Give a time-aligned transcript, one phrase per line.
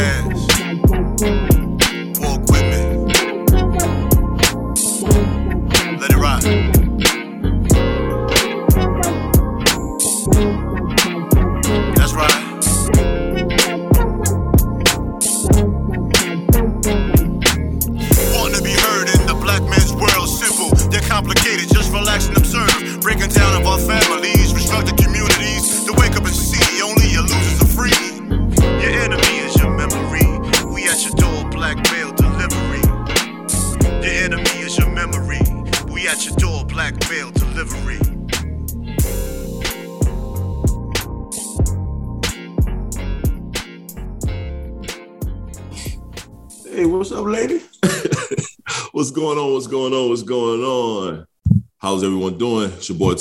[0.00, 0.29] Podcast.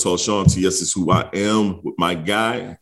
[0.03, 0.13] Doing?
[0.13, 2.77] It's your boy Tall Yes, it's who I am with my guy.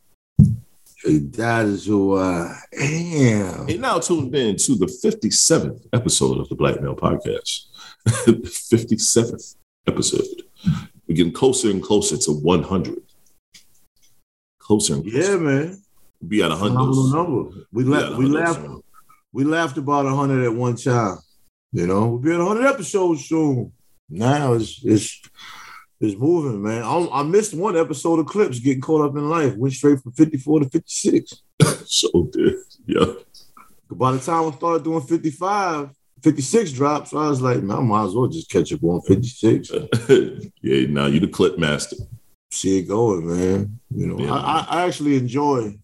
[1.03, 3.69] Hey, that is who I am.
[3.69, 7.65] And now tuned in to the 57th episode of the Black Male Podcast.
[8.25, 9.55] the 57th
[9.87, 10.43] episode.
[11.07, 13.01] We're getting closer and closer to 100.
[14.59, 15.31] Closer and closer.
[15.31, 15.81] Yeah, man.
[16.21, 16.69] We'll be at 100.
[16.69, 17.57] Phenomenal number.
[17.71, 18.61] We We'll at We 100 laughed.
[18.61, 18.83] soon.
[19.33, 21.17] We laughed about hundred at one time.
[21.71, 23.71] You know, we'll be at hundred episodes soon.
[24.09, 25.21] Now it's it's
[25.99, 26.83] it's moving, man.
[26.83, 29.55] I, I missed one episode of clips getting caught up in life.
[29.55, 31.41] Went straight from fifty four to fifty six.
[31.89, 32.55] So did.
[32.85, 33.13] Yeah.
[33.89, 35.89] By the time I started doing 55,
[36.21, 39.71] 56 drops, I was like, man, I might as well just catch up on 56.
[40.61, 41.95] yeah, now you the clip master.
[42.51, 43.79] see it going, man.
[43.95, 44.33] You know, Yeah.
[44.33, 45.79] I, I, actually enjoy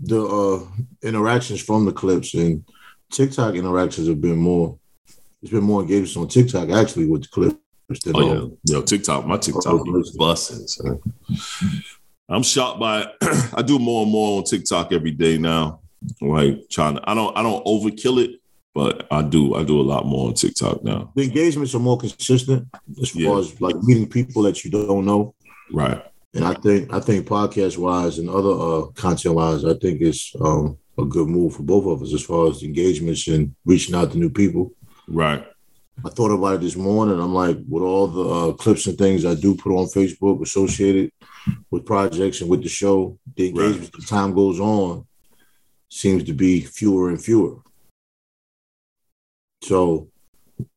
[0.00, 0.66] the uh,
[1.02, 2.64] interactions from the clips and
[3.12, 4.78] TikTok interactions have been more.
[5.42, 7.56] It's been more engaged on TikTok actually with the clips
[8.14, 11.00] Oh yeah, yo, TikTok, my TikTok is busting.
[12.28, 13.06] I'm shocked by.
[13.54, 15.80] I do more and more on TikTok every day now.
[16.20, 18.40] Like trying to, I don't, I don't overkill it,
[18.74, 21.12] but I do, I do a lot more on TikTok now.
[21.14, 22.68] the engagements are more consistent
[23.00, 25.34] as far as like meeting people that you don't know.
[25.72, 30.00] Right, And I think I think podcast wise and other uh, content wise, I think
[30.00, 33.94] it's um, a good move for both of us as far as engagements and reaching
[33.94, 34.72] out to new people.
[35.08, 35.46] right,
[36.04, 37.18] I thought about it this morning.
[37.18, 41.10] I'm like, with all the uh, clips and things I do put on Facebook associated
[41.70, 43.66] with projects and with the show, the Right.
[43.66, 45.06] engagement as time goes on
[45.88, 47.56] seems to be fewer and fewer.
[49.62, 50.08] So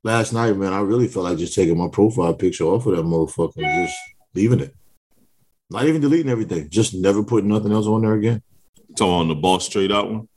[0.03, 3.03] last night, man, I really felt like just taking my profile picture off of that
[3.03, 3.97] motherfucker and just
[4.33, 4.73] leaving it.
[5.69, 8.41] Not even deleting everything, just never putting nothing else on there again.
[8.97, 10.27] so on the boss straight out one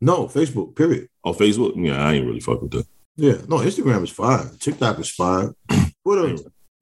[0.00, 1.08] No, Facebook, period.
[1.22, 1.72] on Facebook.
[1.76, 2.86] Yeah, I ain't really fuck with that.
[3.16, 4.56] Yeah, no, Instagram is fine.
[4.58, 5.54] TikTok is fine.
[6.04, 6.36] Twitter,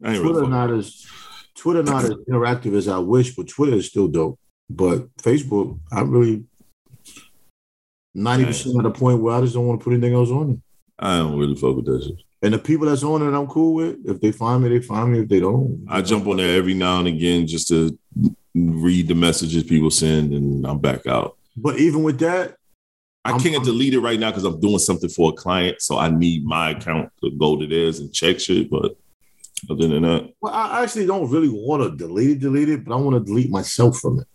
[0.05, 1.07] ain't Twitter not as
[1.55, 4.39] Twitter not as interactive as I wish, but Twitter is still dope.
[4.71, 6.45] But Facebook, I really
[8.15, 10.51] ninety percent at the point where I just don't want to put anything else on
[10.53, 10.59] it.
[10.99, 12.23] I don't really fuck with that shit.
[12.43, 13.99] And the people that's on it, I'm cool with.
[14.05, 15.21] If they find me, they find me.
[15.21, 17.97] If they don't, I jump on there every now and again just to
[18.55, 21.37] read the messages people send, and I'm back out.
[21.57, 22.57] But even with that,
[23.25, 25.81] I I'm- can't I'm- delete it right now because I'm doing something for a client,
[25.81, 28.69] so I need my account to go to theirs and check shit.
[28.71, 28.97] But
[29.71, 32.93] other than that, well, I actually don't really want to delete it, delete it, but
[32.95, 34.27] I want to delete myself from it.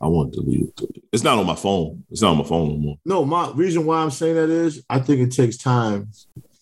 [0.00, 1.02] I want to delete it.
[1.12, 2.02] It's not on my phone.
[2.10, 2.96] It's not on my phone no more.
[3.04, 6.08] No, my reason why I'm saying that is I think it takes time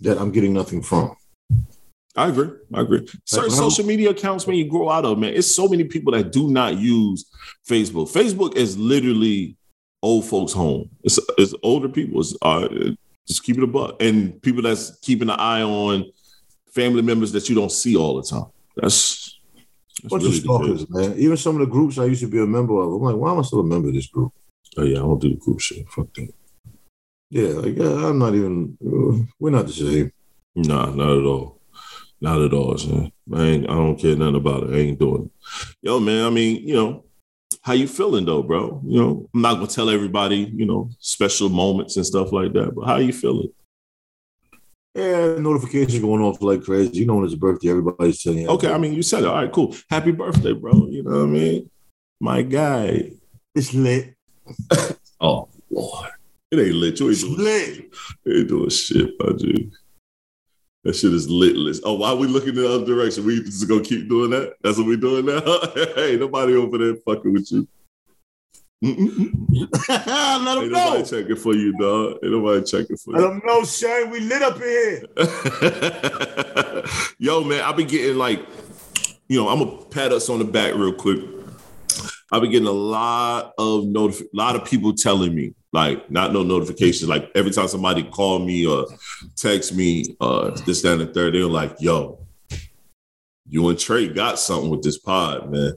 [0.00, 1.14] that I'm getting nothing from.
[2.16, 2.50] I agree.
[2.74, 3.06] I agree.
[3.24, 5.32] Certain I'm- social media accounts, man, you grow out of, man.
[5.34, 7.24] It's so many people that do not use
[7.68, 8.10] Facebook.
[8.12, 9.56] Facebook is literally
[10.02, 10.90] old folks' home.
[11.02, 12.20] It's it's older people.
[12.20, 12.68] It's, uh,
[13.26, 14.02] just keep it a buck.
[14.02, 16.10] And people that's keeping an eye on
[16.72, 18.46] family members that you don't see all the time.
[18.76, 19.38] That's,
[20.02, 21.14] that's Bunch really of stalkers, man.
[21.18, 23.30] Even some of the groups I used to be a member of, I'm like, why
[23.32, 24.32] am I still a member of this group?
[24.76, 25.88] Oh yeah, I don't do the group shit.
[25.88, 26.32] Fuck that.
[27.30, 28.76] Yeah, like I'm not even.
[29.38, 30.12] we're not the same.
[30.54, 31.60] Nah, not at all.
[32.20, 33.12] Not at all, man.
[33.34, 34.74] I ain't, I don't care nothing about it.
[34.74, 35.76] I ain't doing it.
[35.82, 37.04] Yo, man, I mean, you know,
[37.62, 38.80] how you feeling though, bro?
[38.84, 42.74] You know, I'm not gonna tell everybody, you know, special moments and stuff like that,
[42.74, 43.52] but how you feeling?
[44.94, 46.98] Yeah, notifications going off like crazy.
[46.98, 48.48] You know when it's a birthday, everybody's telling you.
[48.48, 49.26] Okay, I mean, you said it.
[49.26, 49.74] All right, cool.
[49.88, 50.86] Happy birthday, bro.
[50.90, 51.70] You know what I mean?
[52.20, 53.10] My guy.
[53.54, 54.14] it's lit.
[55.24, 56.10] Oh, Lord.
[56.50, 56.98] It ain't lit.
[56.98, 57.74] You ain't It's doing lit.
[57.76, 57.94] shit.
[58.24, 59.72] You ain't doing shit, my dude.
[60.84, 61.80] That shit is litless.
[61.84, 63.24] Oh, why are we looking in the other direction?
[63.24, 64.54] We just gonna keep doing that?
[64.62, 65.40] That's what we doing now?
[65.94, 67.68] hey, nobody over there fucking with you.
[68.82, 69.28] Let them
[69.88, 70.64] Ain't know.
[70.66, 72.18] nobody checking for you, dog.
[72.24, 73.28] Ain't nobody checking for Let you.
[73.28, 74.10] them know, Shane.
[74.10, 75.04] We lit up in here.
[77.18, 78.44] Yo, man, I've been getting like,
[79.28, 81.20] you know, I'm gonna pat us on the back real quick.
[82.32, 86.42] I've been getting a lot of notif- lot of people telling me, like, not no
[86.42, 87.08] notifications.
[87.08, 88.86] Like every time somebody call me or
[89.36, 92.18] text me, uh, this, that, and the third, they're like, yo,
[93.46, 95.74] you and Trey got something with this pod, man.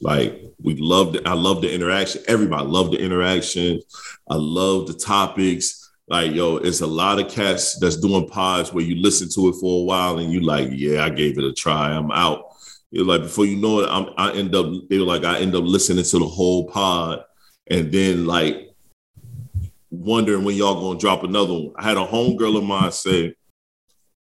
[0.00, 1.26] Like we loved it.
[1.26, 2.22] I love the interaction.
[2.28, 3.80] Everybody loved the interaction.
[4.30, 5.90] I love the topics.
[6.06, 9.56] Like, yo, it's a lot of cats that's doing pods where you listen to it
[9.60, 11.90] for a while and you like, yeah, I gave it a try.
[11.90, 12.49] I'm out.
[12.90, 15.54] You're like, before you know it, I'm, I end up, they were like, I end
[15.54, 17.24] up listening to the whole pod
[17.68, 18.74] and then like
[19.90, 21.72] wondering when y'all gonna drop another one.
[21.76, 23.34] I had a homegirl of mine say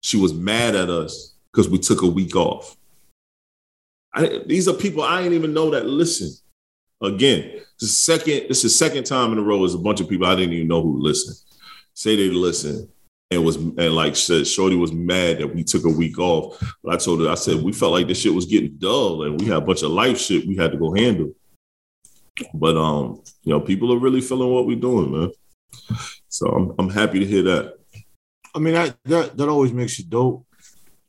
[0.02, 2.76] she was mad at us because we took a week off.
[4.14, 6.32] I, these are people I didn't even know that listen.
[7.02, 9.64] Again, the second, this is second time in a row.
[9.64, 11.36] is a bunch of people I didn't even know who listen.
[11.94, 12.90] Say they listen
[13.30, 16.62] and was and like said, Shorty was mad that we took a week off.
[16.84, 19.40] But I told her, I said we felt like this shit was getting dull and
[19.40, 21.34] we had a bunch of life shit we had to go handle.
[22.54, 25.32] But um, you know, people are really feeling what we're doing, man.
[26.30, 27.78] So I'm I'm happy to hear that.
[28.56, 30.46] I mean, that that that always makes it dope.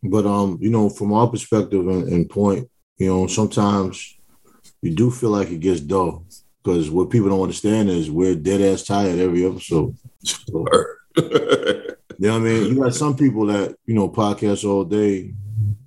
[0.02, 2.68] But um, you know, from our perspective and, and point,
[2.98, 4.16] you know, sometimes
[4.82, 6.24] you do feel like it gets dull
[6.62, 9.96] because what people don't understand is we're dead ass tired every episode.
[10.20, 10.66] So,
[12.18, 12.74] you know what I mean?
[12.74, 15.32] You got some people that, you know, podcast all day,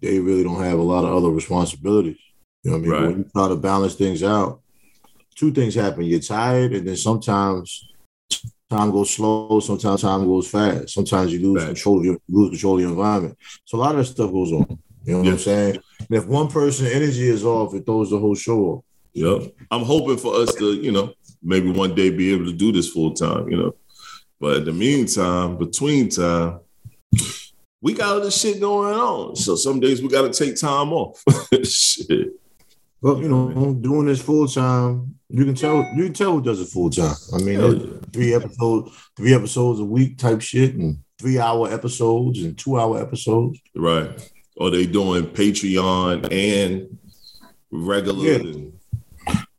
[0.01, 2.17] they really don't have a lot of other responsibilities.
[2.63, 2.91] You know what I mean?
[2.91, 3.07] Right.
[3.09, 4.61] When you try to balance things out,
[5.35, 6.03] two things happen.
[6.03, 7.89] You're tired, and then sometimes
[8.69, 10.89] time goes slow, sometimes time goes fast.
[10.89, 11.73] Sometimes you lose Facts.
[11.73, 13.37] control of your lose control of your environment.
[13.65, 14.79] So a lot of that stuff goes on.
[15.03, 15.31] You know what Yeah.
[15.33, 15.75] I'm saying?
[15.99, 18.83] And if one person energy is off, it throws the whole show off.
[19.13, 19.53] Yep.
[19.71, 21.13] I'm hoping for us to, you know,
[21.43, 23.75] maybe one day be able to do this full time, you know.
[24.41, 26.61] But in the meantime, between time,
[27.79, 29.35] we got other shit going on.
[29.35, 31.23] So some days we got to take time off.
[31.63, 32.29] shit.
[33.03, 36.59] But you know, doing this full time, you can tell you can tell who does
[36.59, 37.15] it full time.
[37.33, 37.97] I mean, yeah.
[38.11, 42.99] three episodes, three episodes a week type shit, and three hour episodes and two hour
[42.99, 43.59] episodes.
[43.75, 44.31] Right.
[44.57, 46.97] Or they doing Patreon and
[47.71, 48.25] regular.
[48.27, 48.39] Yeah.
[48.39, 48.73] and-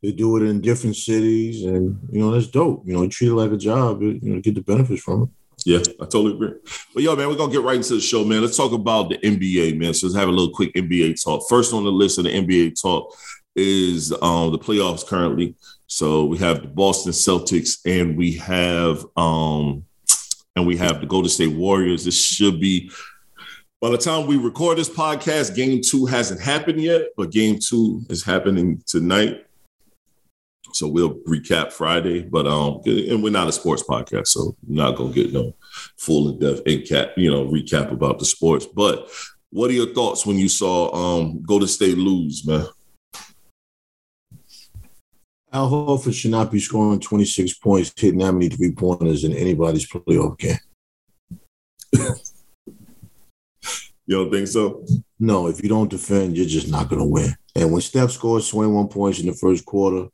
[0.02, 2.82] They do it in different cities, and you know that's dope.
[2.84, 4.02] You know, you treat it like a job.
[4.02, 5.28] You know, get the benefits from it.
[5.64, 6.54] Yeah, I totally agree.
[6.93, 8.40] But yo, man, we're gonna get right into the show, man.
[8.40, 9.94] Let's talk about the NBA, man.
[9.94, 11.49] So let's have a little quick NBA talk.
[11.49, 13.14] First on the list of the NBA talk
[13.54, 15.54] is um, the playoffs currently.
[15.87, 19.84] So we have the Boston Celtics and we have um,
[20.56, 22.05] and we have the Golden State Warriors.
[22.05, 22.90] This should be
[23.81, 28.02] by the time we record this podcast, game two hasn't happened yet, but game two
[28.08, 29.44] is happening tonight.
[30.74, 35.12] So we'll recap Friday, but um, and we're not a sports podcast, so not gonna
[35.12, 35.54] get no
[35.96, 38.66] full in depth in cap, you know, recap about the sports.
[38.66, 39.08] But
[39.50, 42.66] what are your thoughts when you saw um Golden State lose, man?
[45.52, 49.86] Al Horford should not be scoring 26 points, hitting that many three pointers in anybody's
[49.86, 50.56] playoff game.
[54.06, 54.84] You don't think so?
[55.20, 57.34] No, if you don't defend, you're just not going to win.
[57.54, 60.08] And when Steph scores 21 points in the first quarter,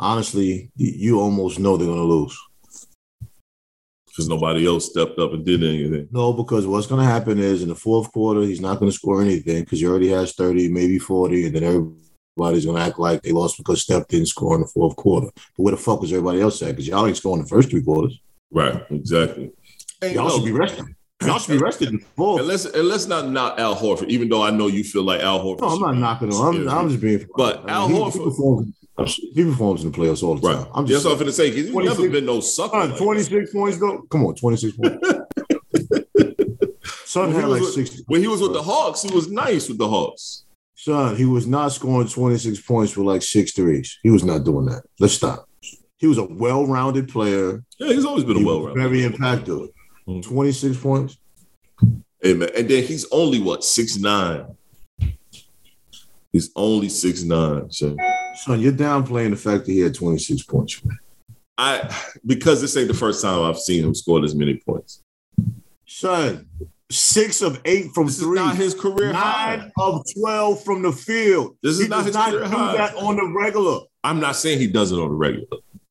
[0.00, 2.36] honestly, you almost know they're going to lose.
[4.06, 6.08] Because nobody else stepped up and did anything.
[6.10, 8.96] No, because what's going to happen is in the fourth quarter, he's not going to
[8.96, 12.98] score anything because he already has 30, maybe 40, and then everybody's going to act
[12.98, 15.28] like they lost because Steph didn't score in the fourth quarter.
[15.56, 16.70] But where the fuck was everybody else at?
[16.70, 18.18] Because y'all ain't scoring the first three quarters.
[18.50, 19.52] Right, exactly.
[20.02, 20.86] And Y'all no, should be rested.
[21.22, 22.40] Y'all should be rested in the fourth.
[22.40, 25.20] and let's and let's not knock Al Horford, even though I know you feel like
[25.20, 25.60] Al Horford.
[25.60, 26.40] No, I'm not knocking him.
[26.40, 27.26] I'm, I'm just being.
[27.36, 28.72] But Al he, Horford-
[29.06, 30.56] he performs, in the playoffs all the Right.
[30.56, 30.66] time.
[30.74, 31.50] I'm That's just what I'm finna say.
[31.50, 32.70] 'cause He's never been no sucker.
[32.72, 33.04] Son, like that.
[33.04, 34.02] 26 points though.
[34.10, 35.06] Come on, 26 points.
[37.06, 38.04] Son had like with, 60.
[38.06, 40.44] when he was with the Hawks, he was nice with the Hawks.
[40.76, 43.98] Son, he was not scoring 26 points with like six threes.
[44.02, 44.82] He was not doing that.
[45.00, 45.46] Let's stop.
[45.98, 47.62] He was a well-rounded player.
[47.78, 49.68] Yeah, he's always been He a was well very impactful.
[50.08, 50.22] Mhm.
[50.22, 51.16] 26 points.
[52.22, 52.48] Hey, man.
[52.56, 54.46] And then he's only what six nine.
[56.32, 57.70] He's only six nine.
[57.72, 57.96] So
[58.44, 60.84] Son, you're downplaying the fact that he had 26 points.
[60.84, 60.98] man.
[61.58, 61.94] I
[62.24, 65.02] because this ain't the first time I've seen him score this many points.
[65.86, 66.48] Son,
[66.90, 68.36] six of eight from This is three.
[68.38, 69.56] not his career high.
[69.56, 71.56] Nine of 12 from the field.
[71.62, 72.76] This is he not does his not career do high.
[72.78, 73.80] that on the regular.
[74.04, 75.46] I'm not saying he does it on the regular.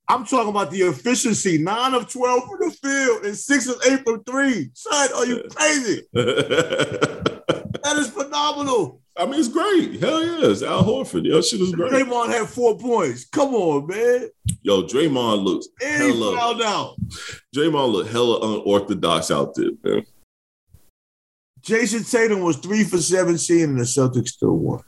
[0.07, 1.59] I'm talking about the efficiency.
[1.59, 4.71] Nine of 12 from the field and six of eight from three.
[4.73, 6.01] Son, are you crazy?
[7.81, 9.01] That is phenomenal.
[9.19, 9.99] I mean, it's great.
[9.99, 11.25] Hell yeah, it's Al Horford.
[11.25, 11.91] Yo, shit is great.
[11.91, 13.25] Draymond had four points.
[13.25, 14.29] Come on, man.
[14.61, 16.37] Yo, Draymond looks And he hella.
[16.37, 16.95] fouled out.
[17.53, 20.05] Draymond look hella unorthodox out there, man.
[21.61, 24.81] Jayson Tatum was three for 17 and the Celtics still won.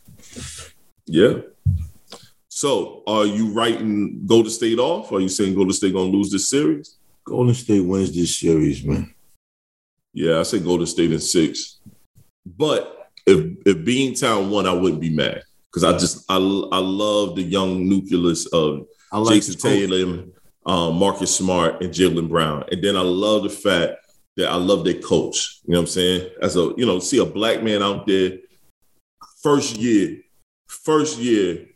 [1.06, 1.40] Yeah.
[2.48, 5.12] So, are you writing Golden State off?
[5.12, 6.98] Are you saying Golden State gonna lose this series?
[7.26, 9.14] Golden State wins this series, man.
[10.14, 11.80] Yeah, I say Golden State in six.
[12.46, 17.36] But if if Beantown won, I wouldn't be mad because I just I I love
[17.36, 19.60] the young nucleus of like Jason.
[19.60, 20.24] Taylor,
[20.66, 22.66] um, Marcus Smart, and Jaylen Brown.
[22.72, 23.94] And then I love the fact
[24.38, 25.60] that I love their coach.
[25.66, 26.30] You know what I'm saying?
[26.42, 28.38] As a you know, see a black man out there,
[29.42, 30.22] first year,
[30.68, 31.68] first year,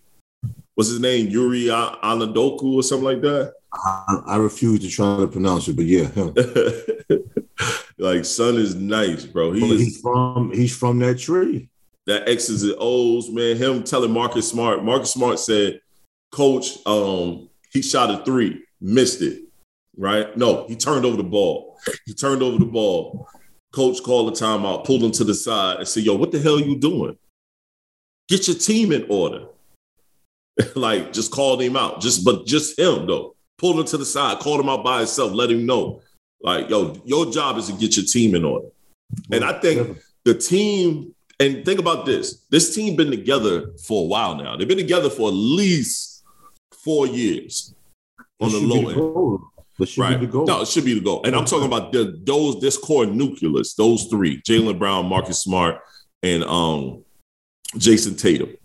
[0.76, 1.28] what's his name?
[1.28, 3.54] Yuri Anadoku or something like that.
[3.84, 6.34] I, I refuse to try to pronounce it, but yeah, him.
[7.98, 9.52] like son is nice, bro.
[9.52, 11.70] He is he's from he's from that tree.
[12.08, 13.58] that X's and O's, man.
[13.58, 14.84] Him telling Marcus Smart.
[14.84, 15.82] Marcus Smart said,
[16.32, 19.44] Coach, um, he shot a three, missed it.
[19.98, 20.36] Right?
[20.38, 21.78] No, he turned over the ball.
[22.06, 23.28] He turned over the ball.
[23.72, 26.56] Coach called the timeout, pulled him to the side, and said, Yo, what the hell
[26.56, 27.18] are you doing?
[28.28, 29.48] Get your team in order.
[30.76, 32.02] like, just called him out.
[32.02, 33.35] Just but just him though.
[33.58, 36.02] Pulled him to the side, called him out by himself, let him know.
[36.42, 38.68] Like, yo, your job is to get your team in order.
[39.32, 44.08] And I think the team, and think about this: this team been together for a
[44.08, 44.56] while now.
[44.58, 46.24] They've been together for at least
[46.84, 47.74] four years
[48.40, 48.96] on the That should be low end.
[49.00, 49.42] goal.
[49.98, 50.20] Right.
[50.20, 50.46] be the goal.
[50.46, 51.22] No, it should be the goal.
[51.26, 55.82] And I'm talking about the those this core nucleus, those three: Jaylen Brown, Marcus Smart,
[56.24, 57.04] and um
[57.78, 58.56] Jayson Tatum.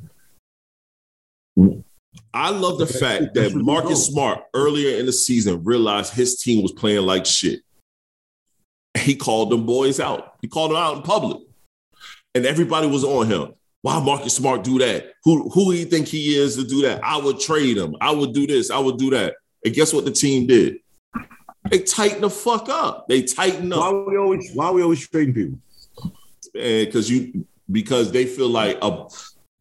[2.32, 6.72] I love the fact that Marcus Smart earlier in the season realized his team was
[6.72, 7.60] playing like shit.
[8.98, 10.34] He called them boys out.
[10.40, 11.38] He called them out in public.
[12.34, 13.54] And everybody was on him.
[13.82, 15.12] Why Marcus Smart do that?
[15.24, 17.02] Who who do you think he is to do that?
[17.02, 17.96] I would trade him.
[18.00, 18.70] I would do this.
[18.70, 19.36] I would do that.
[19.64, 20.78] And guess what the team did?
[21.70, 23.08] They tighten the fuck up.
[23.08, 23.80] They tighten up.
[23.80, 25.58] Why we always why we always trading people?
[26.52, 29.06] because you because they feel like a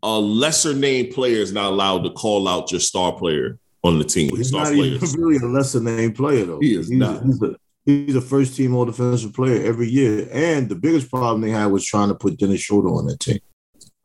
[0.03, 4.05] a lesser name player is not allowed to call out your star player on the
[4.05, 4.35] team.
[4.35, 6.59] He's not even really a lesser name player though.
[6.59, 7.21] He is he's not.
[7.21, 10.27] A, he's, a, he's a first team all defensive player every year.
[10.31, 13.39] And the biggest problem they had was trying to put Dennis Schroeder on that team.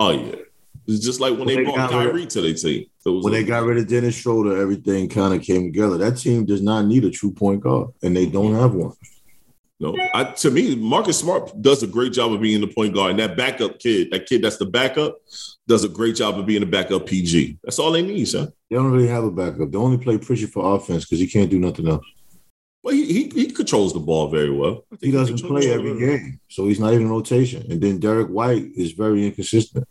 [0.00, 0.36] Oh yeah,
[0.86, 2.86] it's just like when, When they, they brought got rid- Kyrie to their team.
[3.04, 5.98] When they got rid of Dennis Schroeder, everything kind of came together.
[5.98, 8.92] That team does not need a true point guard, and they don't have one.
[9.78, 13.10] no, I, to me, Marcus Smart does a great job of being the point guard,
[13.10, 15.18] and that backup kid, that kid that's the backup,
[15.66, 17.58] does a great job of being a backup PG.
[17.62, 18.52] That's all they need, son.
[18.68, 19.70] They don't really have a backup.
[19.70, 22.04] They only play Pritchard for offense because he can't do nothing else.
[22.82, 24.84] Well, he, he he controls the ball very well.
[25.00, 27.64] He doesn't controls play every game, so he's not even in rotation.
[27.70, 29.88] And then Derrick White is very inconsistent.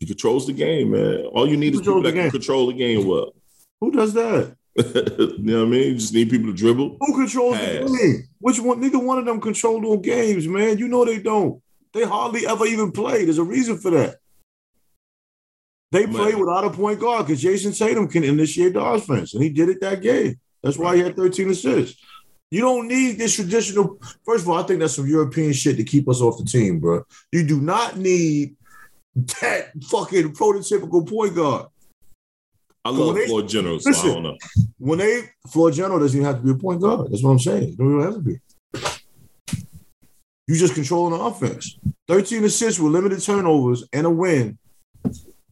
[0.00, 1.26] He controls the game, man.
[1.26, 3.34] All you need He is people that can control the game well.
[3.80, 4.56] Who does that?
[4.76, 5.88] you know what I mean?
[5.88, 6.96] You just need people to dribble.
[7.00, 7.90] Who controls Pass.
[7.90, 8.28] the game?
[8.40, 8.80] Which one?
[8.80, 10.78] Neither one of them control those games, man.
[10.78, 11.62] You know they don't.
[11.92, 13.24] They hardly ever even play.
[13.24, 14.16] There's a reason for that.
[15.96, 19.48] They play without a point guard because Jayson Tatum can initiate the offense, and he
[19.48, 20.38] did it that game.
[20.62, 21.98] That's why he had 13 assists.
[22.50, 23.98] You don't need this traditional.
[24.24, 26.80] First of all, I think that's some European shit to keep us off the team,
[26.80, 27.02] bro.
[27.32, 28.56] You do not need
[29.40, 31.66] that fucking prototypical point guard.
[32.84, 34.12] I love they- floor generals, so I Listen.
[34.12, 34.36] don't know.
[34.78, 37.10] When they floor general doesn't even have to be a point guard.
[37.10, 37.70] That's what I'm saying.
[37.70, 38.38] You don't even have to be.
[40.46, 41.78] You just controlling the offense.
[42.06, 44.58] 13 assists with limited turnovers and a win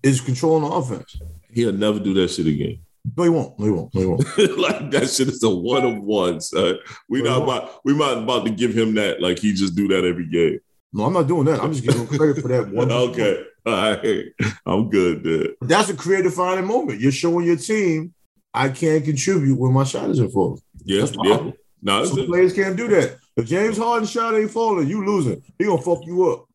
[0.04, 1.16] is controlling the offense.
[1.50, 2.80] He'll never do that shit again.
[3.16, 3.58] No, he won't.
[3.58, 3.94] No, he won't.
[3.94, 4.58] No, he won't.
[4.58, 6.78] like that shit is a one of one, son.
[7.08, 9.20] We Well, not about we not about to give him that.
[9.20, 10.60] Like he just do that every game.
[10.92, 11.60] No, I'm not doing that.
[11.60, 12.90] I'm just giving him credit for that one.
[12.92, 14.26] okay, all right,
[14.64, 15.22] I'm good.
[15.24, 15.56] Dude.
[15.60, 17.00] That's a career defining moment.
[17.00, 18.14] You're showing your team
[18.54, 20.62] I can't contribute when my shot isn't falling.
[20.84, 21.50] Yeah, That's yeah.
[21.82, 23.18] No, Some players can't do that.
[23.36, 25.42] If James Harden shot ain't falling, you losing.
[25.58, 26.46] He gonna fuck you up.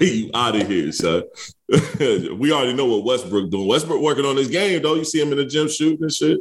[0.00, 1.24] you out of here, son.
[2.36, 3.68] we already know what Westbrook doing.
[3.68, 4.94] Westbrook working on his game, though.
[4.94, 6.40] You see him in the gym shooting and shit.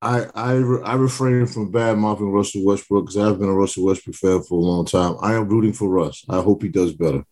[0.00, 0.52] I I
[0.84, 4.54] I refrain from bad mouthing Russell Westbrook because I've been a Russell Westbrook fan for
[4.54, 5.16] a long time.
[5.20, 6.24] I am rooting for Russ.
[6.28, 7.24] I hope he does better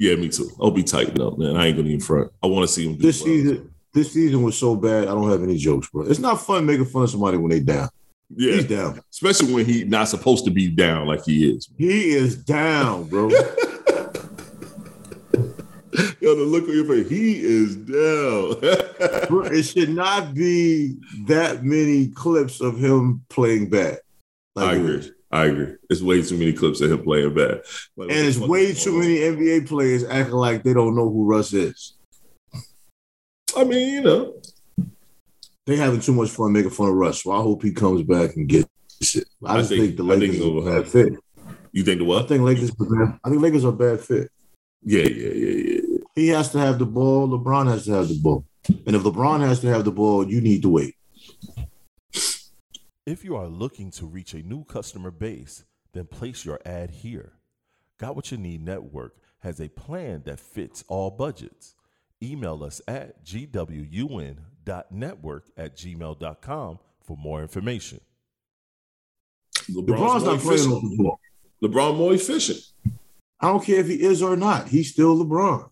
[0.00, 0.50] Yeah, me too.
[0.60, 1.56] I'll be tighten up, man.
[1.56, 2.32] I ain't gonna even front.
[2.42, 3.26] I want to see him do this well.
[3.26, 3.74] season.
[3.94, 5.04] This season was so bad.
[5.04, 6.02] I don't have any jokes, bro.
[6.02, 7.88] It's not fun making fun of somebody when they down.
[8.34, 9.00] Yeah, He's down.
[9.12, 11.68] especially when he not supposed to be down like he is.
[11.76, 13.28] He is down, bro.
[16.20, 18.58] Yo, the look on your face, he is down.
[19.52, 23.98] It should not be that many clips of him playing bad.
[24.56, 24.96] I agree.
[24.96, 25.12] is.
[25.32, 25.74] I agree.
[25.88, 27.62] It's way too many clips of him playing bad.
[27.96, 31.52] Like, And it's way too many NBA players acting like they don't know who Russ
[31.52, 31.94] is.
[33.56, 34.34] I mean, you know,
[35.66, 37.22] They having too much fun making fun of Russ.
[37.22, 38.68] So I hope he comes back and gets
[39.14, 39.26] it.
[39.44, 41.12] I I just think- think, the think Lakers he's are a bad fit.
[41.72, 42.24] you think the what?
[42.24, 42.70] I think Lakers.
[43.24, 44.30] I think Lakers are a bad fit.
[44.82, 45.79] Yeah, yeah, yeah, yeah.
[46.14, 47.28] He has to have the ball.
[47.28, 48.44] LeBron has to have the ball.
[48.68, 50.96] And if LeBron has to have the ball, you need to wait.
[53.06, 57.32] If you are looking to reach a new customer base, then place your ad here.
[57.98, 61.74] Got What You Need Network has a plan that fits all budgets.
[62.22, 64.36] Email us at gwun.network
[65.56, 68.00] at gmail.com for more information.
[69.70, 70.74] LeBron's, LeBron's not playing efficient.
[70.74, 71.20] off the ball.
[71.62, 72.60] LeBron more efficient.
[73.40, 74.68] I don't care if he is or not.
[74.68, 75.69] He's still LeBron.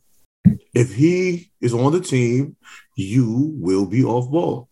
[0.74, 2.56] If he is on the team,
[2.94, 4.68] you will be off ball.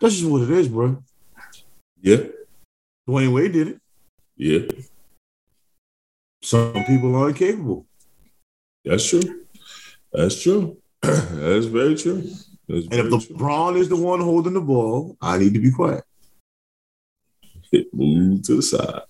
[0.00, 1.02] That's just what it is, bro.
[2.00, 2.24] Yeah,
[3.08, 3.80] Dwyane Wade did it.
[4.36, 4.60] yeah,
[6.42, 7.86] Some people are incapable.
[8.84, 9.44] that's true.
[10.12, 10.78] That's true.
[11.02, 12.22] that's very true.
[12.68, 13.36] That's And if very true.
[13.36, 16.04] LeBron is the one holding the ball, I need to be quiet.
[17.92, 19.02] Move to the side.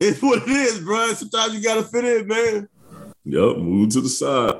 [0.00, 1.12] It's what it is, bro.
[1.12, 2.68] Sometimes you gotta fit in, man.
[3.24, 4.57] Yep, move to the side.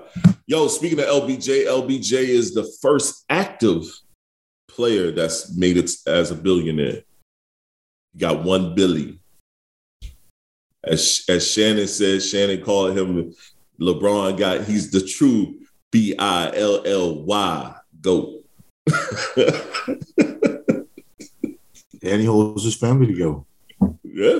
[0.49, 3.85] Yo, speaking of LBJ, LBJ is the first active
[4.67, 7.02] player that's made it as a billionaire.
[8.17, 9.21] Got one billy.
[10.83, 13.35] As, as Shannon said, Shannon called him
[13.78, 15.61] LeBron got he's the true
[15.93, 18.45] B-I-L-L-Y GOAT.
[22.00, 23.40] And he holds his family together.
[24.05, 24.38] yeah.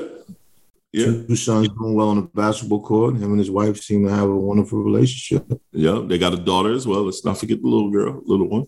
[0.99, 1.27] Yeah.
[1.27, 3.17] Two sons doing well on the basketball court.
[3.17, 5.47] Him and his wife seem to have a wonderful relationship.
[5.73, 6.03] Yeah.
[6.07, 7.05] They got a daughter as well.
[7.05, 8.67] Let's not forget the little girl, little one.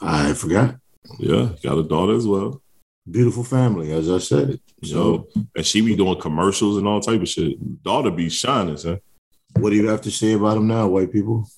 [0.00, 0.76] I forgot.
[1.18, 2.62] Yeah, got a daughter as well.
[3.10, 4.60] Beautiful family, as I said.
[4.82, 7.82] So, So, and she be doing commercials and all type of shit.
[7.82, 9.00] Daughter be shining, son.
[9.58, 11.48] what do you have to say about him now, white people?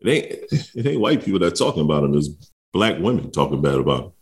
[0.00, 0.26] It ain't
[0.74, 2.14] it ain't white people that talking about him.
[2.14, 2.28] It's
[2.72, 4.12] black women talking bad about him.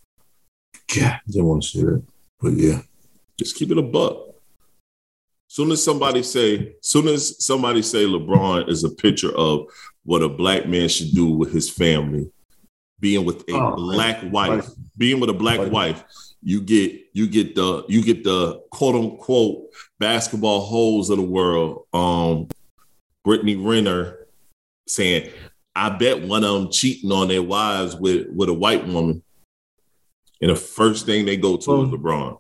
[0.95, 2.05] God, didn't want to say that,
[2.41, 2.83] but yeah.
[3.39, 4.32] Just keep it a buck.
[5.53, 9.67] Soon as somebody say, soon as somebody say LeBron is a picture of
[10.03, 12.31] what a black man should do with his family,
[13.01, 14.33] being with a Oh, black right.
[14.33, 15.71] wife, being with a black Right.
[15.71, 16.05] wife,
[16.43, 19.65] you get you get the you get the quote unquote
[20.01, 21.85] basketball holes of the world.
[21.93, 22.49] Um,
[23.23, 24.27] Brittany Renner
[24.89, 25.33] saying,
[25.77, 29.23] "I bet one of them cheating on their wives with with a white woman."
[30.41, 32.39] And the first thing they go to Well, is LeBron.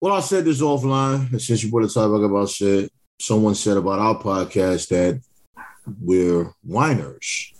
[0.00, 3.76] Well, I said this offline, and since you brought the topic about shit, someone said
[3.76, 5.20] about our podcast that
[6.00, 7.52] we're whiners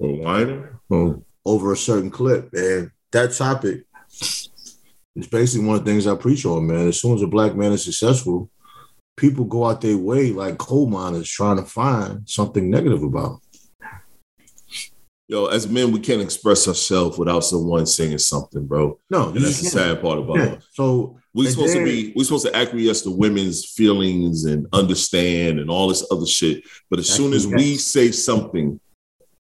[0.00, 0.78] A whiner?
[0.88, 1.12] Hmm.
[1.44, 2.50] over a certain clip.
[2.52, 6.88] And that topic is basically one of the things I preach on, man.
[6.88, 8.50] As soon as a black man is successful,
[9.16, 13.40] people go out their way like coal miners trying to find something negative about him.
[15.28, 18.98] Yo, as men, we can't express ourselves without someone saying something, bro.
[19.10, 20.44] No, And that's the sad part about Yeah.
[20.54, 20.62] it.
[20.72, 24.66] So We And supposed then- to be we supposed to acquiesce to women's feelings and
[24.72, 26.64] understand and all this other shit.
[26.90, 28.80] But as soon as we say something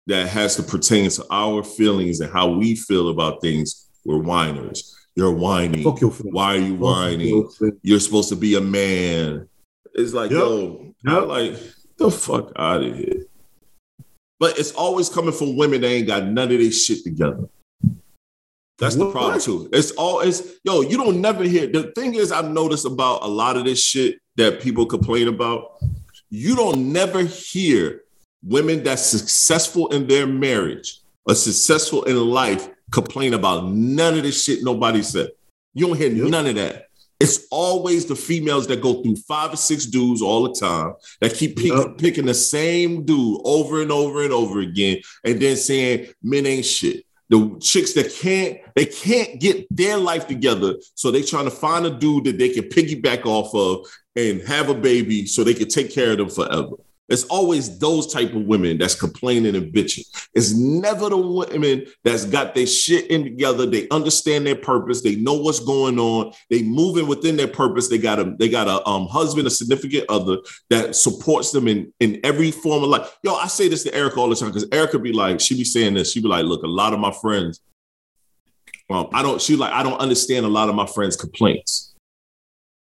[0.06, 4.94] that has to pertain to our feelings and how we feel about things, we're whiners.
[5.16, 5.82] You're whining.
[5.82, 6.10] your.
[6.10, 7.28] Why are you whining?
[7.60, 7.72] your.
[7.82, 9.48] You're supposed to be a man.
[9.94, 10.40] It's like, Yep.
[10.40, 11.26] yo, Yep.
[11.28, 11.56] like
[11.98, 13.26] the fuck out of here.
[14.40, 17.48] But it's always coming from women that ain't got none of this shit together.
[18.78, 19.12] That's the What?
[19.12, 19.68] problem too.
[19.72, 20.80] It's always yo.
[20.80, 21.66] You don't never hear.
[21.66, 25.78] The thing is, I've noticed about a lot of this shit that people complain about.
[26.30, 28.02] You don't never hear
[28.42, 34.42] women that's successful in their marriage or successful in life complain about none of this
[34.44, 35.30] shit nobody said.
[35.72, 36.28] You don't hear Yep.
[36.28, 36.86] none of that.
[37.20, 41.34] It's always the females that go through five or six dudes all the time that
[41.34, 41.98] keep pick- Yep.
[41.98, 46.66] picking the same dude over and over and over again, and then saying men ain't
[46.66, 47.04] shit.
[47.30, 51.86] The chicks that can't they can't get their life together, so they're trying to find
[51.86, 55.68] a dude that they can piggyback off of and have a baby so they can
[55.68, 56.76] take care of them forever.
[57.08, 60.04] It's always those type of women that's complaining and bitching.
[60.34, 63.66] It's never the women that's got their shit in together.
[63.66, 65.02] They understand their purpose.
[65.02, 66.32] They know what's going on.
[66.48, 67.88] They moving within their purpose.
[67.88, 70.38] They got a they got a um, husband, a significant other
[70.70, 73.18] that supports them in in every form of life.
[73.22, 75.64] Yo, I say this to Erica all the time because Erica be like, she be
[75.64, 76.10] saying this.
[76.10, 77.60] She be like, look, a lot of my friends,
[78.88, 79.40] um, I don't.
[79.40, 81.94] She like, I don't understand a lot of my friends' complaints.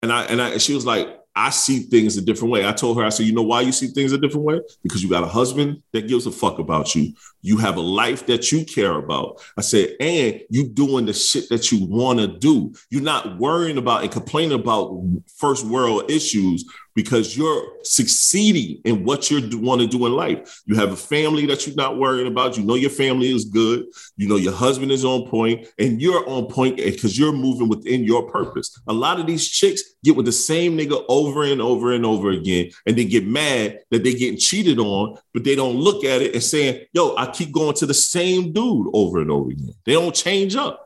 [0.02, 2.66] And I and I she was like, I see things a different way.
[2.66, 4.60] I told her, I said, you know why you see things a different way?
[4.82, 7.12] Because you got a husband that gives a fuck about you.
[7.42, 9.42] You have a life that you care about.
[9.56, 12.72] I said, and you doing the shit that you want to do.
[12.90, 15.02] You're not worrying about and complaining about
[15.36, 20.62] first world issues because you're succeeding in what you want to do in life.
[20.66, 22.56] You have a family that you're not worrying about.
[22.56, 23.86] You know your family is good.
[24.16, 28.04] You know your husband is on point, and you're on point because you're moving within
[28.04, 28.78] your purpose.
[28.86, 32.30] A lot of these chicks get with the same nigga over and over and over
[32.30, 36.22] again, and they get mad that they're getting cheated on, but they don't look at
[36.22, 39.74] it and saying, "Yo, I keep going to the same dude over and over again."
[39.84, 40.83] They don't change up.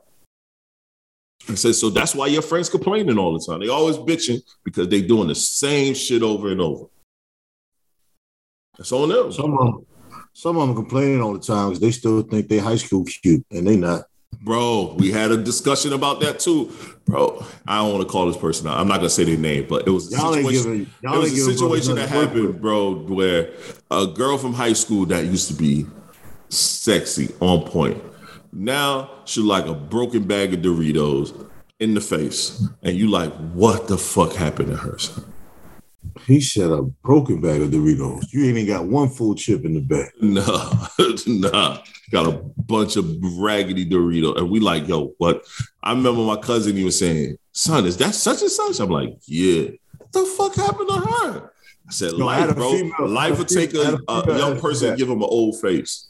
[1.49, 3.59] I said, so that's why your friends complaining all the time.
[3.59, 6.85] They always bitching because they doing the same shit over and over.
[8.77, 9.31] That's on them.
[9.31, 9.85] Some of them,
[10.33, 13.45] some of them complaining all the time because they still think they high school cute
[13.51, 14.05] and they not.
[14.41, 16.71] Bro, we had a discussion about that too.
[17.05, 18.77] Bro, I don't want to call this person out.
[18.79, 21.19] I'm not gonna say their name, but it was a Y'all situation, giving- y'all it
[21.19, 23.51] was a situation that nothing to work happened, bro, where
[23.91, 25.85] a girl from high school that used to be
[26.49, 28.01] sexy, on point.
[28.51, 32.65] Now she like a broken bag of Doritos in the face.
[32.83, 34.97] And you like, what the fuck happened to her?
[34.97, 35.25] son?
[36.25, 38.31] He said a broken bag of Doritos.
[38.31, 40.09] You ain't even got one full chip in the bag.
[40.21, 40.87] Nah,
[41.27, 41.81] nah.
[42.11, 43.05] Got a bunch of
[43.37, 44.37] raggedy Doritos.
[44.37, 45.45] And we like, yo, what?
[45.83, 48.79] I remember my cousin even saying, son, is that such and such?
[48.79, 49.69] I'm like, yeah.
[49.97, 51.51] What the fuck happened to her?
[51.87, 52.71] I said, No, life, a bro.
[52.71, 56.08] female- life would take I a, a young person and give him an old face.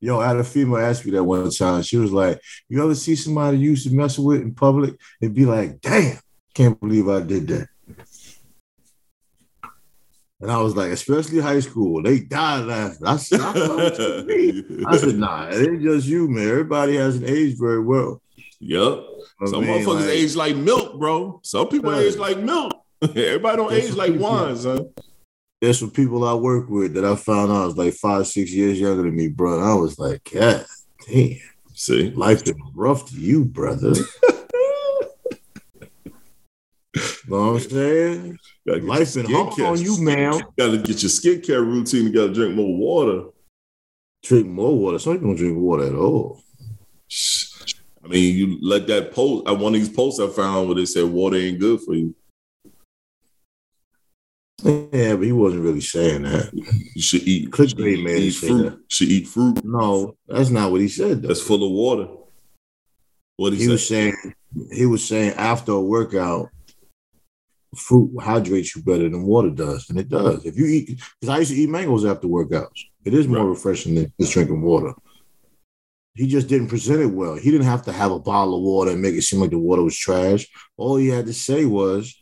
[0.00, 1.82] Yo, I had a female ask me that one time.
[1.82, 5.34] She was like, You ever see somebody you used to mess with in public and
[5.34, 6.18] be like, damn,
[6.54, 7.68] can't believe I did that.
[10.40, 13.06] And I was like, especially high school, they died laughing.
[13.06, 14.84] I said, I, thought it was me.
[14.86, 16.48] I said, nah, it ain't just you, man.
[16.48, 18.22] Everybody hasn't aged very well.
[18.60, 19.04] Yep.
[19.42, 21.40] I Some mean, motherfuckers like, age like milk, bro.
[21.42, 22.72] Some people age like milk.
[23.02, 24.90] Everybody don't age like wine, son.
[25.60, 28.80] There's some people I work with that I found out was like five, six years
[28.80, 29.58] younger than me, bro.
[29.58, 30.64] And I was like, God
[31.06, 31.36] damn,
[31.74, 32.10] See?
[32.12, 33.92] life is rough to you, brother.
[37.30, 38.38] know what I'm saying?
[38.66, 40.40] Life been hard skincare- on you, man.
[40.58, 42.04] Gotta get your skincare routine.
[42.04, 43.28] You gotta drink more water.
[44.22, 44.98] Drink more water.
[44.98, 46.42] Some people don't drink water at all.
[48.04, 49.46] I mean, you let that post.
[49.46, 52.14] I one of these posts I found where they said water ain't good for you.
[54.64, 56.50] Yeah, but he wasn't really saying that.
[56.52, 58.84] You should eat, Clickbait man eat fruit.
[58.88, 61.22] should eat fruit No, that's not what he said.
[61.22, 61.28] Though.
[61.28, 62.08] that's full of water.
[63.36, 64.14] What he, he was saying
[64.72, 66.48] he was saying after a workout,
[67.76, 70.44] fruit hydrates you better than water does, and it does.
[70.44, 73.50] If you eat, because I used to eat mangoes after workouts, it is more Right.
[73.50, 74.92] refreshing than just drinking water.
[76.16, 77.36] He just didn't present it well.
[77.36, 79.58] He didn't have to have a bottle of water and make it seem like the
[79.58, 80.46] water was trash.
[80.76, 82.14] All he had to say was,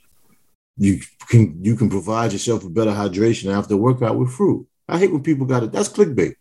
[0.79, 4.99] "You can you can provide yourself a better hydration after a workout with fruit." I
[4.99, 5.73] hate when people got it.
[5.73, 6.35] That's clickbait.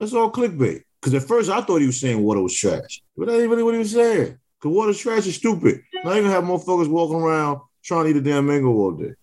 [0.00, 0.82] That's all clickbait.
[1.00, 3.64] Because at first I thought he was saying water was trash, but that ain't really
[3.64, 4.38] what he was saying.
[4.58, 5.82] Because water's trash is stupid.
[6.04, 9.14] Now you gonna have motherfuckers walking around trying to eat a damn mango all day,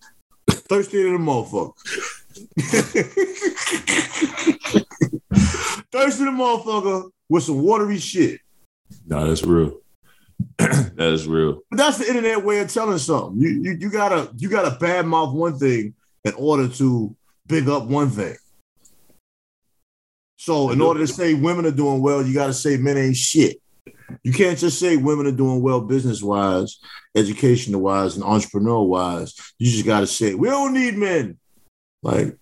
[0.49, 1.73] thirsty than a motherfucker.
[5.91, 8.41] thirsty than a motherfucker with some watery shit.
[9.07, 9.79] Nah, that's real.
[10.57, 11.61] that is real.
[11.69, 13.41] But that's the internet way of telling something.
[13.41, 17.15] You, you you gotta you gotta badmouth one thing in order to
[17.47, 18.35] big up one thing.
[20.37, 23.61] So in order to say women are doing well, you gotta say men ain't shit.
[24.23, 26.79] You can't just say women are doing well business wise,
[27.15, 29.35] educational wise, and entrepreneur wise.
[29.57, 31.37] You just gotta say we don't need men.
[32.01, 32.37] Like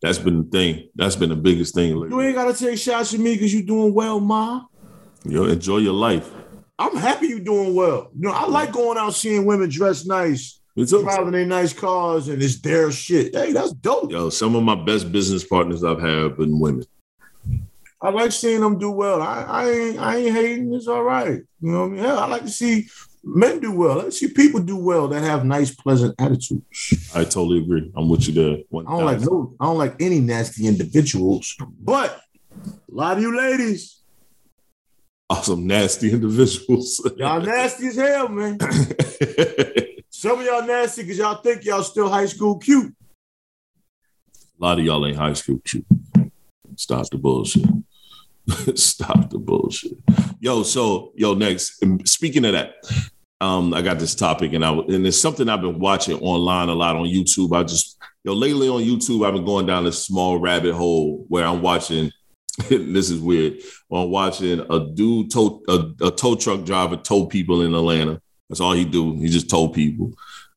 [0.00, 0.88] That's been the thing.
[0.94, 1.96] That's been the biggest thing.
[1.96, 4.64] you ain't gotta take shots at me because you're doing well, ma.
[5.24, 6.30] Yo, enjoy your life.
[6.82, 8.10] I'm happy you're doing well.
[8.18, 12.42] You know, I like going out seeing women dressed nice, driving their nice cars, and
[12.42, 13.34] it's their shit.
[13.36, 14.10] Hey, that's dope.
[14.10, 16.84] Yo, some of my best business partners I've had have been women.
[18.00, 19.22] I like seeing them do well.
[19.22, 20.74] I, I ain't I ain't hating.
[20.74, 21.40] It's all right.
[21.60, 22.02] You know what I mean?
[22.02, 22.88] Hell, I like to see
[23.22, 24.04] men do well.
[24.04, 27.12] I see people do well that have nice, pleasant attitudes.
[27.14, 27.92] I totally agree.
[27.94, 28.64] I'm with you there.
[28.70, 31.56] One I don't like no, I don't like any nasty individuals.
[31.80, 32.20] But
[32.60, 34.01] a lot of you ladies,
[35.38, 37.00] awesome, nasty individuals.
[37.16, 38.58] y'all nasty as hell, man.
[40.10, 42.94] Some of y'all nasty because y'all think y'all still high school cute.
[44.36, 45.86] A lot of y'all ain't high school cute.
[46.76, 47.64] Stop the bullshit.
[48.74, 49.96] Stop the bullshit.
[50.38, 51.82] Yo, so yo, next.
[52.06, 52.74] Speaking of that,
[53.40, 56.74] um, I got this topic, and I and it's something I've been watching online a
[56.74, 57.56] lot on YouTube.
[57.56, 61.46] I just yo lately on YouTube, I've been going down this small rabbit hole where
[61.46, 62.12] I'm watching.
[62.68, 63.60] this is weird.
[63.90, 68.20] I'm watching a dude tow a, a tow truck driver tow people in Atlanta.
[68.48, 69.16] That's all he do.
[69.16, 70.12] He just tow people.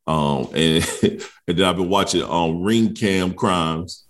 [0.07, 0.87] Um, and
[1.47, 4.05] and then I've been watching um ring cam crimes.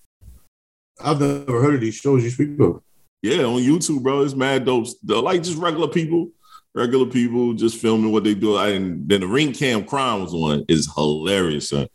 [1.04, 2.82] I've never heard of these shows you speak of.
[3.21, 4.21] Yeah, on YouTube, bro.
[4.21, 4.88] It's mad dope.
[5.04, 6.32] They're like just regular people
[6.76, 8.58] regular people just filming what they do.
[8.58, 11.88] And then the ring cam crimes one is hilarious, son.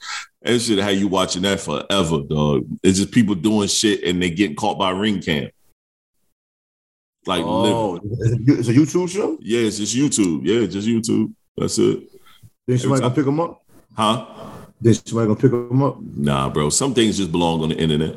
[0.42, 2.66] That shit, how you watching that forever, dog?
[2.82, 5.50] It's just people doing shit and they getting caught by ring cam.
[7.26, 8.44] Like, Oh, literally.
[8.58, 9.36] it's a YouTube show.
[9.40, 10.40] yeah, it's just YouTube.
[10.44, 11.32] Yeah, just YouTube.
[11.56, 12.08] That's it.
[12.66, 13.62] Then somebody Every gonna pick them up.
[13.96, 14.26] Huh?
[14.80, 15.98] Then somebody gonna pick them up.
[16.00, 16.70] Nah, bro.
[16.70, 18.16] Some things just belong on the internet.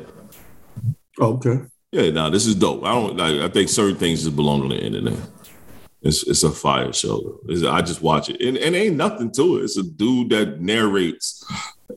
[1.20, 1.60] Oh, okay.
[1.92, 2.82] Yeah, nah, this is dope.
[2.84, 3.40] I don't like.
[3.40, 5.18] I think certain things just belong on the internet.
[6.02, 7.20] It's it's a fire show.
[7.20, 7.52] though.
[7.52, 9.64] It's- I just watch it, and, and ain't nothing to it.
[9.64, 11.44] It's a dude that narrates,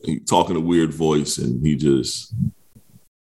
[0.06, 2.34] he talking a weird voice, and he just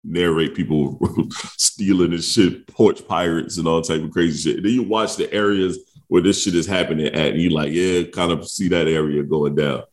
[0.03, 0.99] narrate people
[1.57, 4.57] stealing and shit, porch pirates, and all type of crazy shit.
[4.57, 7.71] And then you watch the areas where this shit is happening at, and you like,
[7.71, 9.83] yeah, kind of see that area going down.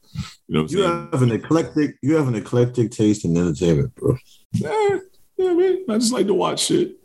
[0.49, 1.09] You know what I'm You saying?
[1.13, 1.97] have an eclectic.
[2.03, 4.17] You have an eclectic taste in entertainment, bro.
[4.53, 4.99] Yeah,
[5.37, 5.85] yeah, man.
[5.91, 6.97] I just like to watch shit.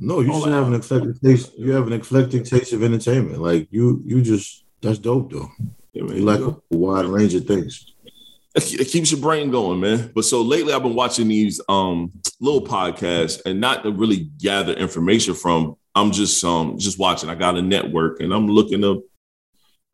[0.00, 1.56] No, you All should have an eclectic taste.
[1.56, 3.40] You have an eclectic taste of entertainment.
[3.40, 5.48] Like you, you just that's dope though.
[5.92, 6.16] Yeah, man.
[6.16, 7.93] You like a wide range of things.
[8.54, 10.12] It keeps your brain going, man.
[10.14, 14.72] But so lately, I've been watching these um little podcasts, and not to really gather
[14.72, 15.76] information from.
[15.94, 17.28] I'm just um just watching.
[17.28, 19.04] I got a network, and I'm looking to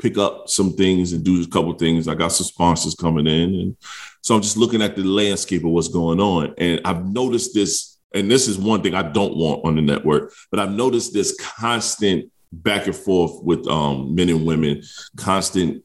[0.01, 2.09] pick up some things and do a couple things.
[2.09, 3.77] I got some sponsors coming in, and
[4.23, 6.55] so I'm just looking at the landscape of what's going on.
[6.59, 10.33] And I've noticed this, and this is one thing I don't want on the network,
[10.51, 14.83] but I've noticed this constant back and forth with um men and women,
[15.17, 15.83] constant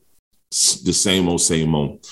[0.50, 2.06] the same old same old.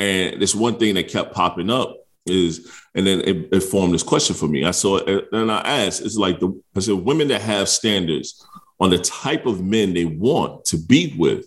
[0.00, 1.94] And this one thing that kept popping up
[2.26, 4.64] is, and then it, it formed this question for me.
[4.64, 8.44] I saw it, and I asked, it's like the I said, women that have standards
[8.80, 11.46] on the type of men they want to be with,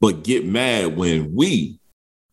[0.00, 1.78] but get mad when we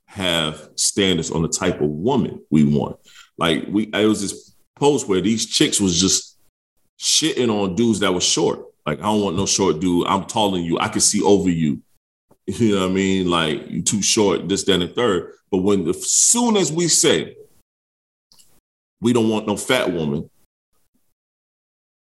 [0.07, 2.97] have standards on the type of woman we want.
[3.37, 6.37] Like we, it was this post where these chicks was just
[6.99, 8.65] shitting on dudes that were short.
[8.85, 10.07] Like I don't want no short dude.
[10.07, 10.79] I'm taller than you.
[10.79, 11.81] I can see over you.
[12.45, 13.29] You know what I mean?
[13.29, 15.31] Like you too short, this, that, and third.
[15.53, 17.35] But when as soon as we say
[18.99, 20.27] we don't want no fat woman,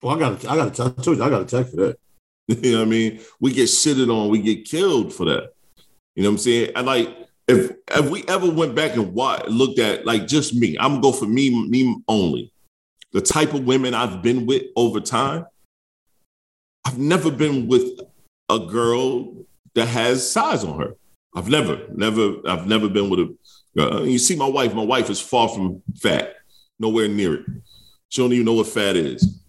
[0.02, 1.98] Well, I got, I got, I told you, I got a tech for that.
[2.50, 3.22] you know what I mean?
[3.40, 5.54] We get shitted on, we get killed for that.
[6.18, 6.72] You know what I'm saying?
[6.76, 7.08] And like
[7.48, 11.04] if if we ever went back and wa looked at like just me, I'm gonna
[11.04, 12.52] go for me, me only.
[13.14, 15.46] The type of women I've been with over time,
[16.84, 18.02] I've never been with
[18.50, 20.98] a girl that has size on her.
[21.38, 23.38] I've never, never, I've never been with a.
[23.80, 24.74] Uh, you see, my wife.
[24.74, 26.34] My wife is far from fat,
[26.80, 27.46] nowhere near it.
[28.10, 29.40] She don't even know what fat is.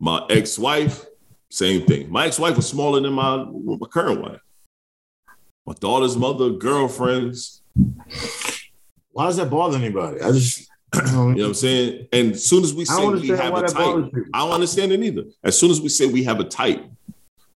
[0.00, 1.06] My ex-wife,
[1.50, 2.10] same thing.
[2.10, 4.40] My ex-wife was smaller than my, my current wife.
[5.66, 7.62] My daughter's mother, girlfriends.
[9.12, 10.20] Why does that bother anybody?
[10.20, 12.08] I just, you know, what I'm saying?
[12.12, 14.10] And as soon as we say we have a type.
[14.34, 15.22] I don't understand it either.
[15.44, 16.84] As soon as we say we have a type,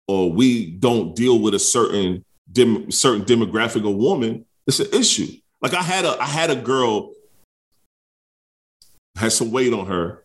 [0.09, 5.29] or we don't deal with a certain dem- certain demographic of woman, it's an issue.
[5.61, 7.12] Like I had a I had a girl
[9.17, 10.25] had some weight on her,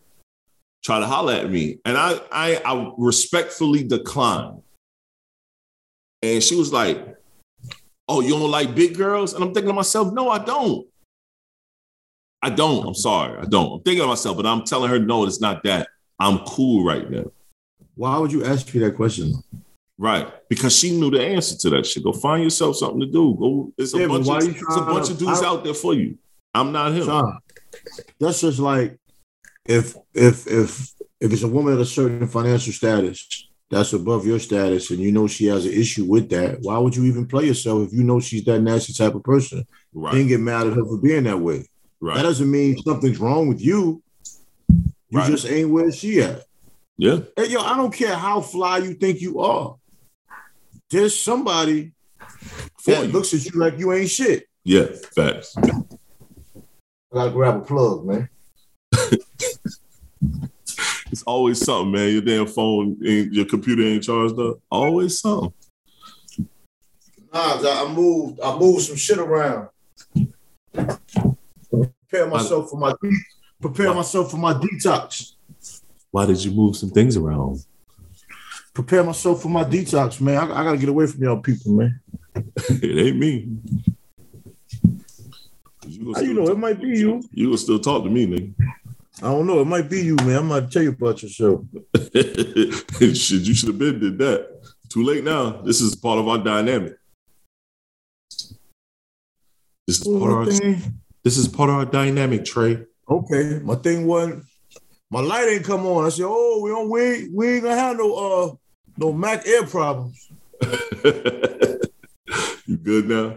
[0.84, 4.62] try to holler at me, and I I, I respectfully declined.
[6.22, 7.16] And she was like,
[8.08, 10.86] "Oh, you don't like big girls?" And I'm thinking to myself, "No, I don't."
[12.42, 12.86] I don't.
[12.86, 13.38] I'm sorry.
[13.38, 13.72] I don't.
[13.72, 15.88] I'm thinking to myself, but I'm telling her, no, it's not that.
[16.18, 17.24] I'm cool right now.
[17.96, 19.34] why would you ask me that question?
[20.00, 20.32] Right.
[20.48, 22.02] Because she knew the answer to that shit.
[22.02, 23.36] Go find yourself something to do.
[23.38, 23.70] Go.
[23.76, 25.92] There's a Yeah, but bunch of there's a bunch of dudes I- out there for
[25.92, 26.16] you.
[26.54, 27.04] I'm not him.
[27.04, 27.38] Sean,
[28.18, 28.98] that's just like
[29.66, 34.38] if if if if it's a woman at a certain financial status that's above your
[34.38, 37.44] status and you know she has an issue with that, why would you even play
[37.44, 39.64] yourself if you know she's that nasty type of person?
[39.92, 40.14] Right.
[40.14, 41.68] Then get mad at her for being that way.
[42.00, 42.16] Right.
[42.16, 44.02] That doesn't mean something's wrong with you.
[45.10, 45.30] You Right.
[45.30, 46.44] just ain't where she at.
[46.96, 47.20] Yeah.
[47.36, 49.76] Hey, yo, I don't care how fly you think you are.
[50.90, 51.92] There's somebody
[52.80, 53.12] For that you.
[53.12, 54.46] looks at you like you ain't shit.
[54.64, 54.86] Yeah.
[55.14, 55.56] Facts.
[55.56, 55.62] I
[57.12, 58.28] gotta grab a plug, man.
[61.12, 62.12] It's always something, man.
[62.12, 64.58] Your damn phone, ain't, your computer ain't charged up.
[64.70, 65.52] Always something.
[67.32, 68.40] Nah, I I moved.
[68.40, 69.68] I moved some shit around.
[70.72, 73.24] Prepare myself for my de-
[73.60, 75.32] prepare myself for my detox.
[76.12, 77.64] Why did you move some things around?
[78.72, 80.36] Prepare myself for my detox, man.
[80.36, 82.00] I, I gotta get away from y'all people, man.
[82.34, 83.48] it ain't me.
[85.86, 86.48] You you know?
[86.48, 87.22] It might be you.
[87.32, 88.54] You will still talk to me, nigga.
[89.18, 89.60] I don't know.
[89.60, 90.36] It might be you, man.
[90.36, 91.62] I'm gonna tell you about yourself.
[92.14, 94.62] Shit, you should have been did that.
[94.88, 95.62] Too late now.
[95.62, 96.94] This is part of our dynamic.
[99.86, 100.46] This is part of our,
[101.24, 102.84] this is part of our dynamic, Trey.
[103.08, 104.44] Okay, my thing wasn't.
[105.10, 106.06] My light ain't come on.
[106.06, 106.88] I said, "Oh, we don't.
[106.88, 108.54] We ain't, we ain't gonna have no uh
[109.00, 110.30] No Mac Air problems.
[112.66, 113.34] you good now?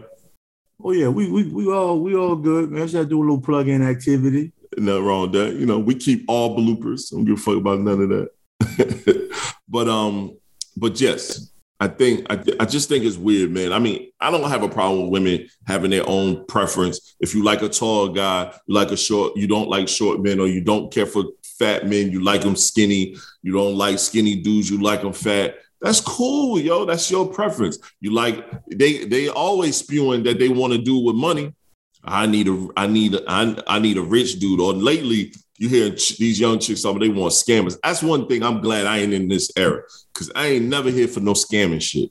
[0.82, 2.82] Oh yeah, we we we all we all good, man.
[2.82, 4.52] Just gotta do a little plug-in activity.
[4.76, 5.54] Nothing wrong with that.
[5.54, 7.10] You know, we keep all bloopers.
[7.10, 9.32] I don't give a fuck about none of that.
[9.68, 10.36] but um,
[10.76, 11.50] but yes,
[11.80, 13.72] I think I, I just think it's weird, man.
[13.72, 17.16] I mean, I don't have a problem with women having their own preference.
[17.20, 20.40] If you like a tall guy, you like a short, you don't like short men,
[20.40, 21.24] or you don't care for
[21.64, 23.16] fat men, you like them skinny.
[23.42, 25.56] You don't like skinny dudes, you like them fat.
[25.80, 26.84] That's cool, yo.
[26.84, 27.78] That's your preference.
[28.00, 28.36] You like
[28.70, 31.54] they they always spewing that they want to do with money.
[32.02, 34.60] I need a I need a, I, I need a rich dude.
[34.60, 37.78] Or lately, you hear these young chicks talking they want scammers.
[37.82, 41.08] That's one thing I'm glad I ain't in this era because I ain't never here
[41.08, 42.10] for no scamming shit.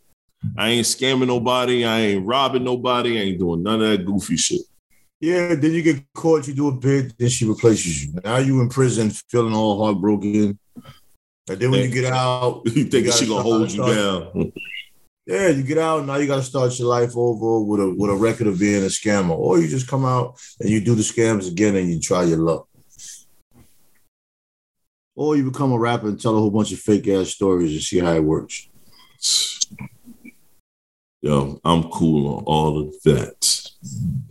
[0.57, 1.85] I ain't scamming nobody.
[1.85, 3.17] I ain't robbing nobody.
[3.17, 4.61] I ain't doing none of that goofy shit.
[5.23, 8.19] Yeah, then you get caught, you do a bid, then she replaces you.
[8.25, 10.59] Now you in prison feeling all heartbroken.
[11.49, 14.51] And then when you get out, You think gotta she gonna hold you start- down?
[15.25, 16.17] Yeah, you get out now.
[16.17, 18.87] You got to start your life over with a with a record of being a
[18.87, 22.23] scammer, or you just come out and you do the scams again and you try
[22.23, 22.67] your luck,
[25.15, 27.81] or you become a rapper and tell a whole bunch of fake ass stories and
[27.81, 28.67] see how it works.
[31.21, 33.62] Yo, I'm cool on all of that.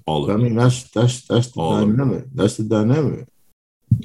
[0.07, 0.41] All I of it.
[0.41, 2.25] I mean, that's that's that's the All dynamic.
[2.35, 3.27] That's the dynamic.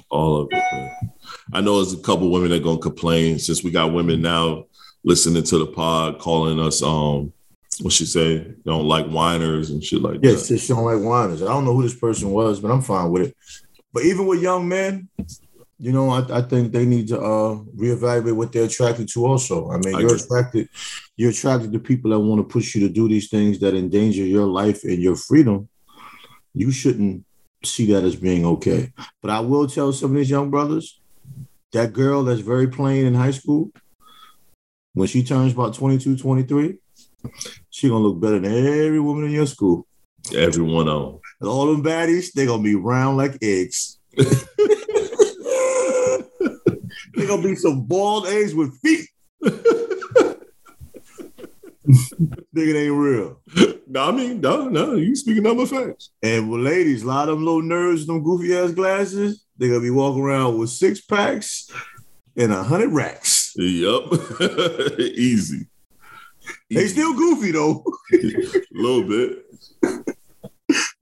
[0.10, 0.64] all of it.
[0.72, 1.12] Man.
[1.54, 4.66] I know there's a couple women that gonna complain since we got women now
[5.04, 7.32] listening to the pod, calling us um,
[7.82, 10.66] what she say, don't like whiners and shit like Yes, that.
[10.68, 11.42] don't like whiners.
[11.42, 13.38] I don't know who this person was, but I'm fine with it.
[13.94, 15.08] But even with young men,
[15.80, 19.26] you know, I, I think they need to uh reevaluate what they're attracted to.
[19.26, 20.24] Also, I mean, I you're agree.
[20.24, 20.70] attracted,
[21.16, 24.24] you're attracted to people that want to push you to do these things that endanger
[24.24, 25.70] your life and your freedom.
[26.54, 27.26] You shouldn't
[27.64, 28.92] see that as being okay.
[29.22, 31.00] But I will tell some of these young brothers,
[31.74, 33.72] that girl that's very plain in high school,
[34.94, 36.78] when she turns about 22, 23,
[37.70, 39.86] she gonna look better than every woman in your school.
[40.36, 41.20] Everyone on.
[41.40, 44.00] And all them baddies, they gonna be round like eggs.
[47.28, 49.08] gonna be some bald eggs with feet.
[51.88, 53.40] Nigga, ain't real.
[53.88, 56.10] No, I mean, no, no, you speaking number facts.
[56.22, 59.80] And with ladies, a lot of them little nerds, them goofy ass glasses, they gonna
[59.80, 61.72] be walking around with six packs
[62.36, 63.54] and a hundred racks.
[63.56, 64.12] Yup.
[65.00, 65.68] Easy.
[66.70, 66.88] They Easy.
[66.90, 68.18] still goofy though, a
[68.74, 69.46] little bit.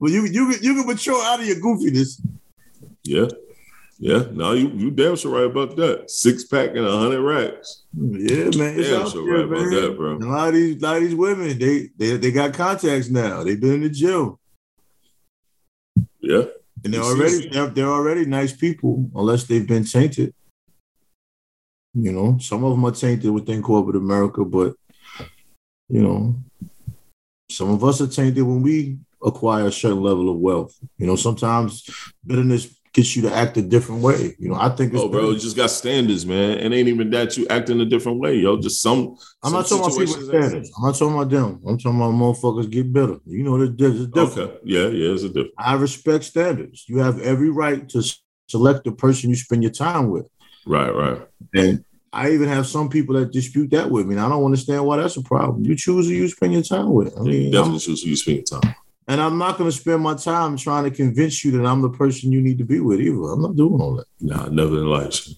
[0.00, 2.20] but you you you can mature out of your goofiness.
[3.02, 3.26] Yeah.
[3.98, 4.24] Yeah.
[4.32, 6.10] No, you you damn sure right about that.
[6.10, 7.84] Six pack and a hundred racks.
[7.94, 8.76] Yeah, man.
[8.76, 10.14] Damn sure right about that, bro.
[10.16, 13.08] And a lot of these, a lot of these women, they they they got contacts
[13.08, 13.42] now.
[13.42, 14.36] They've been in the gym,
[16.20, 16.44] Yeah.
[16.84, 20.34] and they're already they're, they're already nice people, unless they've been tainted.
[21.94, 24.74] You know, some of them are tainted within corporate America, but
[25.88, 26.36] you know,
[27.50, 30.76] some of us are tainted when we acquire a certain level of wealth.
[30.98, 31.88] You know, sometimes
[32.26, 34.34] bitterness gets you to act a different way.
[34.38, 36.58] You know, I think it's Oh, bro, you just got standards, man.
[36.58, 38.56] It ain't even that you act in a different way, yo.
[38.58, 39.16] Just some.
[39.42, 40.72] I'm not some talking about people with situations ain't- standards.
[40.76, 41.60] I'm not talking about them.
[41.68, 43.18] I'm talking about motherfuckers get better.
[43.26, 44.38] You know, there's, there's a difference.
[44.38, 44.58] Okay.
[44.64, 45.52] Yeah, yeah, it's a difference.
[45.58, 46.84] I respect standards.
[46.88, 48.02] You have every right to
[48.48, 50.26] select the person you spend your time with.
[50.66, 51.20] Right, right.
[51.54, 54.14] And I even have some people that dispute that with me.
[54.14, 55.64] And I don't understand why that's a problem.
[55.66, 57.14] You choose who you spend your time with.
[57.16, 58.74] I You mean, definitely I'm- choose who you spend your time.
[59.08, 61.90] And I'm not going to spend my time trying to convince you that I'm the
[61.90, 63.32] person you need to be with either.
[63.32, 64.06] I'm not doing all that.
[64.20, 65.28] Nah, never in life.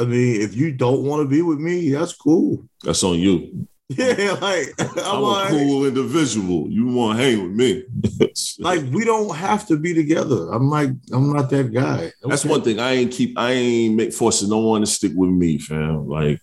[0.00, 2.64] I mean, if you don't want to be with me, that's cool.
[2.82, 3.68] That's on you.
[3.94, 6.70] Yeah, like I'm, I'm, a like, cool individual.
[6.70, 7.84] You want to hang with me?
[8.58, 10.50] like we don't have to be together.
[10.50, 12.10] I'm like, I'm not that guy.
[12.24, 12.80] that's one thing.
[12.80, 13.38] I ain't keep.
[13.38, 16.08] I ain't make forcing no one to stick with me, fam.
[16.08, 16.40] Like,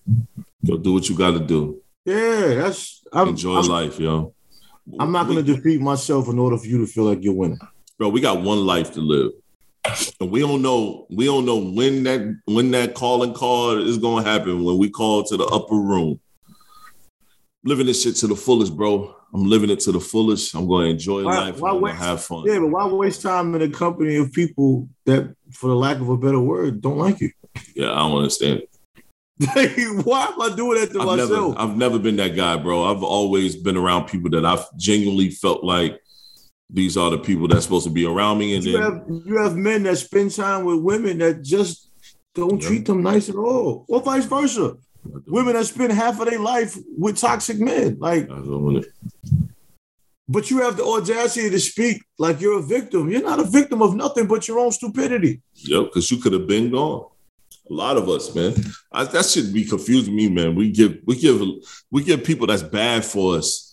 [0.63, 1.81] go do what you got to do.
[2.05, 4.35] Yeah, that's I'm, Enjoy I'm, life, yo.
[4.99, 7.59] I'm not going to defeat myself in order for you to feel like you're winning.
[7.97, 8.09] bro.
[8.09, 9.31] We got one life to live,
[10.19, 11.05] and we don't know.
[11.09, 14.63] We don't know when that when that calling card is gonna happen.
[14.63, 16.19] When we call to the upper room,
[17.63, 19.15] living this shit to the fullest, bro.
[19.33, 20.55] I'm living it to the fullest.
[20.55, 21.53] I'm gonna enjoy Why- life.
[21.55, 22.45] and why waste- have fun.
[22.47, 26.09] Yeah, but why waste time in the company of people that, for the lack of
[26.09, 27.31] a better word, don't like you?
[27.75, 28.61] Yeah, I don't understand.
[30.03, 31.55] why am I doing that to I've never, myself?
[31.57, 32.83] I've never been that guy, bro.
[32.83, 35.99] I've always been around people that I've genuinely felt like
[36.69, 38.55] these are the people that's supposed to be around me.
[38.55, 41.89] And you then, have you have men that spend time with women that just
[42.35, 42.67] don't Yeah.
[42.67, 44.75] treat them nice at all, or vice versa.
[45.25, 48.83] Women that spend half of their life with toxic men, like, I don't wanna-
[50.27, 53.09] but you have the audacity to speak like you're a victim.
[53.09, 55.41] You're not a victim of nothing but your own stupidity.
[55.55, 57.05] Yep, because you could have been gone.
[57.69, 58.55] A lot of us, man.
[58.91, 60.55] I, that should be confusing me, man.
[60.55, 61.41] We give we give
[61.91, 63.69] we give people that's bad for us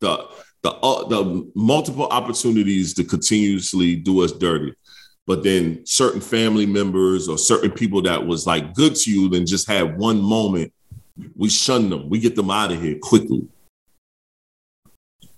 [0.00, 0.28] the
[0.62, 4.74] the uh, the multiple opportunities to continuously do us dirty.
[5.26, 9.46] But then certain family members or certain people that was like good to you, then
[9.46, 10.72] just had one moment,
[11.36, 12.08] we shun them.
[12.08, 13.46] We get them out of here quickly.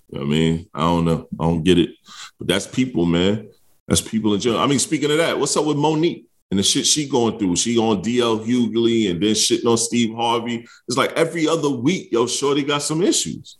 [0.08, 1.28] You know I mean, I don't know.
[1.38, 1.90] I don't get it.
[2.38, 3.48] But that's people, man.
[3.88, 4.62] That's people in general.
[4.62, 7.56] I mean, speaking of that, what's up with Monique and the shit she going through?
[7.56, 10.66] She on DL Hughley and then shitting on Steve Harvey.
[10.86, 13.56] It's like every other week, yo, Shorty got some issues.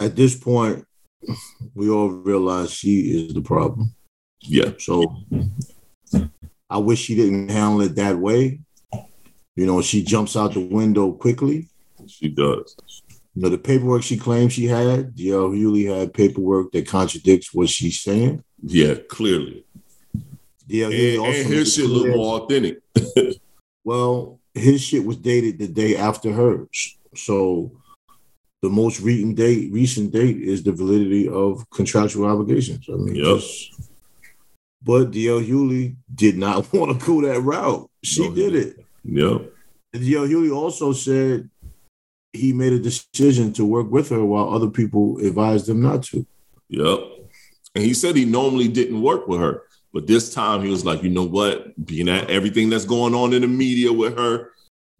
[0.00, 0.86] At this point,
[1.74, 3.92] we all realize she is the problem.
[4.42, 4.70] Yeah.
[4.78, 5.16] So
[6.70, 8.60] I wish she didn't handle it that way.
[9.56, 11.66] You know, she jumps out the window quickly.
[12.06, 12.76] She does.
[13.34, 17.68] You know, the paperwork she claimed she had, DL Hughley had paperwork that contradicts what
[17.68, 18.44] she's saying.
[18.62, 19.64] Yeah, clearly.
[20.70, 22.78] DL And, Hughley and his shit look more authentic.
[23.82, 26.98] Well, his shit was dated the day after hers.
[27.16, 27.72] So
[28.62, 32.86] the most recent date, recent date is the validity of contractual obligations.
[32.88, 33.72] I mean, just,
[34.82, 37.90] but DL Hughley did not want to go that route.
[38.04, 38.84] She No, did it.
[39.04, 39.52] Yep.
[39.94, 41.48] And DL Hughley also said
[42.32, 46.26] he made a decision to work with her while other people advised him not to.
[46.68, 47.00] Yep.
[47.74, 49.62] And he said he normally didn't work with her,
[49.92, 51.84] but this time he was like, you know what?
[51.84, 54.52] Being at everything that's going on in the media with her,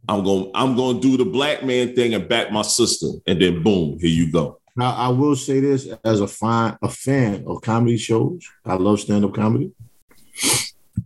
[0.08, 3.40] I'm going, I'm going to do the black man thing and back my sister, and
[3.40, 4.60] then boom, here you go.
[4.76, 8.46] Now, I will say this as a fan, a fan of comedy shows.
[8.64, 9.72] I love stand-up comedy.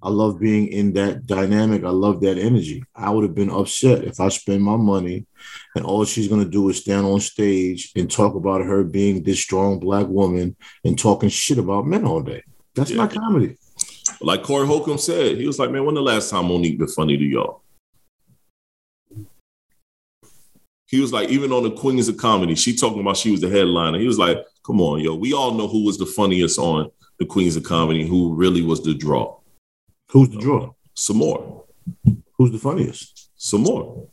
[0.02, 1.82] I love being in that dynamic.
[1.82, 2.84] I love that energy.
[2.94, 5.26] I would have been upset if I spend my money
[5.74, 9.40] and all she's gonna do is stand on stage and talk about her being this
[9.40, 12.42] strong black woman and talking shit about men all day.
[12.74, 12.98] That's Yeah.
[12.98, 13.56] not comedy.
[14.20, 17.16] Like Corey Holcomb said, he was like, man, when the last time Monique been funny
[17.16, 17.62] to y'all?
[20.86, 23.48] He was like, even on the Queens of Comedy, she talking about she was the
[23.48, 23.98] headliner.
[23.98, 27.26] He was like, come on, yo, we all know who was the funniest on the
[27.26, 29.38] Queens of Comedy, who really was the draw.
[30.10, 30.72] Who's the draw?
[30.94, 31.64] Sommore.
[32.36, 33.30] Who's the funniest?
[33.36, 34.08] Sommore.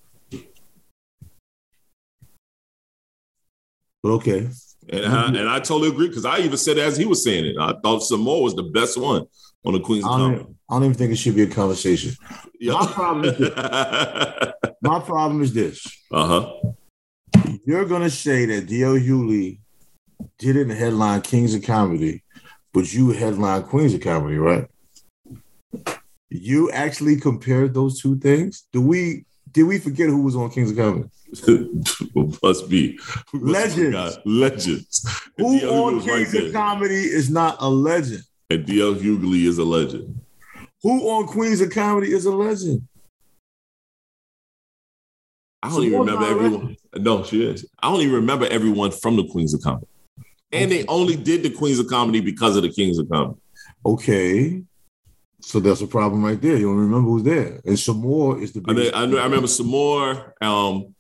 [4.02, 4.50] But okay.
[4.90, 7.56] And I, and I totally agree because I even said as he was saying it.
[7.60, 9.28] I thought Sommore was the best one
[9.64, 12.14] on the Queens I don't, even, I don't even think it should be a conversation.
[12.60, 12.74] Yeah.
[12.74, 13.52] My problem is this.
[13.58, 14.52] uh
[14.82, 15.88] My problem is this.
[16.12, 16.52] huh.
[17.66, 18.96] You're gonna say that D.L.
[18.96, 19.60] Hughley
[20.40, 22.24] didn't headline Kings of Comedy,
[22.74, 24.68] but you headline Queens of Comedy, right?
[26.30, 28.66] You actually compared those two things.
[28.72, 31.10] Do we did we forget who was on Kings of Comedy?
[32.44, 33.00] Must be
[33.32, 34.18] We must have Legends.
[34.26, 35.22] Legends.
[35.38, 36.54] Who on was right Kings of.
[36.54, 38.24] Comedy is not a legend?
[38.52, 40.20] And DL Hughley is a legend.
[40.84, 42.86] Who on Queens of Comedy is a legend?
[45.64, 46.76] I don't even remember everyone.
[46.98, 47.66] No, she is.
[47.82, 49.88] I don't even remember everyone from the Queens of Comedy.
[50.52, 53.40] And they only did the Queens of Comedy because of the Kings of Comedy.
[53.86, 54.64] Okay.
[55.40, 56.58] So that's a problem right there.
[56.58, 57.62] You don't remember who's there.
[57.64, 60.36] And Sommore is the I, know, I, know, I remember some more.
[60.42, 60.94] Um,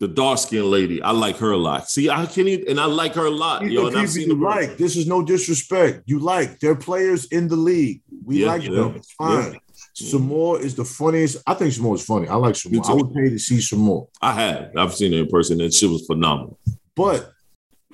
[0.00, 1.02] the dark skinned lady.
[1.02, 1.88] I like her a lot.
[1.88, 3.62] See, I can't even, and I like her a lot.
[3.62, 4.76] These Yo, and I've seen you the like.
[4.76, 6.02] This is no disrespect.
[6.06, 6.60] You like.
[6.60, 8.02] They're players in the league.
[8.24, 8.96] We Yeah, like yeah, them.
[8.96, 9.58] It's fine.
[9.94, 11.42] Sommore is the funniest.
[11.46, 12.26] I think Sommore is funny.
[12.26, 12.82] I like Sommore.
[12.86, 14.08] I would pay to see Sommore.
[14.20, 14.72] I have.
[14.76, 16.58] I've seen her in person, and she was phenomenal.
[16.96, 17.32] But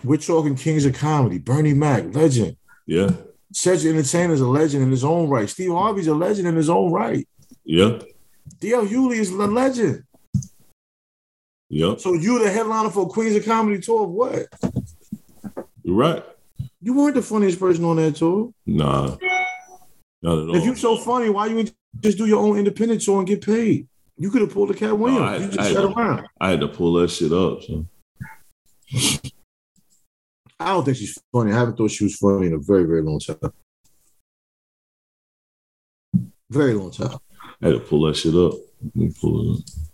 [0.02, 1.38] we're talking Kings of Comedy.
[1.38, 2.56] Bernie Mac, legend.
[2.86, 3.10] Yeah,
[3.52, 5.48] Cedric Entertainer's a legend in his own right.
[5.48, 7.26] Steve Harvey's a legend in his own right.
[7.64, 7.98] yeah,
[8.60, 8.86] D.L.
[8.86, 10.04] Hughley is a legend.
[11.70, 11.94] Yeah.
[11.96, 14.46] So you the headliner for Queens of Comedy tour of what?
[15.84, 16.24] You're right.
[16.82, 18.52] You weren't the funniest person on that tour.
[18.66, 19.16] Nah,
[20.20, 20.56] not at all.
[20.56, 21.68] If you're so funny, why you
[22.00, 23.86] just do your own independent tour and get paid?
[24.18, 25.22] You could have pulled a Katt Williams.
[25.22, 26.26] I- you just I- sat around.
[26.40, 27.62] I had to pull that shit up.
[27.62, 27.86] So.
[30.58, 31.52] I don't think she's funny.
[31.52, 33.38] I haven't thought she was funny in a very, very long time.
[36.50, 37.16] Very long time.
[37.62, 38.54] I had to pull that shit up.
[38.82, 39.89] Let me pull it up.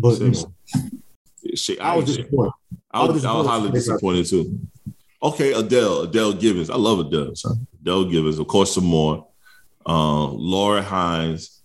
[0.00, 0.50] But you know,
[1.54, 2.52] Shit, I was ain't- disappointed.
[2.92, 4.58] I was, I was I highly disappointed too.
[5.22, 6.70] Okay, Adele, Adele Givens.
[6.70, 7.34] I love Adele.
[7.82, 9.26] Adele Givens, of course, Sommore.
[9.86, 11.60] Um, Laura Hayes.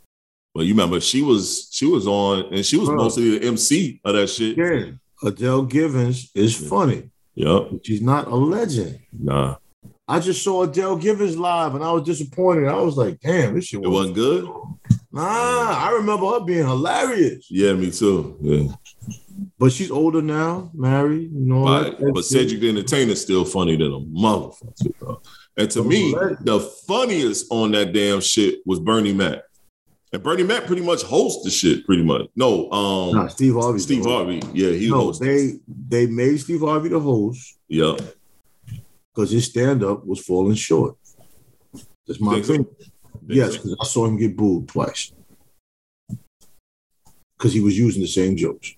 [0.53, 2.97] Well, you remember she was she was on and she was Bro.
[2.97, 4.57] mostly the MC of that shit.
[4.57, 4.91] Yeah,
[5.23, 7.09] Adele Givens is funny.
[7.35, 7.71] Yep.
[7.83, 8.99] She's not a legend.
[9.11, 9.57] Nah.
[10.07, 12.67] I just saw Adele Givens live and I was disappointed.
[12.67, 14.47] I was like, damn, this shit It wasn't good?
[15.15, 17.47] Nah, I remember her being hilarious.
[17.49, 18.37] Yeah, me too.
[18.41, 18.75] Yeah.
[19.57, 21.63] But she's older now, married, you know.
[21.63, 24.97] But, that- but Cedric the Entertainer's still funny than a motherfucker.
[24.99, 25.21] bro.
[25.57, 26.11] And to me,
[26.41, 29.39] the funniest on that damn shit was Bernie Mac.
[30.11, 32.27] And Bernie Mac pretty much hosts the shit, pretty much.
[32.35, 33.79] No, um, Nah, Steve Harvey.
[33.79, 34.41] Steve Harvey.
[34.53, 35.21] Yeah, he No, hosts.
[35.21, 35.53] they
[35.87, 37.95] they made Steve Harvey the host yeah.
[39.13, 40.95] because his stand up was falling short.
[42.05, 42.65] That's my think so?
[43.27, 45.11] Yes, because I saw him get booed twice
[47.37, 48.75] because he was using the same jokes.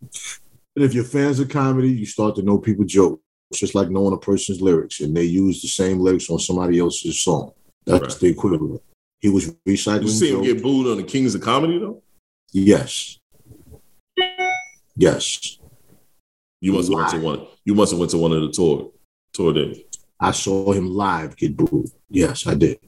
[0.00, 3.22] And if you're fans of comedy, you start to know people jokes,
[3.52, 7.22] just like knowing a person's lyrics, and they use the same lyrics on somebody else's
[7.22, 7.52] song.
[7.86, 8.20] That's Right.
[8.20, 8.82] the equivalent.
[9.20, 10.02] He was recycling.
[10.02, 10.46] You see him jokes.
[10.52, 12.02] get booed on the Kings of Comedy though?
[12.52, 13.18] Yes.
[14.96, 15.58] Yes.
[16.60, 17.46] You must have went to one.
[17.64, 18.90] You must have went to one of the tour
[19.32, 19.78] tour days.
[20.20, 21.90] I saw him live get booed.
[22.10, 22.78] Yes, I did.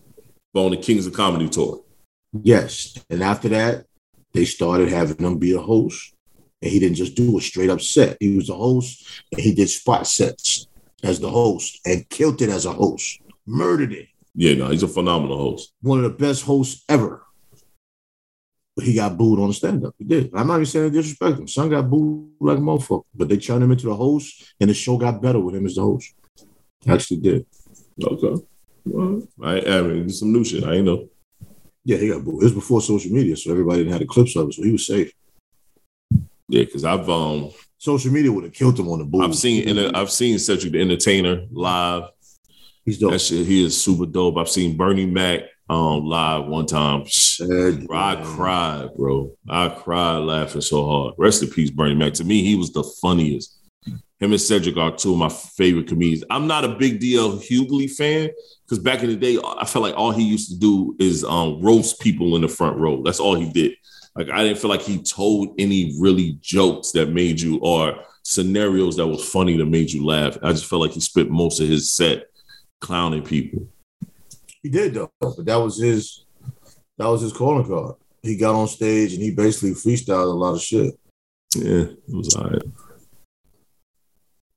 [0.56, 1.84] On the Kings of Comedy tour.
[2.32, 2.96] Yes.
[3.10, 3.84] And after that,
[4.32, 6.14] they started having him be a host.
[6.62, 8.16] And he didn't just do a straight up set.
[8.20, 10.66] He was a host and he did spot sets
[11.02, 13.20] as the host and killed it as a host.
[13.46, 14.08] Murdered it.
[14.34, 15.72] Yeah, no, he's a phenomenal host.
[15.82, 17.22] One of the best hosts ever.
[18.74, 19.94] But he got booed on the stand-up.
[19.98, 20.30] He did.
[20.34, 21.48] I'm not even saying disrespect him.
[21.48, 23.04] Son got booed like a motherfucker.
[23.14, 25.74] But they turned him into the host and the show got better with him as
[25.74, 26.14] the host.
[26.86, 27.46] Actually did.
[28.02, 28.42] Okay.
[28.86, 30.64] Well, I, I mean, some new shit.
[30.64, 31.08] I ain't know.
[31.84, 32.42] Yeah, he got booed.
[32.42, 34.72] It was before social media, so everybody didn't have the clips of it, so he
[34.72, 35.12] was safe.
[36.48, 39.22] Yeah, because I've um Social media would have killed him on the booed.
[39.22, 42.04] I've seen in I've seen Cedric the Entertainer live.
[42.84, 43.12] He's dope.
[43.12, 44.38] That shit, he is super dope.
[44.38, 47.04] I've seen Bernie Mac um live one time.
[47.38, 49.36] Bro, I cried, bro.
[49.48, 51.14] I cried laughing so hard.
[51.18, 52.14] Rest in peace, Bernie Mac.
[52.14, 53.55] To me, he was the funniest.
[54.18, 56.24] Him and Cedric are two of my favorite comedians.
[56.30, 58.30] I'm not a big DL Hughley fan
[58.64, 61.60] because back in the day, I felt like all he used to do is um,
[61.60, 63.02] roast people in the front row.
[63.02, 63.74] That's all he did.
[64.16, 68.96] Like I didn't feel like he told any really jokes that made you or scenarios
[68.96, 70.38] that was funny that made you laugh.
[70.42, 72.24] I just felt like he spent most of his set
[72.80, 73.68] clowning people.
[74.62, 76.24] He did though, but that was his
[76.96, 77.96] that was his calling card.
[78.22, 80.98] He got on stage and he basically freestyled a lot of shit.
[81.54, 82.62] Yeah, it was all right.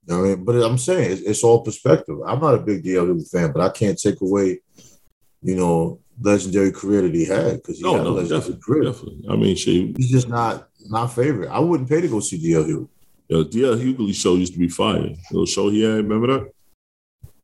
[0.09, 2.17] You know what I mean, but I'm saying it's, it's all perspective.
[2.25, 4.59] I'm not a big DLW fan, but I can't take away,
[5.43, 8.61] you know, legendary career that he had because he No, had a no, legendary definitely,
[8.65, 8.83] career.
[8.85, 9.25] definitely.
[9.29, 11.49] I mean, shit, He's just not my favorite.
[11.49, 12.87] I wouldn't pay to go see DL Hughley.
[13.27, 15.13] Yo, DL Hughley show used to be fire.
[15.29, 16.51] Little show he had, remember that?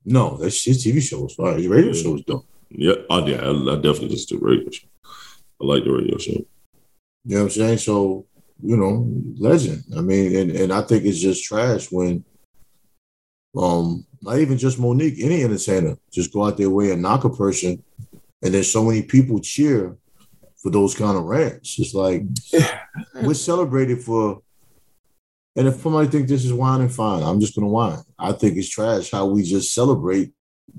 [0.03, 1.55] No, that's his TV show was fire.
[1.57, 2.01] His radio Yeah.
[2.01, 2.45] show was dope.
[2.71, 4.87] Yeah, oh yeah, I, I definitely listened to radio show.
[5.61, 6.31] I like the radio show.
[6.31, 6.45] You
[7.25, 7.77] know what I'm saying?
[7.77, 8.25] So,
[8.63, 9.07] you know,
[9.37, 9.83] legend.
[9.95, 12.25] I mean, and, and I think it's just trash when
[13.57, 17.29] um not even just Monique, any entertainer just go out their way and knock a
[17.29, 17.83] person
[18.41, 19.97] and then so many people cheer
[20.61, 21.79] for those kind of rants.
[21.79, 22.23] It's like
[23.21, 24.41] we're celebrated for
[25.55, 27.99] and if somebody think this is wine and fine, I'm just gonna whine.
[28.19, 30.33] I think it's trash how we just celebrate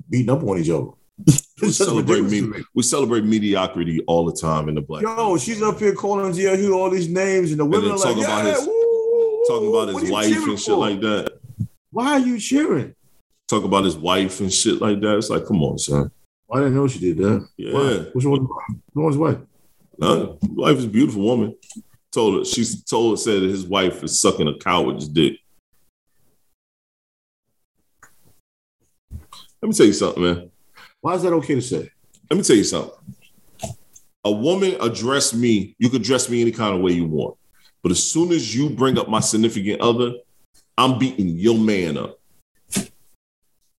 [0.09, 0.91] beating up on each other.
[1.59, 2.63] We celebrate, me- me.
[2.75, 5.01] we celebrate mediocrity all the time in the black.
[5.01, 5.43] Yo, community.
[5.43, 8.23] she's up here calling DLU all these names, and the women then are like, talking
[8.23, 10.75] about yeah, his- woo, woo, talking about his wife and shit for?
[10.75, 11.26] like that.
[11.97, 12.93] Why are you cheering?
[13.47, 15.17] Talk about his wife and shit like that.
[15.17, 16.11] It's like, come on, son.
[16.53, 17.47] I didn't know she did that.
[17.57, 17.73] Yeah.
[17.73, 17.97] Why?
[18.13, 18.41] Which one?
[18.41, 19.37] Which one's wife?
[19.99, 21.55] Uh, wife is a beautiful woman.
[22.11, 25.39] Told her she told her said that his wife is sucking a coward's dick.
[29.59, 30.51] Let me tell you something, man.
[31.01, 31.89] Why is that okay to say?
[32.29, 32.93] Let me tell you something.
[34.23, 37.37] A woman address me, you could dress me any kind of way you want.
[37.81, 40.13] But as soon as you bring up my significant other,
[40.77, 42.19] I'm beating your man up.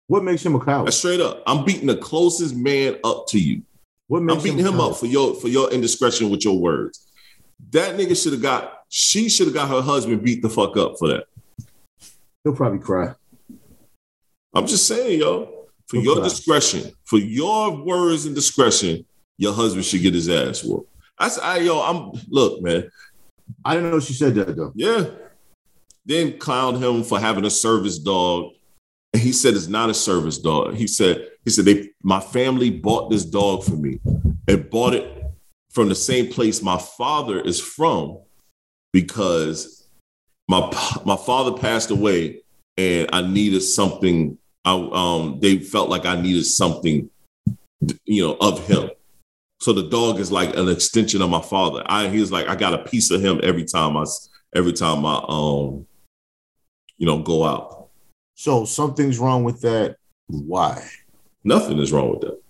[0.09, 0.87] What makes him a coward?
[0.87, 1.43] That's straight up.
[1.47, 3.63] I'm beating the closest man up to you.
[4.07, 7.07] What makes I'm beating a him up for your for your indiscretion with your words.
[7.73, 8.85] That nigga should have got.
[8.89, 11.25] She should have got her husband beat the fuck up for that.
[12.43, 13.13] He'll probably cry.
[14.55, 15.55] I'm just saying, yo.
[15.89, 16.05] For Okay.
[16.05, 19.07] your discretion, for your words and discretion,
[19.39, 20.91] your husband should get his ass whooped.
[21.19, 21.81] I, I yo.
[21.81, 22.91] I'm look, man.
[23.65, 24.73] I didn't know she said that though.
[24.75, 25.05] Yeah.
[26.09, 28.55] Then clowned him for having a service dog.
[29.13, 30.75] And he said it's not a service dog.
[30.75, 34.01] He said, he said, they my family bought this dog for me
[34.49, 35.23] and bought it
[35.71, 38.19] from the same place my father is from
[38.93, 39.87] because
[40.49, 40.61] my
[41.05, 42.43] my father passed away
[42.79, 44.39] and I needed something.
[44.65, 47.11] I um they felt like I needed something,
[48.07, 48.91] you know, of him.
[49.61, 51.83] So the dog is like an extension of my father.
[51.85, 54.05] I he was like I got a piece of him every time I
[54.55, 55.87] every time I um
[56.99, 57.89] you know, go out.
[58.35, 59.97] So something's wrong with that.
[60.27, 60.87] Why?
[61.43, 62.41] Nothing is wrong with that.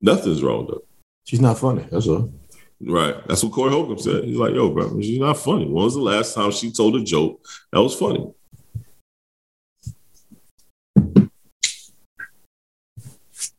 [0.00, 0.84] Nothing's wrong with that.
[1.24, 1.86] She's not funny.
[1.90, 2.32] That's all.
[2.80, 3.14] Right.
[3.28, 4.24] That's what Corey Holcomb said.
[4.24, 5.66] He's like, yo, bro, she's not funny.
[5.66, 8.32] When was the last time she told a joke that was funny?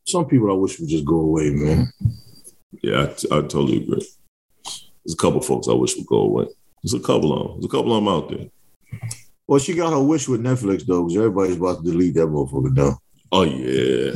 [0.05, 1.93] Some people I wish would just go away, man.
[2.81, 4.05] Yeah, I, t- I totally agree.
[4.63, 6.47] There's a couple folks I wish would go away.
[6.83, 7.55] There's a couple of them.
[7.55, 8.47] There's a couple of them out there.
[9.47, 12.75] Well, she got her wish with Netflix though, because everybody's about to delete that motherfucker
[12.75, 12.99] now.
[13.31, 14.13] Oh yeah.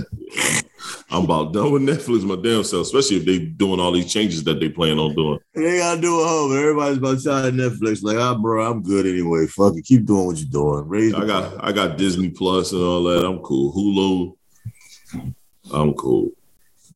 [1.10, 4.44] I'm about done with Netflix my damn self, especially if they doing all these changes
[4.44, 5.40] that they plan on doing.
[5.54, 6.52] They gotta do it home.
[6.52, 8.04] But everybody's about to Netflix.
[8.04, 9.48] Like, ah, bro, I'm good anyway.
[9.48, 10.88] Fuck it, keep doing what you're doing.
[10.88, 13.26] Raise I got I got Disney Plus and all that.
[13.26, 13.74] I'm cool.
[13.74, 15.34] Hulu,
[15.74, 16.32] I'm cool.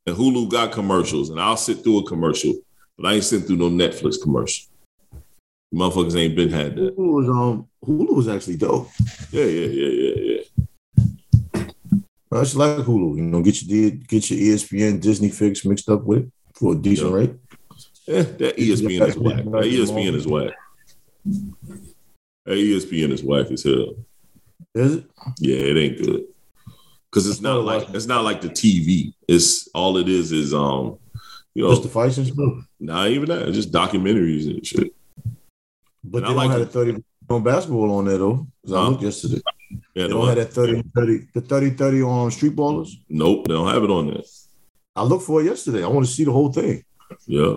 [0.05, 2.53] And Hulu got commercials, and I'll sit through a commercial,
[2.97, 4.68] but I ain't sitting through no Netflix commercial.
[5.73, 6.97] Motherfuckers ain't been had that.
[6.97, 8.89] Hulu was um Hulu was actually dope.
[9.31, 10.15] Yeah, yeah, yeah, yeah,
[11.53, 11.63] yeah.
[12.31, 13.17] I just like Hulu.
[13.17, 17.09] You know, get your get your ESPN Disney fix mixed up with for a decent
[17.11, 17.15] Yeah.
[17.15, 17.33] rate.
[18.07, 19.43] Yeah, that ESPN is whack.
[19.43, 20.53] That ESPN is whack.
[22.45, 23.93] That ESPN is whack as hell.
[24.73, 25.05] Is it?
[25.39, 26.23] Yeah, it ain't good.
[27.11, 29.13] Cause it's not like it's not like the TV.
[29.27, 30.97] It's all it is is um,
[31.55, 32.53] you know, Just the fights and stuff.
[32.79, 33.51] not even that.
[33.53, 34.93] Just documentaries and shit.
[36.03, 38.47] But And they I like don't have the 30 on basketball on there though.
[38.65, 38.89] 'Cause I Huh?
[38.89, 39.41] looked yesterday.
[39.71, 42.89] Yeah, They they don't have that 30 30 the 30 30 on street ballers.
[43.09, 44.23] Nope, they don't have it on there.
[44.95, 45.83] I looked for it yesterday.
[45.83, 46.83] I want to see the whole thing.
[47.27, 47.55] Yeah,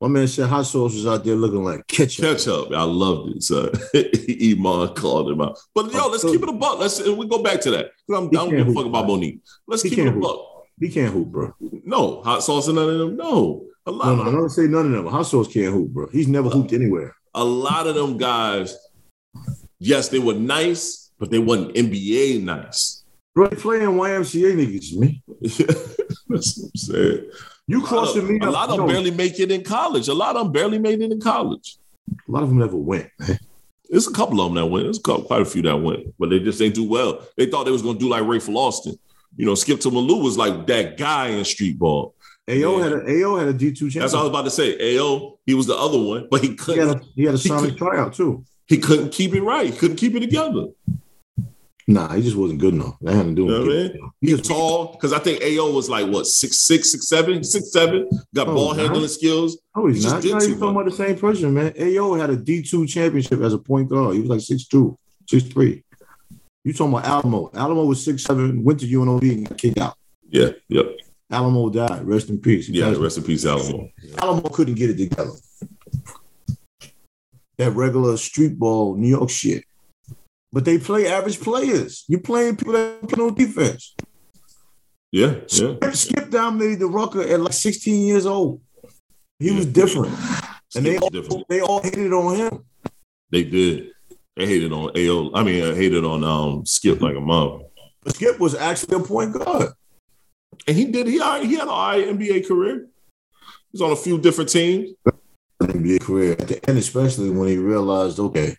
[0.00, 2.24] My man said hot sauce was out there looking like ketchup.
[2.24, 2.72] catch up.
[2.72, 3.42] I loved it.
[3.42, 5.58] So Iman called him out.
[5.74, 6.78] But yo, oh, let's keep it a buck.
[6.78, 7.90] Let's we go back to that.
[8.14, 9.40] I'm, I don't give a fuck about Monique.
[9.66, 10.22] Let's He keep it a hoop.
[10.22, 10.38] buck.
[10.80, 11.54] He can't hoop, bro.
[11.84, 13.16] No hot sauce and none of them.
[13.16, 14.06] No, a lot.
[14.06, 15.06] No, of no, I don't say none of them.
[15.06, 16.08] Hot sauce can't hoop, bro.
[16.08, 17.14] He's never hooped anywhere.
[17.34, 18.76] A lot of them guys.
[19.78, 23.04] Yes, they were nice, but they wasn't NBA nice.
[23.34, 25.22] Bro, they playing YMCA niggas, man.
[26.28, 27.30] That's what I'm saying.
[27.66, 30.08] You crossing me a lot of them barely make it in college.
[30.08, 31.78] A lot of them barely made it in college.
[32.28, 33.10] a lot of them never went.
[33.18, 33.38] Man.
[33.88, 34.84] There's a couple of them that went.
[34.84, 37.26] There's quite a few that went, but they just ain't do well.
[37.36, 38.98] They thought they was gonna do like Rafer Alston.
[39.36, 42.13] You know, Skip to My Lou was like that guy in street ball.
[42.48, 42.82] AO Yeah.
[42.84, 44.00] had a AO had a D two championship.
[44.02, 44.98] That's what I was about to say.
[44.98, 46.90] Ao, he was the other one, but he he had couldn't.
[46.90, 48.44] a he had a Sonic tryout too.
[48.66, 49.66] He couldn't keep it right.
[49.70, 50.66] He couldn't keep it together.
[51.86, 52.96] Nah, he just wasn't good enough.
[53.02, 53.96] That had to do You know with it.
[54.22, 57.72] He He's tall because I think Ao was like what six six six seven six
[57.72, 58.08] seven.
[58.34, 58.82] Got Oh, ball nah.
[58.84, 59.58] handling skills.
[59.74, 60.24] Oh, he's He not.
[60.24, 61.74] You're not even talking about the same person, man.
[61.78, 64.14] AO had a D2 championship as a point guard.
[64.14, 64.96] He was like 6'2,
[65.30, 65.82] 6'3.
[66.64, 67.52] You talking about Alimoe.
[67.52, 69.94] Alimoe was 6'7, went to UNLV and got kicked out.
[70.30, 70.86] Yeah, yep,
[71.32, 72.04] Alimoe died.
[72.04, 72.68] Rest in peace.
[72.68, 72.94] Yeah.
[72.96, 73.90] Rest in peace, Alimoe.
[74.16, 75.32] Alimoe couldn't get it together.
[77.58, 79.64] That regular street ball New York shit.
[80.52, 82.04] But they play average players.
[82.08, 83.94] You're playing people that play no defense.
[85.10, 85.74] Yeah, yeah.
[85.78, 88.60] Skip, Skip dominated the Rucker at like 16 years old.
[89.38, 90.16] He was different.
[90.74, 91.44] And they all, different.
[91.48, 92.64] they all hated on him.
[93.30, 93.90] They did.
[94.36, 95.30] They hated on Ao.
[95.34, 97.62] I mean, I hated on um Skip like a mom.
[98.08, 99.72] Skip was actually a point guard.
[100.66, 101.06] And he did.
[101.06, 102.86] He he had an all right NBA career.
[103.40, 104.90] He was on a few different teams.
[105.60, 108.56] NBA career at the end, especially when he realized, okay,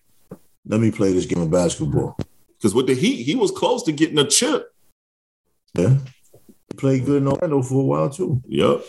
[0.66, 2.18] let me play this game of basketball.
[2.58, 4.74] Because with the Heat, he was close to getting a chip.
[5.78, 5.98] Yeah.
[6.70, 8.42] He played good in Orlando for a while too.
[8.48, 8.84] Yep.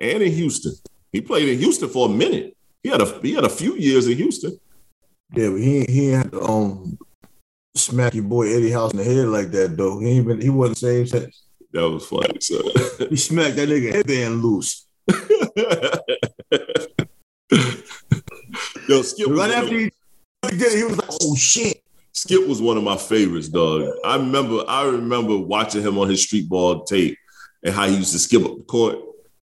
[0.00, 0.74] And in Houston,
[1.12, 2.56] he played in Houston for a minute.
[2.82, 4.58] He had a he had a few years in Houston.
[5.34, 6.98] Yeah, but he he had to um
[7.74, 10.00] smack your boy Eddie House in the head like that though.
[10.00, 11.42] He ain't been he wasn't same sex.
[11.72, 12.40] That was funny.
[12.40, 12.62] So.
[13.08, 14.86] He smacked that nigga headband loose.
[18.88, 19.90] Yo, Skip Right after he
[20.42, 21.82] did it, he was like, oh shit.
[22.12, 23.92] Skip was one of my favorites, dog.
[24.04, 27.16] I remember I remember watching him on his street ball tape
[27.62, 28.98] and how he used to skip up the court.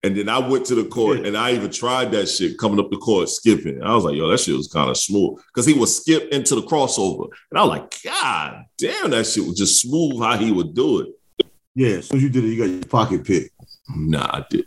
[0.04, 2.90] And then I went to the court and I even tried that shit coming up
[2.90, 3.84] the court skipping.
[3.84, 6.56] I was like, yo, that shit was kind of smooth because he would skip into
[6.56, 7.28] the crossover.
[7.52, 11.02] And I was like, God damn, that shit was just smooth how he would do
[11.02, 11.10] it.
[11.76, 13.52] Yeah, as soon as you did it, you got your pocket pick.
[13.96, 14.66] Nah, I did.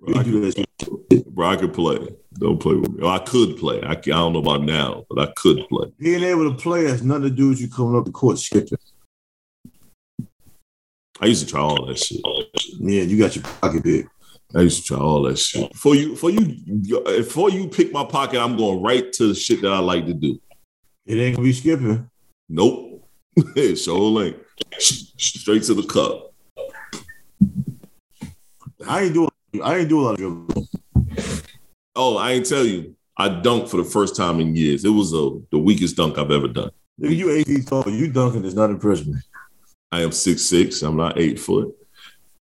[0.00, 0.66] bro, I could,
[1.34, 2.08] bro, I could play.
[2.34, 3.02] Don't play with me.
[3.02, 3.82] Or I could play.
[3.82, 5.92] I, I don't know about now, but I could play.
[5.98, 8.78] Being able to play has nothing to do with you coming up the court skipping.
[11.20, 12.20] I used to try all that shit.
[12.78, 14.06] Yeah, you got your pocket pick.
[14.54, 15.74] I used to try all that shit.
[15.76, 16.56] For you, for you,
[17.06, 20.06] eh, before you pick my pocket, I'm going right to the shit that I like
[20.06, 20.40] to do.
[21.06, 22.10] It ain't gonna be skipping.
[22.48, 23.08] Nope.
[23.76, 24.36] Show link.
[24.78, 26.32] Straight to the cup.
[28.86, 29.28] I ain't doing
[29.62, 30.68] I ain't doing a lot of dribbling.
[31.96, 32.96] Oh, I ain't tell you.
[33.16, 34.84] I dunked for the first time in years.
[34.84, 36.70] It was a, the weakest dunk I've ever done.
[37.00, 37.88] Nigga, you eight feet tall.
[37.88, 39.08] You dunking does not impressive.
[39.92, 40.82] I am six six.
[40.82, 41.74] I'm not eight foot.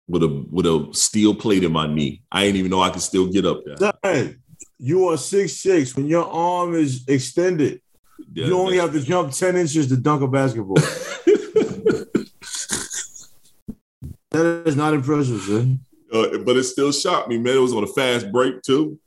[0.07, 2.21] With a with a steel plate in my knee.
[2.31, 4.35] I ain't even know I could still get up there.
[4.79, 5.95] You are six six.
[5.95, 7.81] When your arm is extended,
[8.33, 10.77] Yeah, you only have to jump 10 inches to dunk a basketball.
[14.31, 15.79] That is not impressive, son.
[16.11, 17.57] Uh, but it still shocked me, man.
[17.57, 18.99] It was on a fast break too.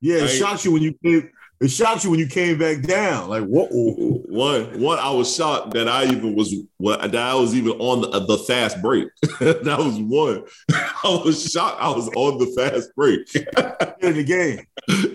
[0.00, 1.30] Yeah, it shocked you when you came.
[1.60, 3.28] It shocked you when you came back down.
[3.28, 3.66] Like, whoa.
[3.68, 8.00] One, one, I was shocked that I even was what that I was even on
[8.00, 9.08] the, the fast break.
[9.40, 10.44] that was one.
[10.72, 11.82] I was shocked.
[11.82, 13.34] I was on the fast break
[14.02, 14.66] in the game.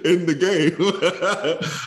[0.05, 0.75] in the game.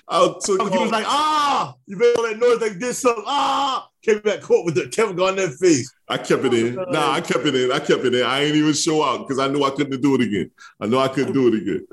[0.09, 3.05] I took He was like, ah, you made all that noise like this.
[3.07, 5.93] Ah, came back court with the Kevin Garnett face.
[6.09, 6.75] I kept it in.
[6.75, 7.73] Nah, I kept it in.
[7.73, 8.25] I kept it in.
[8.25, 10.51] I ain't even show out because I knew I couldn't do it again.
[10.81, 11.87] I know I couldn't do it again.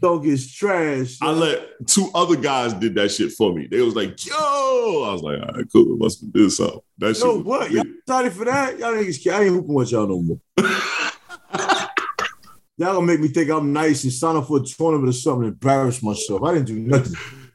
[0.00, 1.16] Dog is trash.
[1.22, 3.68] I let two other guys did that shit for me.
[3.68, 5.96] They was like, "Yo," I was like, "All right, cool.
[5.96, 7.24] Must be this something." That shit.
[7.24, 7.70] Yo, was what?
[7.70, 8.80] Y'all excited for that?
[8.80, 10.40] Y'all niggas, I ain't hooping with y'all no more.
[12.78, 15.44] Y'all gonna make me think I'm nice and sign up for a tournament or something
[15.44, 16.42] and embarrass myself.
[16.42, 17.14] I didn't do nothing.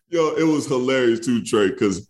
[0.09, 2.07] Yo, it was hilarious too, Trey, because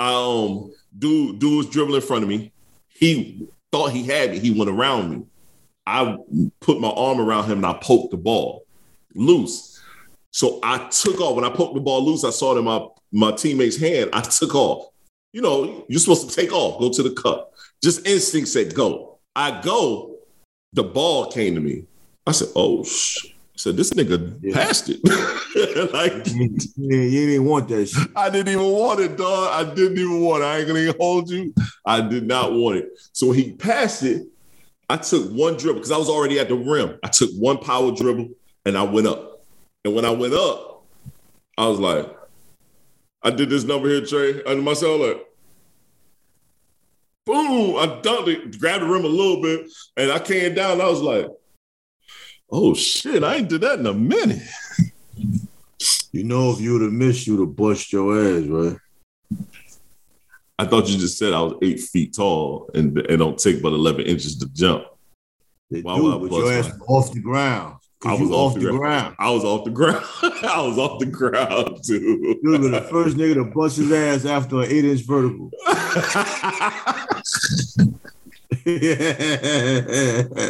[0.00, 2.52] um, dude, dude was dribbling in front of me.
[2.88, 4.38] He thought he had me.
[4.38, 5.26] He went around me.
[5.86, 6.16] I
[6.60, 8.64] put my arm around him and I poked the ball
[9.14, 9.82] loose.
[10.30, 11.36] So I took off.
[11.36, 14.10] When I poked the ball loose, I saw it in my my teammate's hand.
[14.12, 14.90] I took off.
[15.32, 17.52] You know, you're supposed to take off, go to the cup.
[17.82, 19.18] Just instinct said go.
[19.36, 20.16] I go.
[20.72, 21.86] The ball came to me.
[22.26, 23.33] I said, "Oh." Sh-.
[23.56, 24.52] Said, "This nigga Yeah.
[24.54, 25.00] passed it."
[25.92, 26.12] like
[26.76, 28.08] Yeah, you didn't want that shit.
[28.16, 29.50] I didn't even want it, dog.
[29.52, 30.46] I didn't even want it.
[30.46, 31.54] I ain't gonna even hold you.
[31.86, 32.88] I did not want it.
[33.12, 34.26] So when he passed it,
[34.90, 36.98] I took one dribble because I was already at the rim.
[37.04, 38.28] I took one power dribble
[38.64, 39.44] and I went up.
[39.84, 40.84] And when I went up,
[41.56, 42.10] I was like,
[43.22, 45.24] I did this number here, Trey, under myself, like,
[47.24, 50.80] boom, I dunked it, grabbed the rim a little bit, and I came down.
[50.80, 51.26] I was like,
[52.54, 54.42] oh shit, I ain't did that in a minute.
[56.12, 58.76] You know, if you would have missed, you would have bust your ass, right?
[60.56, 63.72] I thought you just said I was eight feet tall and it don't take but
[63.72, 64.84] 11 inches to jump.
[65.72, 67.78] They Why do, would I but bust your ass off the ground.
[68.04, 69.16] I was you off the ground.
[69.18, 70.04] I was off the ground.
[70.22, 72.38] I was off the ground too.
[72.42, 75.50] You have the first nigga to bust his ass after an eight inch vertical.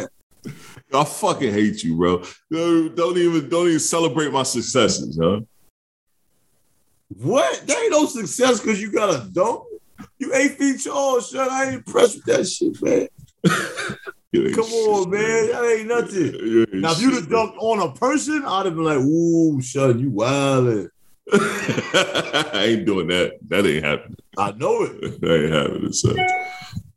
[0.95, 2.23] I fucking hate you, bro.
[2.49, 5.41] No, Don't even don't even celebrate my successes, huh?
[7.09, 7.67] what?
[7.67, 9.63] That ain't no success because you got a dunk.
[10.19, 11.47] You eight feet tall, son.
[11.49, 13.07] I ain't impressed with that shit, man.
[14.53, 15.47] Come on, shit, man.
[15.47, 16.33] That ain't nothing.
[16.33, 19.61] You ain't Now, if you'd have dunked on a person, I'd have been like, ooh,
[19.61, 20.89] son, you wildin'.
[21.33, 23.37] I ain't doing that.
[23.47, 24.17] That ain't happening.
[24.37, 25.01] I know it.
[25.21, 26.15] That ain't happening, son.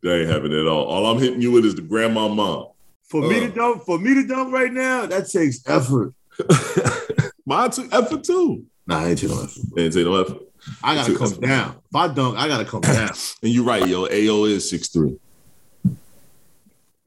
[0.03, 0.85] That ain't happening at all.
[0.85, 2.69] All I'm hitting you with is the grandma mom.
[3.09, 3.55] For me to Uh.
[3.55, 6.13] dunk, for me to dunk right now, that takes effort.
[7.47, 8.65] Mine took effort too.
[8.87, 9.63] Nah, I ain't taking no effort.
[9.75, 10.39] They didn't take no effort.
[10.83, 11.41] I gotta come effort.
[11.41, 11.71] down.
[11.89, 13.11] If I dunk, I gotta come down.
[13.43, 14.05] And you're right, yo.
[14.07, 15.19] AO is six three.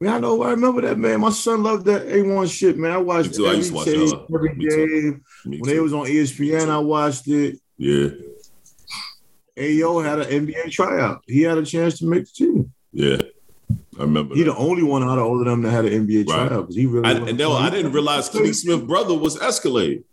[0.00, 0.42] Man, I know.
[0.42, 1.20] I remember that, man.
[1.20, 2.90] My son loved that A1 shit, man.
[2.90, 3.44] I watched too.
[3.46, 5.22] I every used watch tape, every Me game.
[5.44, 7.60] When they was on ESPN, I watched it.
[7.78, 8.08] yeah,
[9.56, 11.22] AO had an NBA tryout.
[11.28, 12.72] He had a chance to make the team.
[12.92, 13.22] yeah.
[13.98, 14.34] I remember.
[14.34, 14.52] He that.
[14.52, 16.48] the only one out of all of them that had an NBA Right.
[16.48, 17.04] tryout because he really.
[17.06, 17.52] I, and no.
[17.52, 20.04] I didn't realize Kenny Smith brother was Escalade.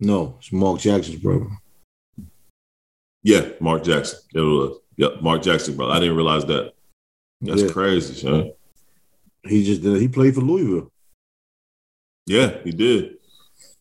[0.00, 1.46] No, it's Mark Jackson's brother.
[3.22, 4.18] Yeah, Mark Jackson.
[4.34, 4.78] It was.
[4.96, 5.92] Yep, Mark Jackson, brother.
[5.92, 6.74] I didn't realize that.
[7.40, 7.68] That's Yeah.
[7.70, 8.50] crazy, son.
[9.44, 10.00] He just did.
[10.00, 10.92] He played for Louisville.
[12.26, 13.16] Yeah, he did.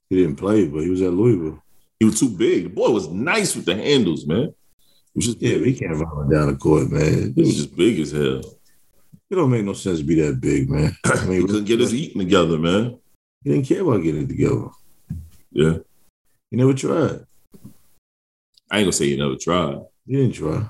[0.09, 1.61] He didn't play, but he was at Louisville.
[1.99, 2.63] He was too big.
[2.63, 4.53] The boy was nice with the handles, man.
[5.13, 7.33] He just Yeah, he can't run down the court, man.
[7.35, 8.41] He was just big as hell.
[9.29, 10.95] It don't make no sense to be that big, man.
[11.05, 12.99] I He mean, couldn't get his eating together, man.
[13.43, 14.67] He didn't care about getting it together.
[15.51, 15.77] Yeah.
[16.49, 17.25] He never tried.
[18.69, 19.79] I ain't gonna say he never tried.
[20.05, 20.69] He didn't try.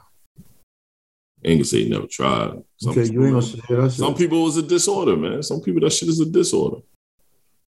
[1.44, 2.62] I ain't gonna say he never tried.
[2.78, 3.92] Some, okay, you ain't gonna say that.
[3.92, 5.44] Some people it was a disorder, man.
[5.44, 6.82] Some people that shit is a disorder.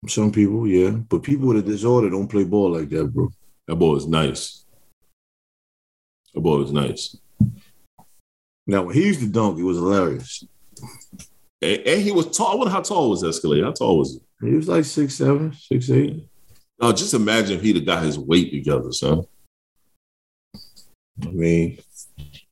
[0.08, 3.30] Some people, yeah, but people with a disorder don't play ball like that, bro.
[3.68, 4.61] That ball is nice.
[6.34, 7.16] That boy was nice.
[8.66, 10.44] Now, when he used to dunk, it was hilarious.
[11.60, 12.52] And, and he was tall.
[12.52, 13.64] I wonder how tall was Escalade?
[13.64, 14.48] How tall was he?
[14.48, 16.28] He was like six seven, six eight.
[16.80, 19.22] Oh, just imagine if he'd have got his weight together, son.
[21.22, 21.78] I mean,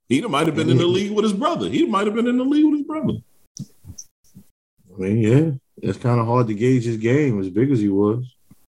[0.09, 1.68] He might have been in the league with his brother.
[1.68, 3.14] He might have been in the league with his brother.
[3.59, 5.51] I mean, yeah,
[5.83, 8.24] it's kind of hard to gauge his game as big as he was.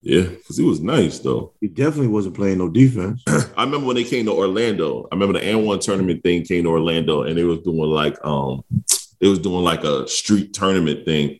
[0.03, 1.53] Yeah, because he was nice though.
[1.61, 3.23] He definitely wasn't playing no defense.
[3.27, 5.07] I remember when they came to Orlando.
[5.11, 8.63] I remember the AND1 tournament thing came to Orlando, and they was doing like um,
[9.19, 11.39] they was doing like a street tournament thing.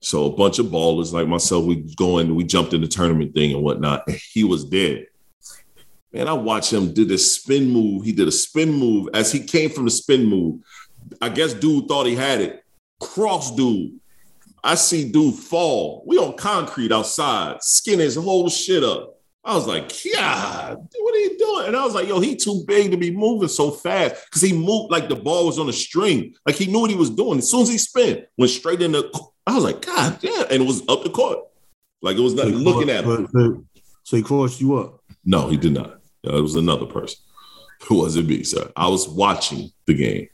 [0.00, 3.52] So a bunch of ballers like myself, we going, we jumped in the tournament thing
[3.52, 4.04] and whatnot.
[4.06, 5.06] And he was dead.
[6.12, 8.04] Man, I watched him do this spin move.
[8.04, 10.62] He did a spin move as he came from the spin move.
[11.20, 12.64] I guess dude thought he had it.
[12.98, 13.99] cross dude.
[14.62, 16.04] I see dude fall.
[16.06, 19.16] We on concrete outside, skin his whole shit up.
[19.42, 21.68] I was like, God, what are you doing?
[21.68, 24.52] And I was like, yo, he too big to be moving so fast because he
[24.52, 26.34] moved like the ball was on a string.
[26.44, 27.38] Like he knew what he was doing.
[27.38, 29.10] As soon as he spin, went straight in the.
[29.46, 30.42] I was like, God damn.
[30.50, 31.38] And it was up the court.
[32.02, 33.28] Like it was not looking at him.
[33.32, 33.64] So,
[34.02, 35.00] so he crossed you up.
[35.24, 36.00] No, he did not.
[36.26, 37.18] Uh, It was another person.
[37.82, 38.70] It wasn't me, sir.
[38.76, 40.28] I was watching the game.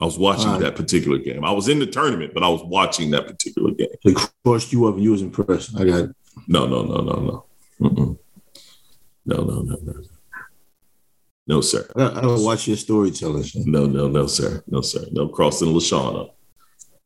[0.00, 0.60] I was watching right.
[0.60, 1.44] that particular game.
[1.44, 3.88] I was in the tournament, but I was watching that particular game.
[4.02, 5.78] So he crossed you up and you was impressed.
[5.78, 6.16] I got it.
[6.48, 7.44] No, no, no, no, no.
[7.80, 8.18] Mm-mm.
[9.26, 9.94] No, no, no, no.
[11.46, 11.86] No, sir.
[11.96, 13.44] I gotta watch your storytelling.
[13.66, 14.62] No, no, no, sir.
[14.68, 15.04] No, sir.
[15.10, 16.30] No crossing Lashana.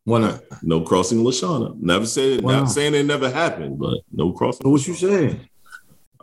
[0.05, 0.43] Why not?
[0.63, 1.81] No crossing Lashana.
[1.81, 2.45] Never said it.
[2.45, 2.65] not not?
[2.67, 4.71] saying it never happened, but no crossing.
[4.71, 5.49] What you saying?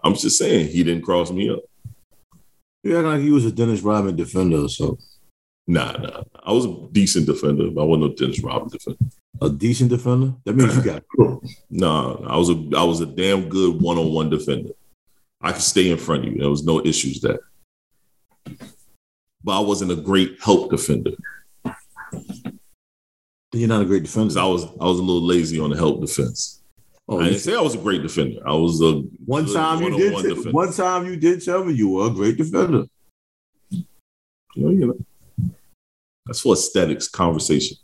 [0.03, 1.59] I'm just saying he didn't cross me up.
[2.83, 4.97] You acting like he was a Dennis Rodman defender or so.
[5.71, 6.23] Nah, nah.
[6.43, 9.05] I was a decent defender, but I wasn't no Dennis Rodman defender.
[9.39, 10.33] A decent defender?
[10.43, 11.47] That means you got cooked.
[11.69, 14.71] No, I was a I was a damn good one on one defender.
[15.39, 16.39] I could stay in front of you.
[16.39, 17.39] There was no issues there.
[19.45, 21.11] But I wasn't a great help defender.
[23.53, 24.37] You're not a great defender.
[24.37, 26.61] I was I was a little lazy on the help defense.
[27.07, 28.41] Oh, I didn't say I was a great defender.
[28.45, 30.21] I was a one time you did.
[30.21, 30.51] defender.
[30.51, 32.83] One time you did tell me you were a great defender.
[33.69, 33.85] You
[34.57, 35.05] know, you know.
[36.25, 37.77] That's for aesthetics conversation.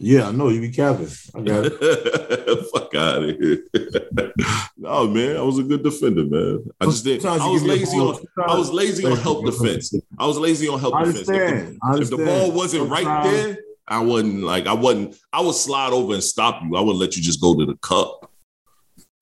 [0.00, 1.08] Yeah, I know you be capping.
[1.36, 2.68] I got it.
[2.74, 3.64] Fuck out of here.
[4.76, 6.64] no, man, I was a good defender, man.
[6.80, 7.22] I just didn't.
[7.26, 8.24] I was give me a lazy on.
[8.48, 9.94] I was lazy on help defense.
[10.18, 11.20] I was lazy on help defense.
[11.20, 15.16] If the- if the ball wasn't right there, I wasn't like I wasn't.
[15.32, 16.74] I would slide over and stop you.
[16.76, 18.32] I wouldn't let you just go to the cup.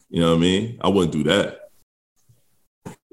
[0.08, 0.78] You know what I mean?
[0.80, 1.61] I wouldn't do that.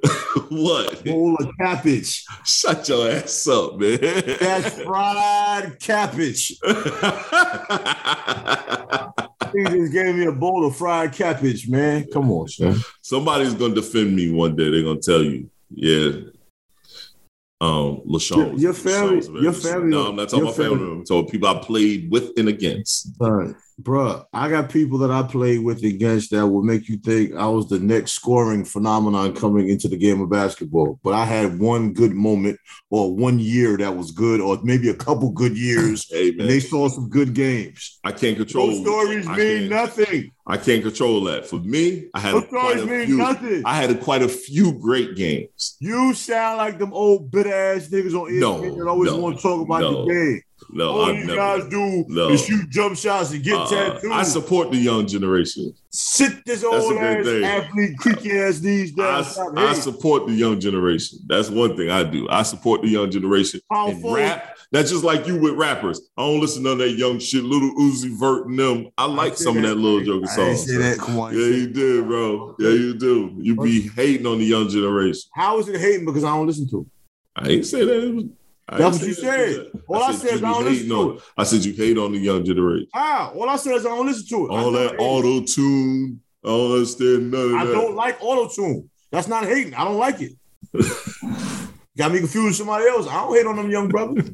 [0.50, 1.04] what?
[1.06, 2.24] bowl of cabbage.
[2.46, 4.00] Shut your ass up, man.
[4.00, 6.58] That's fried cabbage.
[9.52, 12.06] He just gave me a bowl of fried cabbage, man.
[12.14, 12.78] Come on, son.
[13.02, 14.70] Somebody's gonna defend me one day.
[14.70, 16.12] They're gonna tell you, yeah.
[17.62, 18.60] Um, LaShawn.
[18.60, 20.78] Your- family- your family- No, I'm not talking about family.
[20.78, 23.18] family- I'm talking about people I played with and against.
[23.18, 27.36] Son, bruh, I got people that I played with against that will make you think
[27.36, 31.00] I was the next scoring phenomenon coming into the game of basketball.
[31.04, 32.60] But I had one good moment
[32.90, 36.60] or one year that was good, or maybe a couple good years, Hey and they
[36.60, 38.00] saw some good games.
[38.04, 38.68] I can't control.
[38.68, 40.32] Those stories I mean nothing.
[40.48, 41.46] I can't control that.
[41.46, 43.18] For me, I had Those quite stories a mean few.
[43.18, 43.62] nothing.
[43.66, 45.78] I had a, quite a few great games.
[45.80, 49.38] You sound like them old bit ass niggas on ESPN No, that always no, want
[49.38, 50.42] to talk about no, the game.
[50.72, 51.38] No, All I've these never.
[51.38, 52.30] guys do No.
[52.30, 54.12] is shoot jump shots and get Uh, tattoos.
[54.12, 55.74] I support the young generation.
[55.90, 57.44] Sit this That's a old good ass thing.
[57.44, 59.24] athlete, creaky ass knees I, down.
[59.24, 59.82] Stop I hating.
[59.82, 61.20] support the young generation.
[61.28, 62.28] That's one thing I do.
[62.30, 63.62] I support the young generation.
[63.72, 64.18] Power in forward.
[64.20, 64.56] rap.
[64.72, 66.00] That's just like you with rappers.
[66.16, 68.88] I don't listen to that young shit, Lil Uzi Vert and them.
[69.00, 69.70] I like say some of that.
[69.70, 70.46] that little Joker I song.
[70.50, 70.98] ain't say that.
[71.00, 71.34] Come on.
[71.34, 72.56] Yeah, you do, bro.
[72.60, 73.32] Yeah, you do.
[73.40, 75.24] You be hating on the young generation.
[75.34, 76.88] How is it hating because I don't listen to it?
[77.36, 78.30] I ain't say that.
[78.72, 79.72] I That's what you that.
[79.74, 79.82] said.
[79.88, 81.24] All I said is I don't listen to it.
[81.36, 82.88] I said you hate on the young generation.
[82.94, 84.50] Ah, all I said is I don't listen to it.
[84.52, 86.22] All that auto tune.
[86.44, 87.74] I don't understand none of I that.
[87.74, 88.90] don't like auto tune.
[89.12, 89.74] That's not hating.
[89.74, 90.34] I don't like it.
[91.98, 93.08] Got me confused with somebody else.
[93.08, 94.30] I don't hate on them young brothers.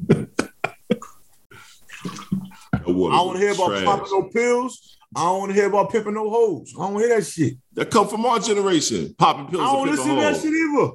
[2.74, 3.84] I don't want to hear about trash.
[3.84, 4.98] popping no pills.
[5.16, 6.74] I don't want to hear about pimping no hoes.
[6.78, 7.54] I don't hear that shit.
[7.72, 9.14] That come from our generation.
[9.16, 9.62] Popping pills.
[9.62, 10.92] I don't listen to that shit either.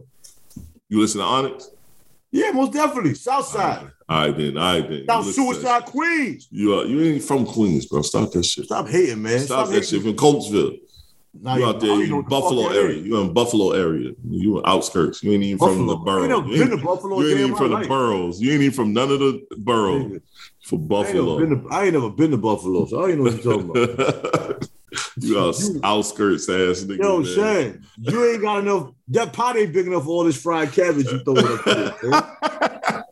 [0.90, 1.70] You listen to Onyx?
[2.32, 3.14] Yeah, most definitely.
[3.16, 3.92] Southside.
[4.08, 4.58] All right then.
[4.58, 5.06] All right then.
[5.08, 6.44] South You listen to that Suicide Queens.
[6.44, 6.52] shit.
[6.52, 8.02] You are, you ain't from Queens, bro.
[8.02, 8.66] Stop that shit.
[8.66, 9.40] Stop hating, man.
[9.40, 9.90] Stop, that hating.
[9.90, 10.02] shit.
[10.04, 10.78] From Coltsville.
[11.34, 12.98] You out there, you in the Buffalo that area.
[13.02, 14.12] You in Buffalo area.
[14.30, 15.24] You in outskirts.
[15.24, 16.24] You ain't even from the Buffalo.
[16.40, 17.88] Ain't You been ain't, to Buffalo you ain't even from the life.
[17.88, 18.42] boroughs.
[18.42, 20.20] You ain't even from none of the boroughs.
[20.64, 21.40] For I ain't, Buffalo.
[21.40, 24.68] to, I ain't never been to Buffalo, so I ain't know what you're talking about.
[25.18, 27.00] you out outskirts ass nigga.
[27.00, 27.26] Yo, man.
[27.26, 28.92] Shane, you ain't got enough.
[29.10, 33.04] That pot ain't big enough for all this fried cabbage you throwing up there.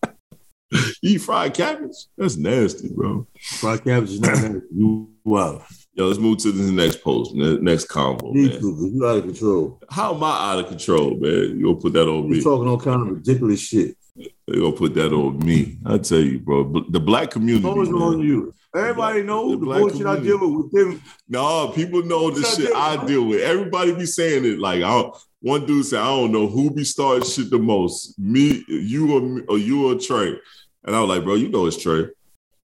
[1.01, 1.95] eat fried cabbage?
[2.17, 3.27] That's nasty, bro.
[3.39, 4.61] Fried cabbage is not nasty.
[4.71, 5.63] You wow.
[5.93, 8.51] Yo, let's move to the next post, next convo, man.
[8.61, 9.81] you out of control.
[9.89, 11.59] How am I out of control, man?
[11.59, 12.29] You gonna put that on me.
[12.29, 12.41] You me?
[12.41, 13.97] talking all kind of ridiculous shit.
[14.15, 15.77] You gonna put that on me?
[15.85, 16.85] I tell you, bro.
[16.89, 17.67] The black community.
[17.67, 18.01] It's always man.
[18.01, 18.53] on you.
[18.75, 21.01] Everybody know the the, bullshit I deal with with them.
[21.27, 23.05] No, people know the shit I deal?
[23.05, 23.41] deal with.
[23.41, 24.59] Everybody be saying it.
[24.59, 25.09] Like, I
[25.41, 29.21] one dude said, I don't know who be starting shit the most, me, you, or
[29.21, 30.35] me, or you or Trey.
[30.83, 32.07] And I was like, bro, you know it's Trey.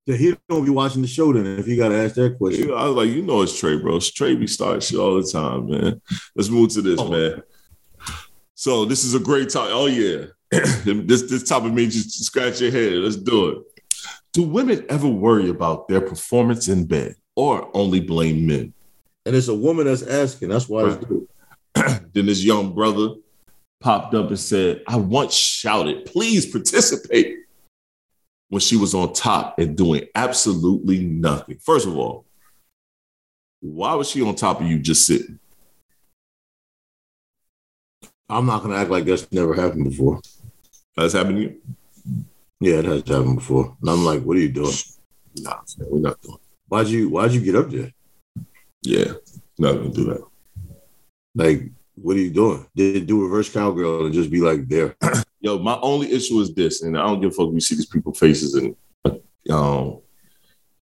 [0.07, 2.71] That he don't be watching the show then if you gotta ask that question.
[2.71, 3.99] I was like, you know it's Trey, bro.
[3.99, 6.01] Trey be starting shit all the time, man.
[6.35, 7.09] Let's move to this, Oh.
[7.09, 7.41] man.
[8.53, 9.71] So this is a great topic.
[9.73, 12.93] Oh yeah, this this topic made you scratch your head.
[12.93, 13.57] Let's do it.
[14.35, 18.73] Do women ever worry about their performance in bed or only blame men?
[19.25, 20.49] And it's a woman that's asking.
[20.49, 21.25] That's why it's good.
[22.11, 23.11] then this young brother
[23.79, 27.37] popped up and said, I once shouted, please participate
[28.49, 31.57] when she was on top and doing absolutely nothing.
[31.59, 32.25] First of all,
[33.61, 35.39] why was she on top of you just sitting?
[38.27, 40.19] I'm not gonna act like that's never happened before.
[40.97, 41.61] That's happened to you?
[42.59, 43.75] Yeah, it has happened before.
[43.81, 44.73] And I'm like, what are you doing?
[45.37, 46.37] Nah, man, we're not doing.
[46.67, 47.91] Why'd you Why'd you get up there?
[48.81, 49.13] Yeah,
[49.59, 50.23] not gonna do that.
[51.35, 52.65] Like, what are you doing?
[52.75, 54.95] Did do reverse cowgirl and just be like there?
[55.41, 57.75] Yo, my only issue is this, and I don't give a fuck if you see
[57.75, 58.75] these people faces and
[59.49, 59.99] um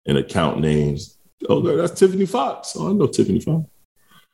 [0.06, 1.18] and account names.
[1.48, 2.74] Oh, that's Tiffany Fox.
[2.76, 3.66] Oh, I know Tiffany Fox.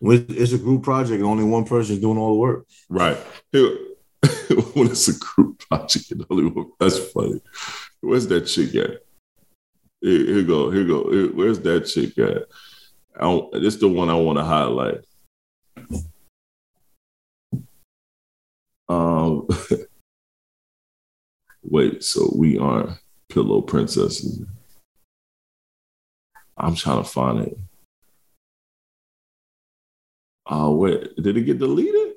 [0.03, 2.67] It's a group project and only one person's doing all the work.
[2.89, 3.19] Right.
[3.53, 3.77] Here,
[4.75, 7.41] when it's a group project in Hollywood, that's funny.
[8.01, 9.03] Where's that chick at?
[10.01, 11.11] Here, here go, here go.
[11.11, 12.45] Here, where's that chick at?
[13.21, 15.05] I this is the one I want to highlight.
[18.89, 19.47] Um,
[21.63, 22.99] wait, so we aren't
[23.29, 24.43] pillow princesses.
[26.57, 27.59] I'm trying to find it.
[30.47, 32.10] Oh, wait, did it get deleted?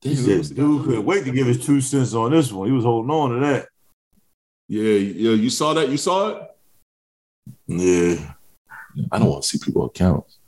[0.00, 2.68] He said, dude couldn't wait to give his two cents on this one.
[2.68, 3.68] He was holding on to that.
[4.68, 5.88] Yeah, yeah, you saw that?
[5.88, 6.42] You saw it?
[7.66, 8.34] Yeah.
[9.10, 10.38] I don't want to see people accounts.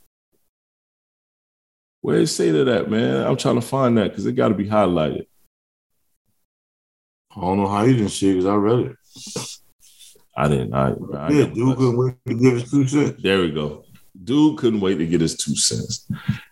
[2.00, 3.26] Where it say to that, man?
[3.26, 5.26] I'm trying to find that because it got to be highlighted.
[7.36, 8.96] I don't know how you didn't see it because I read it.
[10.36, 10.74] I didn't.
[10.74, 13.22] I, I yeah, dude couldn't wait to give his two cents.
[13.22, 13.84] There we go.
[14.22, 16.08] Dude couldn't wait to get his two cents.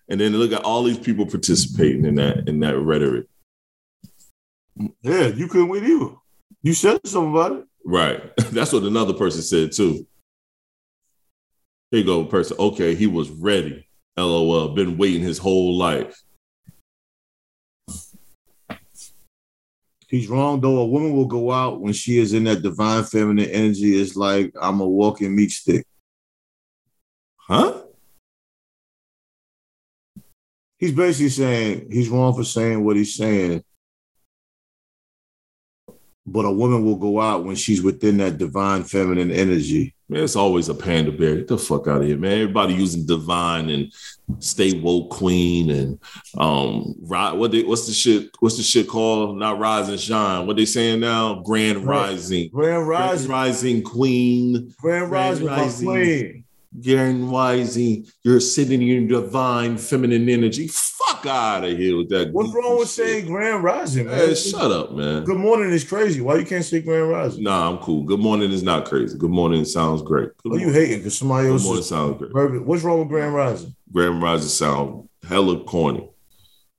[0.08, 3.26] And then look at all these people participating in that in that rhetoric.
[5.02, 6.14] Yeah, you couldn't wait either.
[6.62, 7.64] You said something about it.
[7.84, 8.36] Right.
[8.36, 10.06] That's what another person said too.
[11.90, 12.56] Here you go, person.
[12.58, 13.88] Okay, he was ready.
[14.16, 14.74] LOL.
[14.74, 16.20] Been waiting his whole life.
[20.08, 20.78] He's wrong though.
[20.78, 24.00] A woman will go out when she is in that divine feminine energy.
[24.00, 25.86] It's like I'm a walking meat stick.
[27.36, 27.77] Huh?
[30.78, 33.64] He's basically saying he's wrong for saying what he's saying.
[36.24, 39.94] But a woman will go out when she's within that divine feminine energy.
[40.10, 41.36] Man, it's always a panda bear.
[41.36, 42.32] Get the fuck out of here, man.
[42.32, 43.92] Everybody using divine and
[44.38, 45.98] stay woke queen and
[46.38, 49.38] um Right, what they, what's the shit what's the shit called?
[49.38, 50.46] Not rise and shine.
[50.46, 51.36] What they saying now?
[51.42, 52.50] Grand rising.
[52.50, 53.30] Grand Grand rising.
[53.30, 54.74] rising queen.
[54.80, 55.86] Grand rising, my rising.
[55.88, 56.37] queen.
[56.82, 58.06] Grand rising.
[58.24, 60.68] You're sitting in your divine feminine energy.
[60.68, 62.32] Fuck out of here with that.
[62.32, 63.06] What's wrong with shit.
[63.06, 64.18] saying grand rising, man?
[64.18, 65.24] Man, shut up, man.
[65.24, 66.20] Good morning is crazy.
[66.20, 67.42] Why you can't say grand rising?
[67.44, 68.04] Nah, I'm cool.
[68.04, 69.16] Good morning is not crazy.
[69.16, 70.30] Good morning sounds great.
[70.42, 72.32] Good Oh, you hating because somebody Good else morning sounds great.
[72.32, 72.64] perfect.
[72.66, 73.74] What's wrong with grand rising?
[73.92, 76.08] Grand Rising sound hella corny.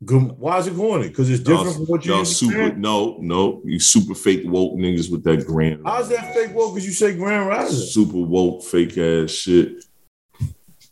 [0.06, 0.32] Good.
[0.39, 1.10] Why is it corny?
[1.10, 5.12] Because it's different from what you y'all super no, no, you super fake woke niggas
[5.12, 6.76] with that grand How's that fake woke?
[6.76, 7.86] Because you say grand rising.
[7.86, 9.84] super woke fake ass shit.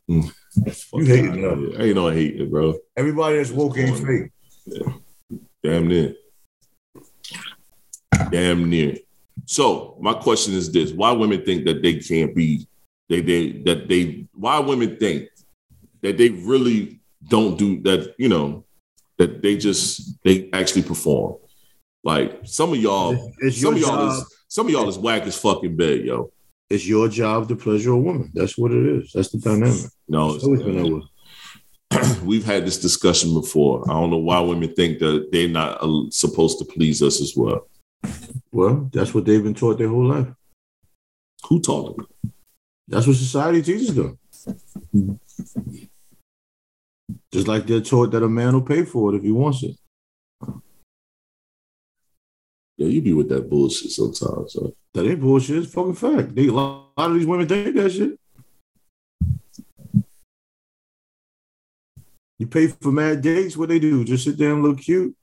[0.09, 0.29] Mm.
[0.93, 1.57] You hating it, that.
[1.57, 1.81] here.
[1.81, 2.77] Ain't no hating, bro.
[2.97, 4.31] Everybody that's woke ain't fake.
[5.63, 6.13] Damn near.
[8.29, 8.97] Damn near.
[9.45, 12.67] So my question is this: Why women think that they can't be?
[13.07, 15.29] They they that they why women think
[16.01, 16.99] that they really
[17.29, 18.13] don't do that?
[18.17, 18.65] You know
[19.17, 21.35] that they just they actually perform.
[22.03, 24.11] Like some of y'all, It's some of y'all job.
[24.13, 26.31] is some of y'all is whack as fucking bed, yo.
[26.69, 28.29] It's your job to pleasure a woman.
[28.33, 29.11] That's what it is.
[29.13, 29.85] That's the dynamic.
[30.07, 32.21] No, It's always been that way.
[32.23, 33.89] we've had this discussion before.
[33.89, 37.33] I don't know why women think that they're not uh, supposed to please us as
[37.35, 37.69] well.
[38.51, 40.27] Well, that's what they've been taught their whole life.
[41.47, 42.07] Who taught them?
[42.87, 44.19] That's what society teaches them.
[47.31, 49.75] Just like they're taught that a man will pay for it if he wants it.
[52.77, 54.53] Yeah, you be with that bullshit sometimes.
[54.53, 54.73] So.
[54.93, 55.57] That ain't bullshit.
[55.57, 56.35] It's fucking fact.
[56.35, 58.19] They, a lot of these women think that shit.
[62.39, 64.05] You pay for mad dates, what they do?
[64.05, 65.15] Just sit there and look cute.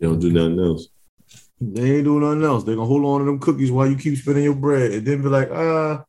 [0.00, 0.88] They don't do nothing else.
[1.60, 2.64] They ain't doing nothing else.
[2.64, 5.22] They're gonna hold on to them cookies while you keep spending your bread and then
[5.22, 6.04] be like, ah,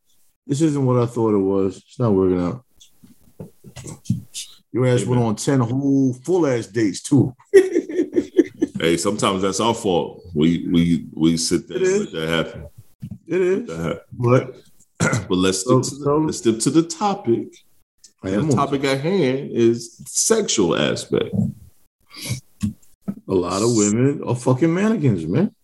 [0.46, 1.76] this isn't what I thought it was.
[1.78, 2.64] It's not working out.
[4.72, 7.34] Your ass went on 10 whole full ass dates too.
[8.80, 10.22] Hey, sometimes that's our fault.
[10.34, 12.66] We we we sit there It and let that happen.
[13.26, 13.70] It is.
[13.70, 13.98] Happen.
[14.10, 14.56] But
[15.28, 17.48] But let's So- to the, so- let's stick to the topic.
[18.22, 21.34] I The topic at hand is sexual aspect.
[23.28, 25.54] a lot of women are fucking mannequins, man.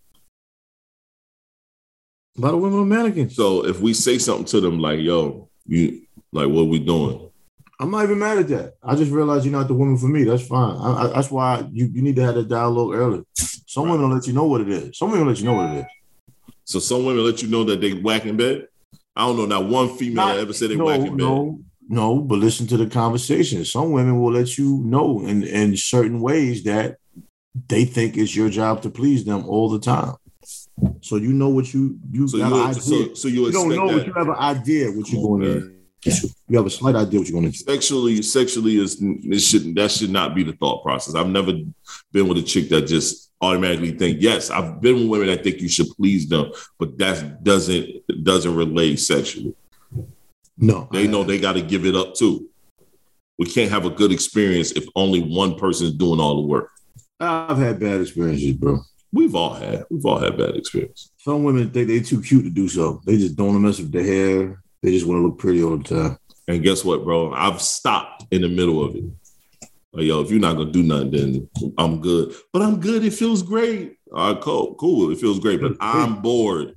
[2.37, 3.35] A lot of women are mannequins.
[3.35, 6.03] So if we say something to them like, "Yo, you
[6.33, 7.31] like what we doing?"
[7.79, 8.74] I'm not even mad at that.
[8.83, 10.24] I just realized you're not the woman for me.
[10.24, 10.77] That's fine.
[10.77, 13.22] I, I, that's why you, you need to have that dialogue early.
[13.35, 14.97] Someone women will let you know what it is.
[14.97, 15.85] Someone will let you know what it is.
[16.64, 18.68] So some women let you know that they whack in bed.
[19.14, 19.45] I don't know.
[19.47, 21.18] Not one female Not- that ever said they no, whack in bed.
[21.18, 22.20] no, no.
[22.20, 23.64] But listen to the conversation.
[23.66, 26.97] Some women will let you know in in certain ways that
[27.68, 30.14] they think it's your job to please them all the time.
[31.03, 32.83] So you know what you you So got you an idea.
[32.83, 35.76] so, so you you don't know, but you have an idea what you're going to.
[36.49, 37.59] You have a slight idea what you're going to.
[37.59, 37.73] do.
[37.73, 41.15] sexually sexually is it shouldn't that should not be the thought process.
[41.15, 41.53] I've never
[42.13, 44.51] been with a chick that just automatically think yes.
[44.51, 48.97] I've been with women that think you should please them, but that doesn't doesn't relate
[48.97, 49.55] sexually.
[50.59, 52.49] No, They know they got to give it up too.
[53.39, 56.71] We can't have a good experience if only one person is doing all the work.
[57.21, 58.81] I've had bad experiences, bro.
[59.13, 61.11] We've all had we've all had bad experience.
[61.19, 63.03] Some women think they're too cute to do so.
[63.05, 64.63] They just don't mess with their hair.
[64.87, 66.16] They just want to look pretty all the time.
[66.47, 67.32] And guess what, bro?
[67.32, 69.03] I've stopped in the middle of it.
[69.93, 72.32] Like, yo, if you're not gonna do nothing, then I'm good.
[72.53, 73.05] But I'm good.
[73.05, 73.97] It feels great.
[74.14, 75.11] All right, cool, cool.
[75.11, 76.76] It feels great, but I'm bored.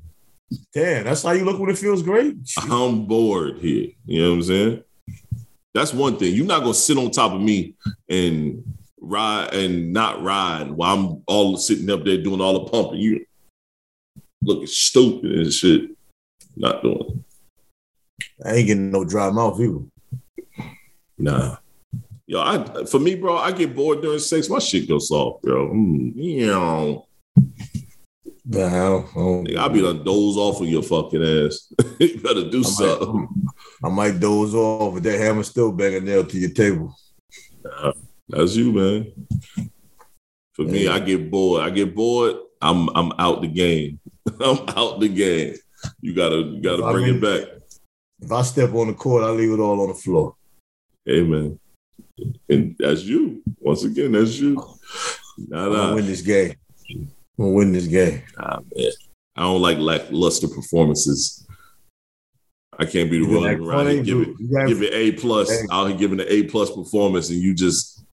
[0.73, 2.35] Damn, that's how you look when it feels great.
[2.57, 3.89] I'm bored here.
[4.07, 4.83] You know what I'm saying?
[5.75, 6.33] That's one thing.
[6.33, 7.75] You're not gonna sit on top of me
[8.09, 8.63] and
[8.99, 13.01] ride and not ride while I'm all sitting up there doing all the pumping.
[13.01, 13.23] You
[14.41, 15.91] looking stupid and shit.
[16.55, 17.28] Not doing it.
[18.45, 19.79] I ain't getting no dry mouth either.
[21.17, 21.57] Nah.
[22.27, 24.49] Yo, I for me, bro, I get bored during sex.
[24.49, 25.69] My shit goes soft, bro.
[25.69, 27.07] Mm, you know,
[28.45, 31.71] Nah, I don't- I don't- nigga, I'll be done doze off of your fucking ass.
[31.99, 33.27] you better do I something.
[33.83, 36.95] might, I might doze off, but that hammer still banging nail to your table.
[38.27, 39.11] That's you, man.
[40.53, 41.63] For me, I get bored.
[41.63, 42.35] I get bored.
[42.61, 43.99] I'm I'm out the game.
[44.39, 45.55] I'm out the game.
[46.01, 47.58] You gotta you gotta I bring mean- it back.
[48.21, 50.35] If I step on the court, I leave it all on the floor.
[51.05, 51.59] Man.
[52.49, 53.41] And that's you.
[53.59, 54.61] Once again, that's you.
[55.53, 56.55] I'm gonna win this game.
[56.89, 58.21] I'm gonna win this game.
[58.37, 58.65] Man.
[59.35, 61.47] I don't like lackluster performances.
[62.77, 65.51] I can't be running act around and give it give it A plus.
[65.71, 68.05] Out here giving an A plus performance, and you just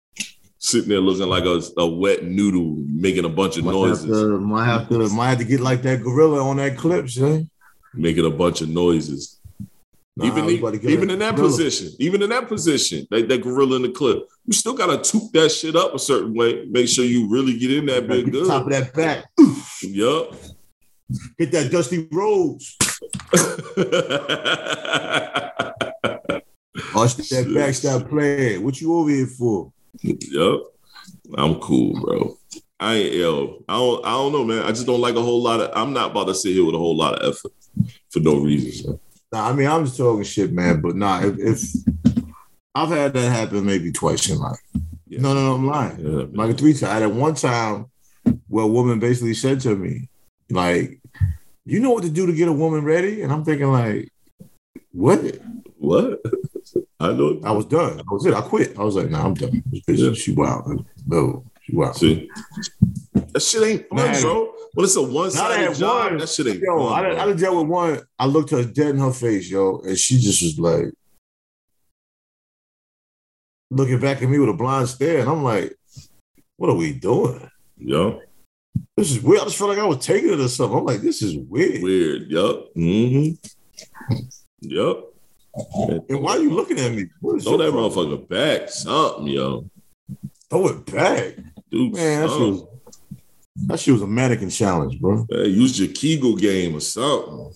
[0.58, 4.12] sitting there looking like a, a wet noodle, making a bunch of might noises, have,
[4.12, 7.50] to, might have to might have to get like that gorilla on that clip, son.
[7.94, 9.40] making a bunch of noises.
[10.18, 11.50] Nah, even we about to get even in that gorilla.
[11.50, 15.32] position, even in that position, that, that gorilla in the clip, you still gotta toot
[15.34, 16.66] that shit up a certain way.
[16.66, 19.26] Make sure you really get in that Get the top of that back.
[19.84, 20.34] Yup.
[21.38, 22.78] Get that Dusty Rhodes.
[26.96, 27.76] Watch that back.
[27.76, 28.64] Stop playing.
[28.64, 29.74] What you over here for?
[30.02, 30.60] Yep.
[31.38, 32.38] I'm cool, bro.
[32.80, 33.64] I ain't yo.
[33.68, 34.64] I don't I don't know, man.
[34.64, 36.76] I just don't like a whole lot of I'm not about to sit here with
[36.76, 37.52] a whole lot of effort
[38.10, 38.98] for no reason.
[39.36, 40.80] Nah, I mean, I'm just talking shit, man.
[40.80, 41.62] But nah, if, if
[42.74, 44.58] I've had that happen maybe twice in life.
[45.08, 45.20] Yeah.
[45.20, 46.00] No, no, no, I'm lying.
[46.00, 46.26] Yeah.
[46.32, 46.84] Like three times.
[46.84, 47.88] I had at one time
[48.48, 50.08] where a woman basically said to me,
[50.50, 51.02] like,
[51.66, 53.24] you know what to do to get a woman ready?
[53.24, 54.10] And I'm thinking, like,
[54.94, 55.20] what?
[55.80, 56.22] What?
[57.02, 57.42] I know.
[57.44, 58.00] I was done.
[58.00, 58.34] I was it.
[58.34, 58.80] I quit.
[58.80, 59.62] I was like, nah, I'm done.
[59.70, 60.14] This bitch, Yeah.
[60.14, 60.88] she wild.
[61.06, 61.98] No, she wild.
[61.98, 62.30] See,
[63.14, 64.55] that shit ain't fun, Nah, bro.
[64.76, 66.18] When it's a one-sided job, one.
[66.20, 66.94] that shit ain't Yo, fun.
[66.94, 68.02] I, done- I done dealt with one.
[68.20, 70.92] I looked her dead in her face, yo, and she just was like
[73.72, 75.76] looking back at me with a blind stare, and I'm like,
[76.58, 77.50] "What are we doing?
[77.78, 78.22] Yo,
[78.98, 80.78] This is weird." I just felt like I was taking it or something.
[80.78, 82.30] I'm like, "This is weird." weird.
[82.30, 82.74] Yup.
[82.76, 84.16] Mm-hmm.
[84.62, 85.14] Yup.
[86.10, 87.06] And why are you looking at me?
[87.22, 87.92] Throw that problem?
[87.92, 88.70] motherfucker back.
[88.70, 89.70] Something, yo.
[90.50, 91.36] Throw it back,
[91.72, 92.22] Do man.
[92.22, 92.68] That shit something.
[93.56, 95.26] That shit was a mannequin challenge, bro.
[95.30, 97.54] Man, use your Kegel game or something.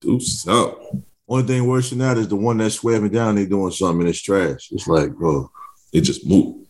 [0.00, 1.04] Do something.
[1.28, 3.36] Only thing worse than that is the one that's swearing down.
[3.36, 4.68] They doing something and it's trash.
[4.72, 5.50] It's like, bro,
[5.92, 6.66] They just move.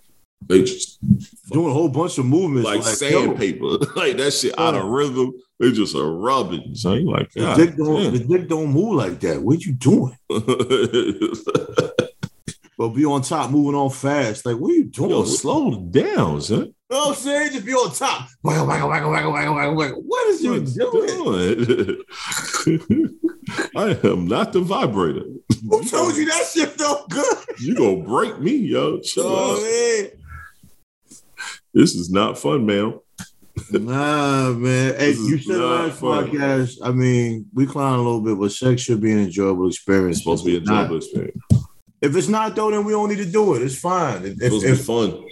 [0.47, 0.99] They just
[1.51, 3.67] doing a whole bunch of movements like, yo, sandpaper.
[3.97, 5.33] like that shit out of rhythm.
[5.59, 6.75] They just are rubbing.
[6.75, 9.41] So you like, The dick, don't, the dick don't move like that.
[9.43, 10.17] What you doing?
[12.81, 14.47] But be on top, moving on fast.
[14.47, 15.11] Like, what are you doing?
[15.11, 16.61] Yo, slow down, son.
[16.61, 17.53] You know what I'm saying?
[17.53, 18.27] Just be on top.
[18.43, 20.03] Waggle, waggle, waggle, waggle, waggle, waggle, waggle.
[20.07, 21.07] What is you doing?
[21.07, 22.03] doing?
[23.77, 25.25] I am not the vibrator.
[25.69, 27.37] Who told you that shit felt good?
[27.61, 28.99] You gonna break me, yo.
[29.01, 29.63] Chill Oh, out.
[29.63, 30.09] man.
[31.75, 32.99] This is not fun, man.
[33.73, 34.95] Nah, man.
[34.99, 36.79] Hey, you said last podcast.
[36.83, 40.17] I mean, we clown a little bit, but sex should be an enjoyable experience.
[40.17, 41.43] It's supposed to be a If it's not- enjoyable experience.
[42.01, 43.63] If it's not, though, then we don't need to do it.
[43.63, 44.25] It's fine.
[44.25, 45.27] If, supposed if, fun.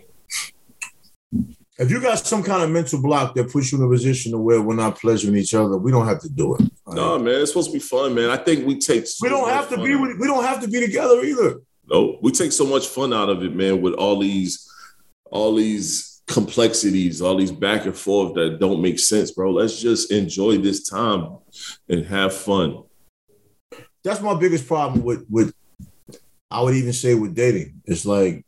[1.79, 4.39] If you got some kind of mental block that puts you in a position to
[4.39, 6.61] where we're not pleasuring each other, we don't have to do it.
[6.87, 6.97] right?
[6.97, 8.31] No, man, it's supposed to be fun, man.
[8.31, 9.07] I think we take.
[9.07, 9.95] So we don't much have to be.
[9.95, 11.61] out- We don't have to be together either.
[11.87, 13.81] No, we take so much fun out of it, man.
[13.81, 14.69] With all these,
[15.31, 19.53] all these complexities, all these back and forth that don't make sense, bro.
[19.53, 21.39] Let's just enjoy this time
[21.89, 22.83] and have fun.
[24.05, 25.55] That's my biggest problem with with.
[26.51, 27.83] I would even say with dating.
[27.85, 28.45] It's like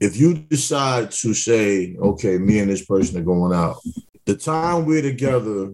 [0.00, 3.76] if you decide to say, okay, me and this person are going out,
[4.26, 5.72] the time we're together,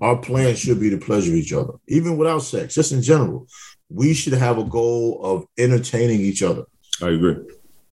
[0.00, 3.46] our plan should be to pleasure each other, even without sex, just in general.
[3.88, 6.64] We should have a goal of entertaining each other,
[7.02, 7.36] I agree.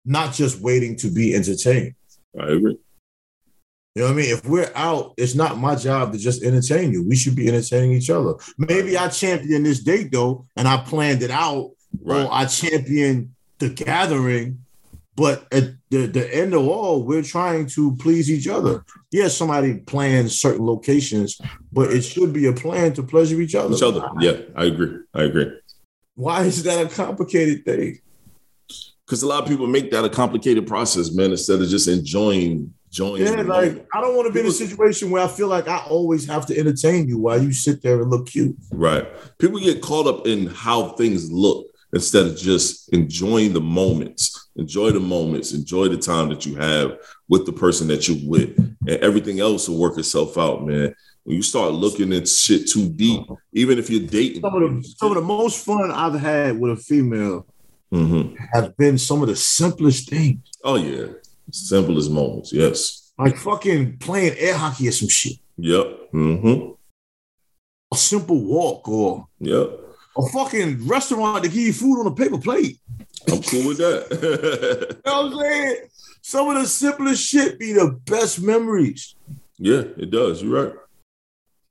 [0.04, 1.94] not just waiting to be entertained.
[2.40, 2.78] I agree.
[3.94, 4.30] You know what I mean?
[4.30, 7.06] If we're out, it's not my job to just entertain you.
[7.06, 8.34] We should be entertaining each other.
[8.56, 11.70] Maybe I champion this date though, and I planned it out,
[12.00, 12.24] Right.
[12.24, 14.64] or I champion the gathering.
[15.16, 18.84] But at the, the end of all, we're trying to please each other.
[19.10, 21.40] Yes, somebody plans certain locations,
[21.72, 23.74] but it should be a plan to pleasure each other.
[23.74, 24.08] Each other.
[24.20, 25.00] Yeah, I agree.
[25.12, 25.50] I agree.
[26.14, 27.98] Why is that a complicated thing?
[29.04, 32.72] Because a lot of people make that a complicated process, man, instead of just enjoying,
[32.86, 33.22] enjoying.
[33.22, 33.86] Yeah, like moment.
[33.94, 36.46] I don't want to be in a situation where I feel like I always have
[36.46, 38.54] to entertain you while you sit there and look cute.
[38.70, 39.06] Right.
[39.38, 44.48] People get caught up in how things look instead of just enjoying the moments.
[44.56, 45.52] Enjoy the moments.
[45.52, 46.98] Enjoy the time that you have
[47.28, 48.56] with the person that you're with.
[48.58, 50.94] And everything else will work itself out, man.
[51.24, 54.40] When you start looking at shit too deep, even if you're dating.
[54.42, 57.46] Some of the some of the most fun I've had with a female
[57.92, 58.36] Mhm.
[58.52, 60.40] have been some of the simplest things.
[60.64, 61.06] Oh, yeah.
[61.50, 62.52] Simplest moments.
[62.52, 63.12] Yes.
[63.18, 65.38] Like fucking playing air hockey or some shit.
[65.56, 66.12] Yep.
[66.12, 66.72] Mm-hmm.
[67.92, 69.80] A simple walk or Yep.
[70.18, 72.78] A fucking restaurant to give you food on a paper plate.
[73.30, 74.98] I'm cool with that.
[75.04, 75.76] You know what I'm saying?
[76.22, 79.14] Some of the simplest shit be the best memories.
[79.56, 80.42] yeah, it does.
[80.42, 80.74] You're right.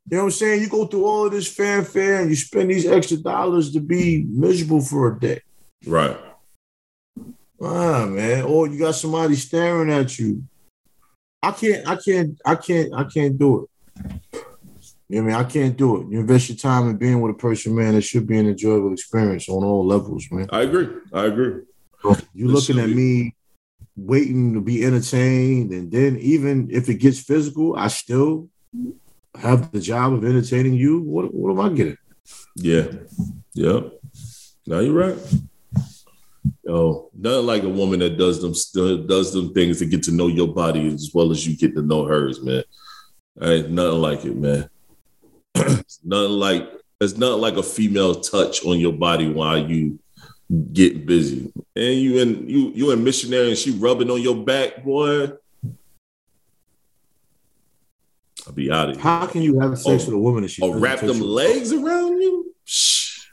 [0.10, 0.62] You know what I'm saying?
[0.62, 4.24] You go through all of this fanfare and you spend these extra dollars to be
[4.30, 5.42] miserable for a day.
[5.86, 6.18] Right.
[7.62, 8.44] Ah, man.
[8.44, 10.44] Or you got somebody staring at you.
[11.44, 13.68] I can't, I can't, I can't, I can't do
[14.02, 14.44] it.
[15.10, 15.46] You know I mean?
[15.46, 16.12] I can't do it.
[16.12, 18.92] You invest your time in being with a person, man, it should be an enjoyable
[18.92, 20.48] experience on all levels, man.
[20.52, 20.88] I agree.
[21.14, 21.62] I agree.
[22.34, 22.94] You It looking at be.
[22.96, 23.36] me
[23.96, 28.50] waiting to be entertained, and then even if it gets physical, I still
[29.36, 31.02] have the job of entertaining you.
[31.02, 31.98] What what am I getting?
[32.56, 32.88] Yeah.
[33.54, 33.94] Yep.
[34.68, 35.18] Now you're right.
[36.64, 38.54] Yo, nothing like a woman that does them
[39.08, 41.82] does them things to get to know your body as well as you get to
[41.82, 42.64] know hers, man.
[43.42, 44.70] Ain't nothing like it, man.
[45.68, 46.70] It's nothing like
[47.00, 50.00] there's nothing like a female touch on your body while you
[50.74, 51.52] get busy.
[51.76, 55.32] And you in you you in missionary and she rubbing on your back, boy.
[58.46, 59.04] I'll be out of here.
[59.04, 61.10] How can you have sex Oh, with a woman and she oh, Or wrap touch
[61.10, 61.26] them you?
[61.26, 62.56] legs around you?
[62.64, 63.26] Shh.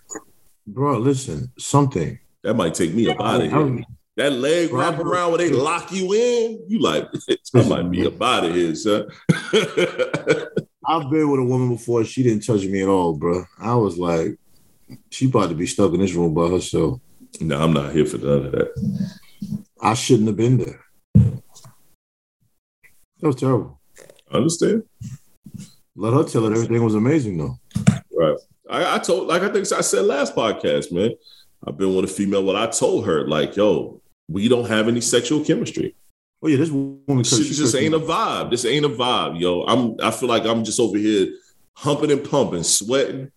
[0.66, 0.98] bro?
[0.98, 2.18] Listen, something.
[2.42, 3.84] That might take me up out of here.
[4.16, 7.08] That leg Bro, wrap around where they lock you in, you like,
[7.54, 9.08] I might be up out of here, son.
[10.86, 12.04] I've been with a woman before.
[12.04, 13.44] She didn't touch me at all, bro.
[13.58, 14.38] I was like,
[15.10, 17.00] she about to be stuck in this room by herself.
[17.40, 19.64] no, I'm not here for none of that.
[19.80, 20.80] I shouldn't have been there.
[21.14, 23.80] That was terrible.
[24.30, 24.84] I Understand?
[25.96, 27.58] Let her tell it everything was amazing though.
[28.12, 28.36] Right.
[28.68, 31.12] I, I told, like I think I said last podcast, man.
[31.66, 32.44] I've been with a female.
[32.44, 35.94] What I told her, like, yo, we don't have any sexual chemistry.
[36.44, 38.50] Oh yeah, this woman She just ain't a vibe.
[38.50, 39.62] This ain't a vibe, yo.
[39.62, 39.96] I'm.
[40.02, 41.28] I feel like I'm just over here
[41.74, 43.32] humping and pumping, sweating.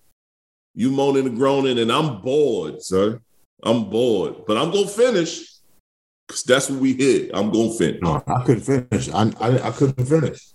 [0.76, 3.22] You moaning and groaning, and I'm bored, son.
[3.64, 5.56] I'm bored, but I'm gonna finish
[6.28, 7.32] because that's what we hit.
[7.34, 8.02] I'm gonna finish.
[8.02, 9.10] No, I couldn't finish.
[9.10, 10.46] I, I, I couldn't finish.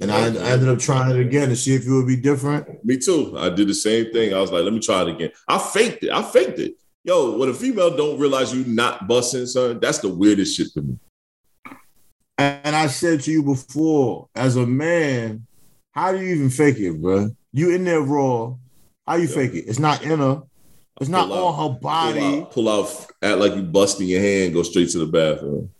[0.00, 2.84] And I, I ended up trying it again to see if it would be different.
[2.84, 3.36] Me too.
[3.38, 4.34] I did the same thing.
[4.34, 5.30] I was like, let me try it again.
[5.46, 6.10] I faked it.
[6.10, 6.74] I faked it.
[7.04, 10.82] Yo, when a female don't realize you not busting, son, that's the weirdest shit to
[10.82, 10.98] me.
[12.40, 15.46] And I said to you before, as a man,
[15.92, 17.30] how do you even fake it, bro?
[17.52, 18.54] You in there raw.
[19.06, 19.34] How you Yeah.
[19.34, 19.64] fake it?
[19.68, 20.42] It's not in her.
[21.02, 21.44] It's not Pull out.
[21.54, 22.20] on her body.
[22.20, 25.70] Pull out, pull out, act like you busting your hand, go straight to the bathroom.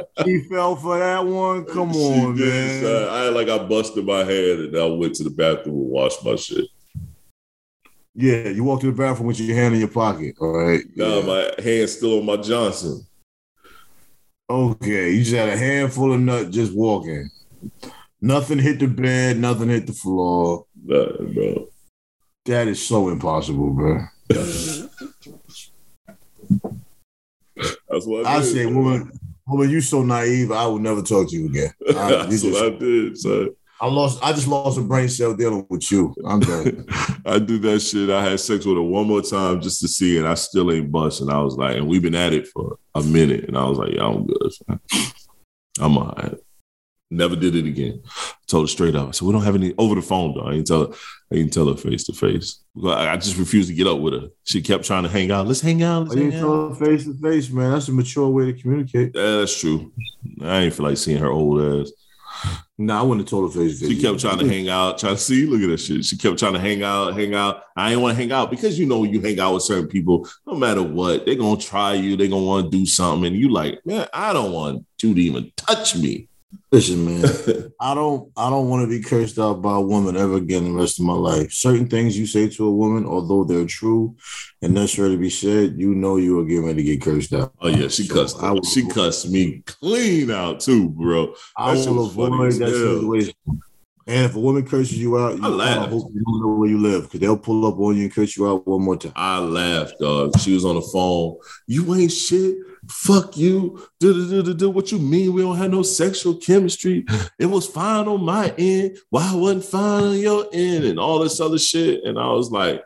[0.24, 1.64] He fell for that one.
[1.64, 2.82] Come She on, did, man.
[2.82, 3.08] son.
[3.10, 6.34] I like I busted my head and I went to the bathroom and washed my
[6.36, 6.66] shit.
[8.14, 10.34] Yeah, you walk to the bathroom with your hand in your pocket.
[10.40, 10.82] All right.
[10.96, 11.26] Now Yeah.
[11.26, 13.06] my hand's still on my Johnson.
[14.50, 17.28] Okay, you just had a handful of nut just walking.
[18.20, 20.64] Nothing hit the bed, nothing hit the floor.
[20.84, 21.68] Nah, bro.
[22.46, 24.00] That is so impossible, bro.
[24.30, 24.88] That's
[28.06, 29.12] what I I say, woman,
[29.48, 30.52] woman, you so naive.
[30.52, 31.72] I will never talk to you again.
[31.88, 33.18] I, That's just, what I did.
[33.18, 34.18] So I lost.
[34.22, 36.14] I just lost a brain cell dealing with you.
[36.26, 36.84] I'm done.
[37.26, 38.10] I do that shit.
[38.10, 40.90] I had sex with her one more time just to see, and I still ain't
[40.90, 41.20] bust.
[41.20, 43.78] And I was like, and we've been at it for a minute, and I was
[43.78, 44.52] like, yeah, I'm good.
[45.80, 46.34] I'm all right.
[47.10, 48.02] Never did it again.
[48.46, 49.08] Told her straight up.
[49.08, 50.46] I said, we don't have any over the phone though.
[50.46, 50.94] I didn't tell her.
[51.32, 52.62] I didn't tell her face to face.
[52.84, 54.28] I I just refused to get up with her.
[54.44, 55.46] She kept trying to hang out.
[55.46, 56.04] Let's hang out.
[56.04, 57.72] Let's I hang didn't tell her face to face, man.
[57.72, 59.12] That's a mature way to communicate.
[59.14, 59.92] Yeah, that's true.
[60.42, 61.92] I ain't feel like seeing her old ass.
[62.76, 63.96] Nah, I wouldn't have told her face to face.
[63.96, 65.46] She kept trying to hang out, trying to see.
[65.46, 66.04] Look at that shit.
[66.04, 67.62] She kept trying to hang out, hang out.
[67.74, 70.28] I ain't want to hang out because you know you hang out with certain people,
[70.46, 72.16] no matter what, they're gonna try you.
[72.16, 75.20] They're gonna want to do something, and you like, man, I don't want you to
[75.20, 76.28] even touch me.
[76.70, 77.24] Listen, man.
[77.80, 78.30] I don't.
[78.36, 81.06] I don't want to be cursed out by a woman ever again the rest of
[81.06, 81.50] my life.
[81.50, 84.14] Certain things you say to a woman, although they're true
[84.60, 87.54] and necessary to be said, you know you are getting ready to get cursed out.
[87.62, 88.42] Oh yeah, she So cussed.
[88.42, 91.34] I she cussed me clean out too, bro.
[91.56, 93.34] I That will avoid that situation.
[94.06, 95.92] And if a woman curses you out, you I laughed.
[95.92, 98.36] hope you don't know where you live because they'll pull up on you and curse
[98.36, 99.12] you out one more time.
[99.14, 100.38] I laughed, dog.
[100.40, 101.36] She was on the phone.
[101.66, 102.56] You ain't shit.
[102.88, 103.86] Fuck you.
[104.00, 104.70] Do, do, do, do, do.
[104.70, 105.32] What you mean?
[105.34, 107.04] We don't have no sexual chemistry.
[107.38, 108.98] It was fine on my end.
[109.10, 110.84] Why wasn't fine on your end?
[110.84, 112.02] And all this other shit.
[112.04, 112.82] And I was like,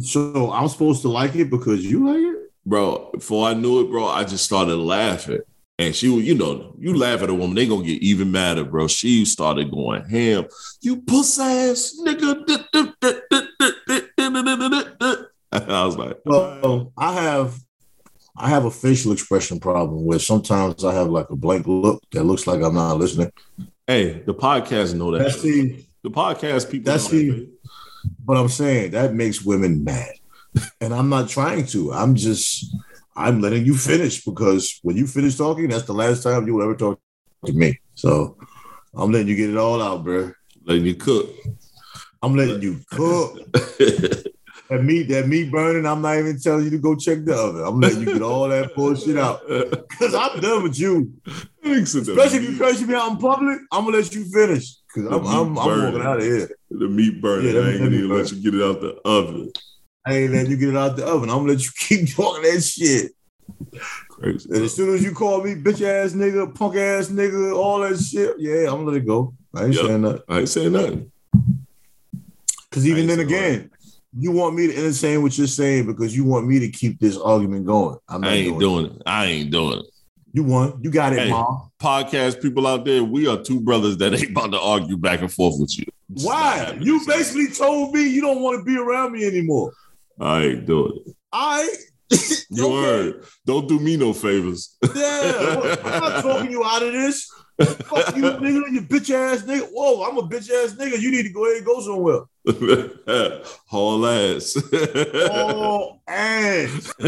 [0.00, 2.50] So I'm supposed to like it because you like it.
[2.64, 5.40] bro, before I knew it, bro, I just started laughing.
[5.78, 8.64] And she, was- you know, you laugh at a woman, they gonna get even madder,
[8.64, 8.86] bro.
[8.86, 10.46] She started going ham.
[10.80, 12.44] You puss ass nigga.
[15.52, 17.58] I was like, Well, I have
[18.36, 22.24] I have a facial expression problem where sometimes I have like a blank look that
[22.24, 23.30] looks like I'm not listening.
[23.86, 25.18] hey, the podcast know that.
[25.20, 26.84] That's the The podcast people.
[26.92, 27.50] That's know the- that,
[28.24, 30.12] but I'm saying that makes women mad.
[30.80, 31.92] And I'm not trying to.
[31.92, 32.74] I'm just
[33.16, 36.62] I'm letting you finish because when you finish talking, that's the last time you will
[36.64, 37.00] ever talk
[37.46, 37.78] to me.
[37.94, 38.36] So
[38.94, 40.32] I'm letting you get it all out, bro.
[40.64, 41.30] letting you cook.
[42.22, 43.38] I'm letting you cook.
[44.70, 47.62] That meat, that meat burning, I'm not even telling you to go check the oven.
[47.64, 49.42] I'm letting you get all that bullshit out.
[49.98, 51.12] Cause I'm done with you.
[51.62, 54.76] Especially if you curse me out in public, I'm gonna let you finish.
[54.94, 56.48] Cause I'm, I'm, I'm walking out of here.
[56.70, 57.54] the meat burning.
[57.54, 59.52] Yeah, I ain't gonna let you get it out the oven.
[60.06, 61.28] I ain't letting you get it out the oven.
[61.30, 63.12] I'm gonna let you keep talking that shit.
[64.08, 64.48] Crazy.
[64.50, 67.98] And as soon as you call me bitch ass nigga, punk ass nigga, all that
[67.98, 69.34] shit, yeah, I'm gonna let it go.
[69.54, 69.84] I ain't Yep.
[69.86, 70.22] saying that.
[70.28, 71.12] I ain't saying nothing.
[72.70, 73.70] Cause even then again,
[74.16, 77.16] you want me to entertain what you're saying because you want me to keep this
[77.16, 77.98] argument going.
[78.08, 79.02] I ain't doing, doing it.
[79.06, 79.84] I ain't doing it.
[79.84, 79.86] it.
[80.32, 80.80] You won.
[80.82, 81.30] You got it, Hey.
[81.30, 81.70] mom.
[81.80, 85.32] Podcast people out there, we are two brothers that ain't about to argue back and
[85.32, 85.84] forth with you.
[86.12, 86.76] It's Why?
[86.80, 89.72] You basically told me you don't want to be around me anymore.
[90.20, 91.16] I ain't doing it.
[91.32, 91.68] I
[92.50, 92.82] You Okay.
[92.82, 93.24] heard.
[93.46, 94.76] Don't do me no favors.
[94.94, 97.30] Yeah, I'm not talking you out of this.
[97.62, 99.68] Fuck you, nigga, you bitch ass nigga.
[99.70, 101.00] Whoa, I'm a bitch ass nigga.
[101.00, 102.22] You need to go ahead and go somewhere.
[103.68, 104.56] Haul ass.
[105.30, 106.92] Oh, ass.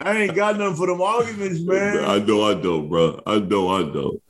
[0.00, 2.04] I ain't got nothing for them arguments, man.
[2.04, 3.20] I know I don't, bro.
[3.26, 4.22] I know I don't.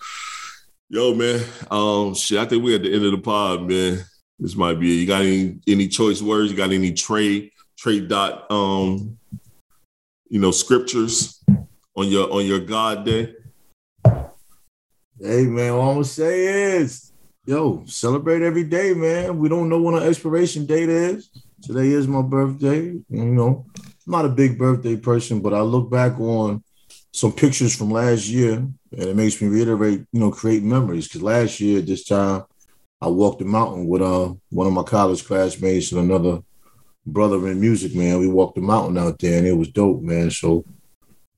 [0.89, 1.45] Yo, man.
[1.71, 2.39] Um, shit.
[2.39, 4.05] I think we're at the end of the pod, man.
[4.39, 5.01] This might be it.
[5.01, 6.51] You got any any choice words?
[6.51, 9.19] You got any trade trade dot um
[10.29, 11.43] you know scriptures
[11.97, 13.35] on your on your God day?
[15.27, 17.11] Hey, man, all I'm gonna say is,
[17.47, 19.39] yo, celebrate every day, man.
[19.39, 21.31] We don't know when our expiration date is.
[21.63, 22.89] Today is my birthday.
[23.09, 26.63] You know, I'm not a big birthday person, but I look back on
[27.11, 31.09] some pictures from last year, and it makes me reiterate, you know, create memories.
[31.09, 32.45] Because last year at this time,
[33.01, 36.43] I walked the mountain with uh one of my college classmates and another
[37.07, 38.19] brother in music, man.
[38.19, 40.31] We walked the mountain out there, and it was dope, man.
[40.31, 40.67] So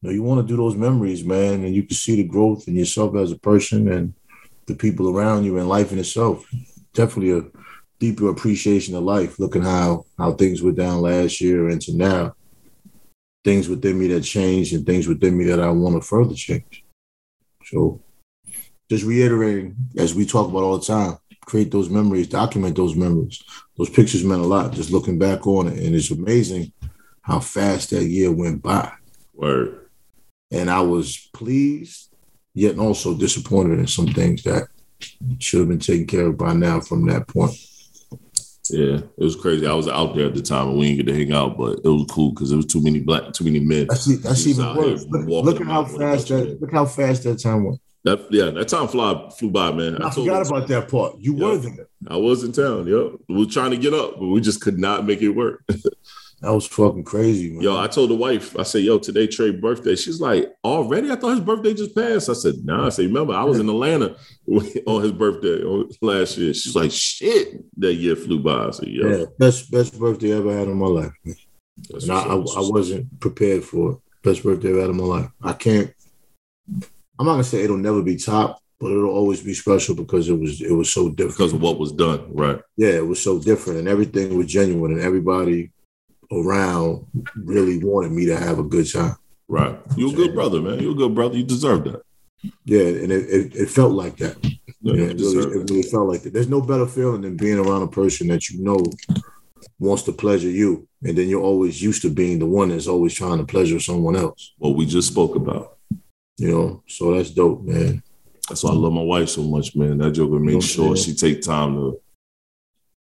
[0.07, 2.75] know, you want to do those memories, man, and you can see the growth in
[2.75, 4.15] yourself as a person and
[4.67, 6.47] the people around you and life in itself.
[6.95, 7.43] Definitely a
[7.99, 12.35] deeper appreciation of life, looking how how things were down last year and to now.
[13.45, 16.85] Things within me that changed and things within me that I want to further change.
[17.65, 18.03] So
[18.91, 23.43] just reiterating, as we talk about all the time, create those memories, document those memories.
[23.77, 25.79] Those pictures meant a lot, just looking back on it.
[25.85, 26.73] And it's amazing
[27.23, 28.93] how fast that year went by
[29.35, 29.86] Word.
[30.51, 32.15] And I was pleased,
[32.55, 34.69] yet also disappointed in some things that
[35.39, 37.53] should have been taken care of by now from that point.
[38.71, 39.67] Yeah, it was crazy.
[39.67, 41.79] I was out there at the time and we didn't get to hang out, but
[41.85, 43.87] it was cool because there was too many black, too many men.
[43.87, 45.05] That's that's even worse.
[45.09, 47.81] Look, look at how around with a fast that look how fast that time went.
[48.03, 49.97] That yeah, that time fly flew by, man.
[49.97, 51.17] I, told forgot about that part.
[51.19, 51.45] You Yeah.
[51.45, 51.89] were there.
[52.09, 52.87] I was in town.
[52.89, 55.63] Yep, we were trying to get up, but we just could not make it work.
[56.43, 57.63] That was fucking crazy, man.
[57.63, 61.11] Yo, I told the wife, I said, "Yo, today Tre birthday." She's like, "Already?
[61.11, 63.69] I thought his birthday just passed." I said, "Nah." I said, "Remember, I was in
[63.71, 64.17] Atlanta
[64.87, 65.63] on his birthday
[66.03, 69.99] last year." She's like, "Shit, that year flew by." I said, "Yo, yeah, best best
[69.99, 71.13] birthday I ever had in my life.
[71.89, 72.35] that's And I, I.
[72.35, 73.99] I wasn't prepared for it.
[74.23, 75.31] Best birthday I've had in my life.
[75.43, 75.91] I can't.
[77.19, 80.39] I'm not gonna say it'll never be top, but it'll always be special because it
[80.39, 81.39] was it was so different.
[81.39, 84.93] because of what was done, right?" yeah, it was so different, and everything was genuine,
[84.93, 85.71] and everybody
[86.33, 89.17] around really wanted me to have a good shot.
[89.49, 89.79] Right.
[89.97, 90.81] You're a good brother, man.
[90.81, 91.37] You're a good brother.
[91.37, 92.03] You deserve that.
[92.65, 94.37] Yeah, and it, it, it felt like that.
[94.81, 96.33] Yeah, it, really, it really felt like that.
[96.33, 98.85] There's no better feeling than being around a person that you know
[99.79, 103.15] wants to pleasure you, and then you're always used to being the one that's always
[103.15, 104.55] trying to pleasure someone else.
[104.59, 105.79] What we just spoke about.
[106.39, 108.03] You know, so that's dope, man.
[108.49, 109.99] That's why I love my wife so much, man.
[109.99, 112.01] That joker You know sure she take time to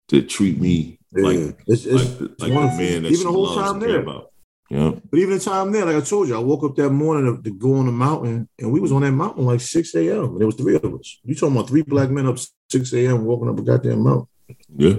[0.09, 2.77] to treat me Yeah, like it's, it's, like, the, like the wonderful.
[2.77, 4.01] man that Even the whole time there.
[4.01, 4.31] about.
[4.69, 4.91] Yeah.
[5.09, 7.41] But even the time there, like I told you, I woke up that morning to,
[7.41, 10.25] to go on the mountain, and we was on that mountain like 6 a.m.
[10.25, 11.19] And there was three of us.
[11.23, 12.37] You talking about three black men up
[12.69, 13.25] 6 a.m.
[13.25, 14.27] walking up a goddamn mountain.
[14.75, 14.95] Yeah.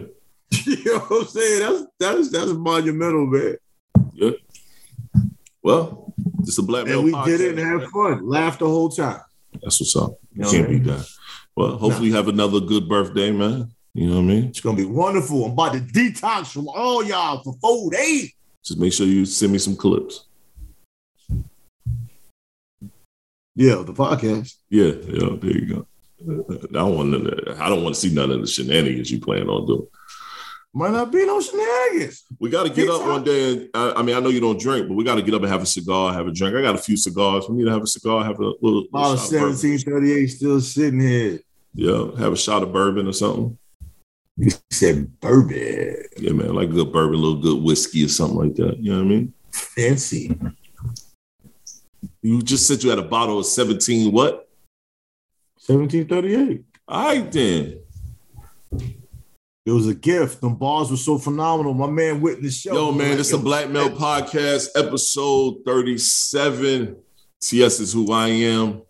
[0.66, 1.61] you know what I'm saying?
[1.61, 3.57] That's that's that's monumental, man.
[4.12, 4.31] Yeah.
[5.62, 6.95] Well, it's a black man.
[6.95, 7.27] And we podcast.
[7.27, 9.20] did it and had fun, laughed the whole time.
[9.62, 10.19] That's what's up.
[10.32, 11.07] You know Can't I beat that.
[11.55, 13.70] Well, hopefully you have another good birthday, man.
[14.01, 14.45] You know what I mean?
[14.45, 15.45] It's gonna be wonderful.
[15.45, 18.33] I'm about to detox from all y'all for four days.
[18.65, 20.25] Just make sure you send me some clips.
[23.55, 24.55] Yeah, the podcast.
[24.71, 25.87] Yeah, yeah, there you go.
[26.71, 27.57] I don't want to.
[27.59, 29.87] I don't want to see none of the shenanigans you plan on doing.
[30.73, 32.25] Might not be no shenanigans.
[32.39, 33.53] We got to get up one day.
[33.53, 35.43] And, I, I mean, I know you don't drink, but we got to get up
[35.43, 36.57] and have a cigar, have a drink.
[36.57, 37.51] I got a few cigars.
[37.51, 41.01] We need to have a cigar, have a little, Bottle shot of 1738 still sitting
[41.01, 41.41] here.
[41.75, 43.59] Yeah, have a shot of bourbon or something.
[44.36, 45.97] You said bourbon.
[46.16, 48.78] Yeah, man, like a good bourbon, a little good whiskey or something like that.
[48.78, 49.32] You know what I mean?
[49.52, 50.39] Fancy.
[52.23, 54.48] You just said you had a bottle of 17 what?
[55.66, 56.65] 1738.
[56.89, 57.81] All right, then.
[59.66, 60.40] It was a gift.
[60.40, 61.74] Them bars were so phenomenal.
[61.74, 62.74] My man witnessed the show.
[62.74, 66.97] Yo, man, Like, is a yo, Black Male Podcast, episode 37.
[67.40, 68.82] TS is who I am.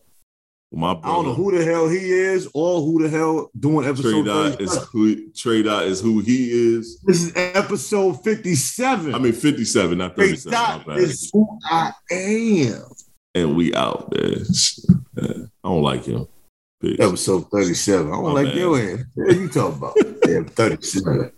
[0.72, 3.90] My I don't know who the hell he is or who the hell doing Trey
[3.90, 4.88] episode Dot is 37.
[4.92, 7.00] who Tre Dot is who he is.
[7.00, 9.12] This is episode 57.
[9.14, 10.52] I mean 57, not Trey 37.
[10.86, 12.84] my Dot is who I am.
[13.34, 14.44] And we out, man.
[15.18, 16.26] I don't like him.
[16.80, 16.98] Peace.
[17.00, 18.06] Episode 37.
[18.06, 18.56] I don't My like bad.
[18.56, 18.98] your ass.
[19.14, 19.96] What are you talking about?
[20.22, 21.32] Damn, 37.